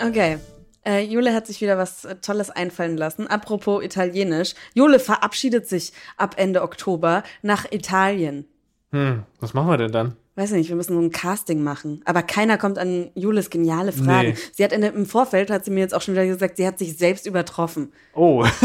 Okay. 0.03 0.38
Äh, 0.83 1.03
Jule 1.03 1.35
hat 1.35 1.47
sich 1.47 1.61
wieder 1.61 1.77
was 1.77 2.07
äh, 2.07 2.16
Tolles 2.23 2.49
einfallen 2.49 2.97
lassen. 2.97 3.27
Apropos 3.27 3.85
Italienisch. 3.85 4.55
Jule 4.73 4.99
verabschiedet 4.99 5.69
sich 5.69 5.92
ab 6.16 6.37
Ende 6.38 6.62
Oktober 6.62 7.23
nach 7.42 7.71
Italien. 7.71 8.47
Hm, 8.92 9.25
was 9.40 9.53
machen 9.53 9.69
wir 9.69 9.77
denn 9.77 9.92
dann? 9.92 10.16
Weiß 10.37 10.51
nicht, 10.51 10.68
wir 10.68 10.76
müssen 10.76 10.93
so 10.93 11.01
ein 11.01 11.11
Casting 11.11 11.62
machen. 11.62 12.03
Aber 12.05 12.22
keiner 12.22 12.59
kommt 12.59 12.78
an 12.78 13.11
Jules 13.14 13.49
geniale 13.49 13.91
Fragen. 13.91 14.30
Nee. 14.30 14.37
Sie 14.53 14.62
hat 14.62 14.72
in, 14.72 14.82
im 14.82 15.07
Vorfeld, 15.07 15.51
hat 15.51 15.64
sie 15.64 15.70
mir 15.70 15.80
jetzt 15.80 15.95
auch 15.95 16.03
schon 16.03 16.12
wieder 16.12 16.26
gesagt, 16.26 16.59
sie 16.59 16.66
hat 16.66 16.78
sich 16.78 16.99
selbst 16.99 17.26
übertroffen. 17.26 17.91
Oh. 18.14 18.47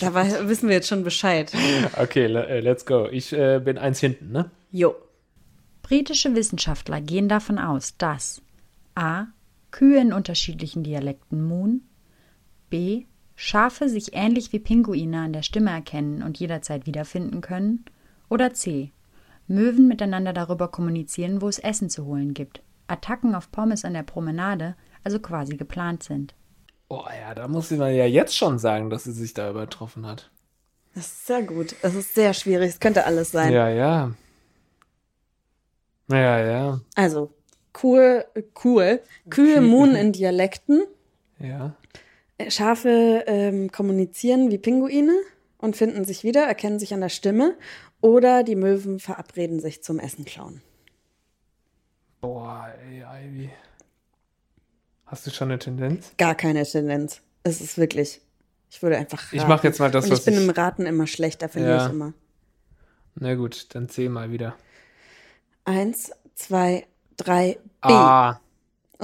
Da 0.00 0.14
wissen 0.48 0.68
wir 0.68 0.76
jetzt 0.76 0.88
schon 0.88 1.04
Bescheid. 1.04 1.52
okay, 1.98 2.24
äh, 2.24 2.60
let's 2.60 2.86
go. 2.86 3.06
Ich 3.10 3.32
äh, 3.32 3.60
bin 3.62 3.76
eins 3.76 4.00
hinten, 4.00 4.32
ne? 4.32 4.50
Jo. 4.70 4.94
Britische 5.82 6.34
Wissenschaftler 6.34 7.02
gehen 7.02 7.28
davon 7.28 7.58
aus, 7.58 7.96
dass 7.98 8.40
a. 8.94 9.26
Kühe 9.70 10.00
in 10.00 10.12
unterschiedlichen 10.12 10.84
Dialekten 10.84 11.44
muhen, 11.44 11.88
b. 12.70 13.04
Schafe 13.36 13.88
sich 13.88 14.14
ähnlich 14.14 14.52
wie 14.52 14.58
Pinguine 14.58 15.20
an 15.20 15.32
der 15.32 15.42
Stimme 15.42 15.70
erkennen 15.70 16.22
und 16.22 16.38
jederzeit 16.38 16.86
wiederfinden 16.86 17.40
können, 17.40 17.84
oder 18.28 18.54
c. 18.54 18.92
Möwen 19.46 19.88
miteinander 19.88 20.32
darüber 20.32 20.68
kommunizieren, 20.68 21.42
wo 21.42 21.48
es 21.48 21.58
Essen 21.58 21.90
zu 21.90 22.06
holen 22.06 22.34
gibt. 22.34 22.62
Attacken 22.86 23.34
auf 23.34 23.50
Pommes 23.50 23.84
an 23.84 23.94
der 23.94 24.02
Promenade 24.02 24.76
also 25.04 25.18
quasi 25.18 25.56
geplant 25.56 26.02
sind. 26.02 26.34
Oh 26.88 27.04
ja, 27.08 27.34
da 27.34 27.48
muss 27.48 27.70
ich 27.70 27.78
mal 27.78 27.92
ja 27.92 28.06
jetzt 28.06 28.36
schon 28.36 28.58
sagen, 28.58 28.90
dass 28.90 29.04
sie 29.04 29.12
sich 29.12 29.34
da 29.34 29.50
übertroffen 29.50 30.06
hat. 30.06 30.30
Das 30.94 31.06
ist 31.06 31.26
sehr 31.26 31.42
gut. 31.42 31.74
Das 31.82 31.94
ist 31.94 32.14
sehr 32.14 32.34
schwierig. 32.34 32.70
Es 32.70 32.80
könnte 32.80 33.06
alles 33.06 33.30
sein. 33.30 33.52
Ja, 33.52 33.68
ja. 33.68 34.12
Ja, 36.10 36.38
ja. 36.44 36.80
Also, 36.94 37.32
cool, 37.82 38.26
cool. 38.62 39.00
Kühe 39.30 39.62
muhen 39.62 39.94
in 39.94 40.12
Dialekten. 40.12 40.84
Ja. 41.38 41.74
Schafe 42.48 43.24
ähm, 43.26 43.72
kommunizieren 43.72 44.50
wie 44.50 44.58
Pinguine 44.58 45.14
und 45.58 45.76
finden 45.76 46.04
sich 46.04 46.24
wieder, 46.24 46.42
erkennen 46.42 46.78
sich 46.78 46.92
an 46.92 47.00
der 47.00 47.08
Stimme. 47.08 47.56
Oder 48.02 48.42
die 48.42 48.56
Möwen 48.56 48.98
verabreden 48.98 49.60
sich 49.60 49.82
zum 49.82 49.98
Essen 49.98 50.24
klauen. 50.26 50.60
Boah, 52.20 52.72
ey, 52.90 53.02
Ivy. 53.02 53.50
Hast 55.06 55.26
du 55.26 55.30
schon 55.30 55.48
eine 55.50 55.58
Tendenz? 55.58 56.12
Gar 56.18 56.34
keine 56.34 56.64
Tendenz. 56.64 57.22
Es 57.44 57.60
ist 57.60 57.78
wirklich. 57.78 58.20
Ich 58.70 58.82
würde 58.82 58.96
einfach. 58.98 59.22
Raten. 59.24 59.36
Ich 59.36 59.46
mach 59.46 59.62
jetzt 59.64 59.78
mal 59.80 59.90
das, 59.90 60.04
und 60.04 60.12
ich 60.12 60.18
was 60.18 60.24
bin 60.24 60.34
ich- 60.34 60.40
im 60.42 60.50
Raten 60.50 60.84
immer 60.86 61.06
schlecht, 61.06 61.42
da 61.42 61.48
verliere 61.48 61.76
Ja. 61.76 61.86
ich 61.86 61.92
immer. 61.92 62.12
Na 63.14 63.34
gut, 63.34 63.74
dann 63.74 63.88
zähl 63.88 64.08
mal 64.08 64.30
wieder. 64.30 64.56
Eins, 65.64 66.10
zwei, 66.34 66.86
drei, 67.16 67.58
B. 67.82 67.92
Ah. 67.92 68.40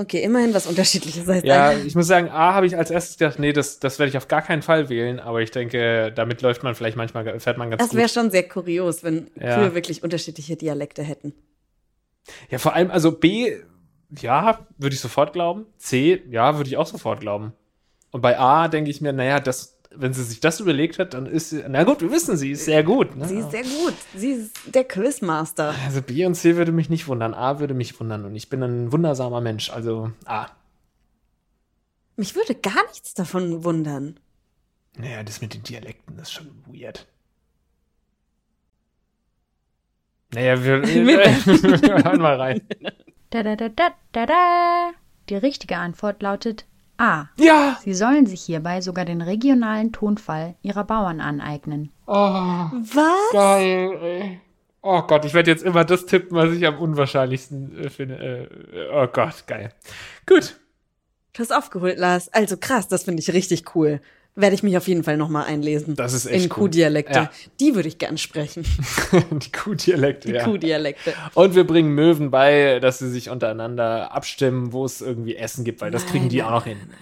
Okay, 0.00 0.22
immerhin 0.22 0.54
was 0.54 0.68
Unterschiedliches. 0.68 1.26
Heißt 1.26 1.44
Ja, 1.44 1.72
ich 1.72 1.96
muss 1.96 2.06
sagen, 2.06 2.28
A 2.28 2.54
habe 2.54 2.66
ich 2.66 2.76
als 2.76 2.88
erstes 2.88 3.18
gedacht, 3.18 3.40
nee, 3.40 3.52
das, 3.52 3.80
das 3.80 3.98
werde 3.98 4.10
ich 4.10 4.16
auf 4.16 4.28
gar 4.28 4.42
keinen 4.42 4.62
Fall 4.62 4.88
wählen, 4.88 5.18
aber 5.18 5.42
ich 5.42 5.50
denke, 5.50 6.12
damit 6.14 6.40
läuft 6.40 6.62
man 6.62 6.76
vielleicht 6.76 6.96
manchmal, 6.96 7.40
fährt 7.40 7.58
man 7.58 7.70
ganz 7.70 7.82
das 7.82 7.94
wäre 7.94 8.06
gut. 8.06 8.12
schon 8.14 8.30
sehr 8.30 8.46
kurios, 8.48 9.02
wenn 9.02 9.28
Ja. 9.34 9.56
Kühe 9.56 9.74
wirklich 9.74 10.04
unterschiedliche 10.04 10.54
Dialekte 10.54 11.02
hätten. 11.02 11.32
Ja, 12.48 12.58
vor 12.58 12.74
allem, 12.74 12.92
also 12.92 13.10
B, 13.10 13.56
ja, 14.20 14.60
würde 14.76 14.94
ich 14.94 15.00
sofort 15.00 15.32
glauben. 15.32 15.66
C, 15.78 16.22
ja, 16.30 16.56
würde 16.56 16.70
ich 16.70 16.76
auch 16.76 16.86
sofort 16.86 17.18
glauben. 17.18 17.52
Und 18.12 18.20
bei 18.20 18.38
A 18.38 18.68
denke 18.68 18.90
ich 18.90 19.00
mir, 19.00 19.12
naja, 19.12 19.40
das, 19.40 19.77
wenn 19.94 20.12
sie 20.12 20.22
sich 20.22 20.40
das 20.40 20.60
überlegt 20.60 20.98
hat, 20.98 21.14
dann 21.14 21.26
ist 21.26 21.50
sie, 21.50 21.64
na 21.68 21.84
gut, 21.84 22.00
wir 22.00 22.10
wissen, 22.10 22.36
sie 22.36 22.52
ist 22.52 22.64
sehr 22.64 22.82
gut. 22.82 23.16
Ne? 23.16 23.26
Sie 23.26 23.38
ist 23.38 23.50
sehr 23.50 23.62
gut. 23.62 23.94
Sie 24.14 24.30
ist 24.30 24.52
der 24.74 24.84
Quizmaster. 24.84 25.74
also 25.84 26.02
B 26.02 26.24
und 26.26 26.34
C 26.34 26.56
würde 26.56 26.72
mich 26.72 26.90
nicht 26.90 27.08
wundern, 27.08 27.34
A 27.34 27.58
würde 27.60 27.74
mich 27.74 27.98
wundern 27.98 28.24
und 28.24 28.36
ich 28.36 28.48
bin 28.48 28.62
ein 28.62 28.92
wundersamer 28.92 29.40
Mensch, 29.40 29.70
also 29.70 30.12
A. 30.24 30.46
Mich 32.16 32.34
würde 32.34 32.54
gar 32.54 32.86
nichts 32.88 33.14
davon 33.14 33.64
wundern. 33.64 34.18
Naja, 34.96 35.22
das 35.22 35.40
mit 35.40 35.54
den 35.54 35.62
Dialekten, 35.62 36.16
das 36.16 36.28
ist 36.28 36.34
schon 36.34 36.50
weird. 36.66 37.06
Naja, 40.34 40.62
wir, 40.64 40.82
wir 40.82 42.04
hören 42.04 42.20
mal 42.20 42.36
rein. 42.36 42.60
Da, 43.30 43.42
da, 43.42 43.56
da, 43.56 43.68
da, 43.68 43.90
da, 44.12 44.26
da. 44.26 44.90
Die 45.28 45.36
richtige 45.36 45.76
Antwort 45.76 46.22
lautet 46.22 46.66
A. 46.98 47.26
Ja! 47.36 47.78
Sie 47.82 47.94
sollen 47.94 48.26
sich 48.26 48.42
hierbei 48.42 48.80
sogar 48.80 49.04
den 49.04 49.22
regionalen 49.22 49.92
Tonfall 49.92 50.56
ihrer 50.62 50.84
Bauern 50.84 51.20
aneignen. 51.20 51.90
Oh, 52.06 52.12
Was? 52.12 53.32
geil, 53.32 53.98
ey. 54.02 54.40
Oh 54.82 55.02
Gott, 55.02 55.24
ich 55.24 55.34
werde 55.34 55.50
jetzt 55.50 55.62
immer 55.62 55.84
das 55.84 56.06
tippen, 56.06 56.36
was 56.36 56.52
ich 56.52 56.66
am 56.66 56.78
unwahrscheinlichsten 56.78 57.84
äh, 57.84 57.90
finde. 57.90 58.48
Äh, 58.72 58.88
oh 58.92 59.06
Gott, 59.06 59.44
geil. 59.46 59.72
Gut. 60.26 60.56
Du 61.32 61.40
hast 61.40 61.52
aufgeholt, 61.52 61.98
Lars. 61.98 62.32
Also 62.32 62.56
krass, 62.56 62.88
das 62.88 63.04
finde 63.04 63.20
ich 63.22 63.32
richtig 63.32 63.74
cool. 63.76 64.00
Werde 64.40 64.54
ich 64.54 64.62
mich 64.62 64.76
auf 64.76 64.86
jeden 64.86 65.02
Fall 65.02 65.16
nochmal 65.16 65.46
einlesen. 65.46 65.96
Das 65.96 66.12
ist 66.12 66.26
echt 66.26 66.44
In. 66.44 66.48
Kuhdialekte. 66.48 67.12
Ja. 67.18 67.30
Die 67.58 67.74
würde 67.74 67.88
ich 67.88 67.98
gern 67.98 68.18
sprechen. 68.18 68.64
Die 69.32 69.50
Kuhdialekte, 69.50 70.28
Die 70.28 70.34
ja. 70.34 70.44
Kuhdialekte. 70.44 71.12
Und 71.34 71.56
wir 71.56 71.66
bringen 71.66 71.90
Möwen 71.90 72.30
bei, 72.30 72.78
dass 72.78 73.00
sie 73.00 73.10
sich 73.10 73.30
untereinander 73.30 74.12
abstimmen, 74.12 74.72
wo 74.72 74.84
es 74.84 75.00
irgendwie 75.00 75.34
Essen 75.34 75.64
gibt, 75.64 75.80
weil 75.80 75.90
das 75.90 76.02
Nein, 76.04 76.12
kriegen 76.12 76.28
die 76.28 76.36
nein, 76.38 76.46
auch 76.46 76.50
noch 76.52 76.66
nein, 76.66 76.76
hin. 76.76 76.86
Nein, 76.88 76.98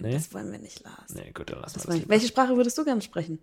nein, 0.00 0.10
Nee? 0.10 0.12
das 0.12 0.32
wollen 0.32 0.50
wir 0.50 0.58
nicht, 0.60 0.82
Lars. 0.84 1.12
Nee, 1.14 1.30
gut, 1.34 1.50
dann 1.50 1.60
lassen 1.60 1.74
Das 1.74 1.88
wir 1.88 1.98
das. 2.00 2.08
Welche 2.08 2.28
Sprache 2.28 2.56
würdest 2.56 2.78
du 2.78 2.84
gern 2.84 3.02
sprechen? 3.02 3.38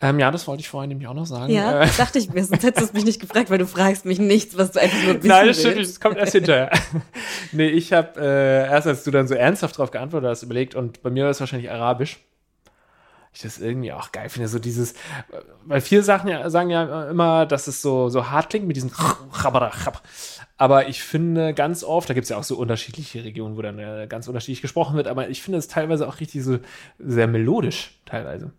Ähm, 0.00 0.18
ja, 0.18 0.30
das 0.32 0.48
wollte 0.48 0.62
ich 0.62 0.68
vorhin 0.68 0.88
nämlich 0.88 1.06
auch 1.06 1.14
noch 1.14 1.26
sagen. 1.26 1.52
Ja, 1.52 1.82
Äh, 1.82 1.88
dachte 1.98 2.18
ich 2.18 2.32
mir, 2.32 2.42
sonst 2.44 2.62
hättest 2.64 2.90
du 2.90 2.96
mich 2.96 3.04
nicht 3.04 3.20
gefragt, 3.20 3.50
weil 3.50 3.58
du 3.58 3.66
fragst 3.66 4.06
mich 4.06 4.18
nichts, 4.18 4.56
was 4.56 4.72
du 4.72 4.80
einfach 4.80 5.02
nur 5.04 5.14
wissen 5.18 5.28
Nein, 5.28 5.46
das 5.46 5.60
stimmt 5.60 5.78
das 5.78 6.00
kommt 6.00 6.16
erst 6.16 6.32
hinterher. 6.32 6.70
nee, 7.52 7.68
ich 7.68 7.92
habe 7.92 8.18
äh, 8.20 8.68
erst, 8.70 8.86
als 8.88 9.04
du 9.04 9.10
dann 9.12 9.28
so 9.28 9.34
ernsthaft 9.34 9.76
drauf 9.78 9.90
geantwortet 9.92 10.30
hast, 10.30 10.42
überlegt 10.42 10.74
und 10.74 11.00
bei 11.02 11.10
mir 11.10 11.24
war 11.24 11.30
es 11.30 11.38
wahrscheinlich 11.40 11.70
Arabisch. 11.70 12.18
Ich 13.38 13.42
das 13.42 13.60
irgendwie 13.60 13.92
auch 13.92 14.10
geil 14.10 14.28
finde, 14.30 14.48
so 14.48 14.58
dieses, 14.58 14.94
weil 15.64 15.80
viele 15.80 16.02
Sachen 16.02 16.28
ja, 16.28 16.50
sagen 16.50 16.70
ja 16.70 17.08
immer, 17.08 17.46
dass 17.46 17.68
es 17.68 17.80
so, 17.80 18.08
so 18.08 18.30
hart 18.30 18.50
klingt 18.50 18.66
mit 18.66 18.74
diesem 18.74 18.90
aber 20.56 20.88
ich 20.88 21.04
finde 21.04 21.54
ganz 21.54 21.84
oft, 21.84 22.10
da 22.10 22.14
gibt 22.14 22.24
es 22.24 22.30
ja 22.30 22.36
auch 22.36 22.42
so 22.42 22.56
unterschiedliche 22.56 23.22
Regionen, 23.22 23.56
wo 23.56 23.62
dann 23.62 23.78
äh, 23.78 24.08
ganz 24.08 24.26
unterschiedlich 24.26 24.60
gesprochen 24.60 24.96
wird, 24.96 25.06
aber 25.06 25.28
ich 25.28 25.40
finde 25.40 25.60
es 25.60 25.68
teilweise 25.68 26.08
auch 26.08 26.18
richtig 26.18 26.42
so 26.42 26.58
sehr 26.98 27.28
melodisch 27.28 27.92
teilweise. 28.06 28.50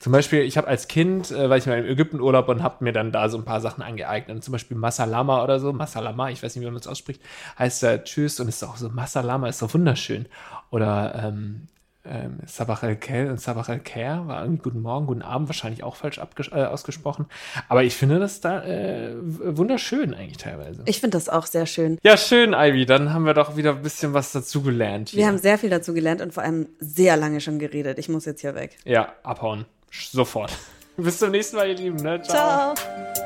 Zum 0.00 0.10
Beispiel, 0.10 0.40
ich 0.40 0.56
habe 0.56 0.66
als 0.66 0.88
Kind, 0.88 1.30
äh, 1.30 1.48
war 1.48 1.56
ich 1.56 1.66
mal 1.66 1.78
im 1.78 1.86
Ägyptenurlaub 1.86 2.48
und 2.48 2.64
habe 2.64 2.82
mir 2.82 2.92
dann 2.92 3.12
da 3.12 3.28
so 3.28 3.38
ein 3.38 3.44
paar 3.44 3.60
Sachen 3.60 3.82
angeeignet. 3.82 4.42
Zum 4.42 4.50
Beispiel 4.50 4.76
Masalama 4.76 5.44
oder 5.44 5.60
so. 5.60 5.72
Masalama, 5.72 6.30
ich 6.30 6.42
weiß 6.42 6.56
nicht, 6.56 6.62
wie 6.62 6.66
man 6.66 6.74
das 6.74 6.88
ausspricht, 6.88 7.22
heißt 7.60 7.84
da 7.84 7.98
Tschüss 7.98 8.40
und 8.40 8.48
ist 8.48 8.64
auch 8.64 8.76
so, 8.76 8.88
Masalama 8.88 9.48
ist 9.48 9.62
doch 9.62 9.72
wunderschön. 9.72 10.26
Oder 10.70 11.14
ähm, 11.22 11.68
ähm, 12.08 12.38
Sabach 12.46 12.82
el-Kel 12.82 13.30
und 13.30 13.40
Sabach 13.40 13.68
el-Kher 13.68 14.26
war 14.26 14.42
irgendwie 14.42 14.62
Guten 14.62 14.80
Morgen, 14.80 15.06
Guten 15.06 15.22
Abend, 15.22 15.48
wahrscheinlich 15.48 15.82
auch 15.84 15.96
falsch 15.96 16.18
äh, 16.18 16.64
ausgesprochen. 16.64 17.26
Aber 17.68 17.84
ich 17.84 17.94
finde 17.94 18.18
das 18.18 18.40
da 18.40 18.64
äh, 18.64 19.14
wunderschön 19.20 20.14
eigentlich 20.14 20.38
teilweise. 20.38 20.82
Ich 20.86 21.00
finde 21.00 21.16
das 21.16 21.28
auch 21.28 21.46
sehr 21.46 21.66
schön. 21.66 21.98
ja, 22.02 22.16
schön, 22.16 22.52
Ivy. 22.52 22.86
Dann 22.86 23.12
haben 23.12 23.24
wir 23.24 23.34
doch 23.34 23.56
wieder 23.56 23.70
ein 23.70 23.82
bisschen 23.82 24.14
was 24.14 24.32
dazugelernt. 24.32 25.14
Wir 25.14 25.26
haben 25.26 25.38
sehr 25.38 25.58
viel 25.58 25.70
dazu 25.70 25.94
gelernt 25.94 26.20
und 26.20 26.34
vor 26.34 26.42
allem 26.42 26.68
sehr 26.78 27.16
lange 27.16 27.40
schon 27.40 27.58
geredet. 27.58 27.98
Ich 27.98 28.08
muss 28.08 28.24
jetzt 28.24 28.40
hier 28.40 28.54
weg. 28.54 28.76
ja, 28.84 29.12
abhauen. 29.22 29.66
Sofort. 29.90 30.52
Bis 30.96 31.18
zum 31.18 31.30
nächsten 31.30 31.56
Mal, 31.56 31.68
ihr 31.68 31.76
Lieben. 31.76 31.96
Ne? 31.96 32.22
Ciao. 32.22 32.74
Ciao. 32.74 33.25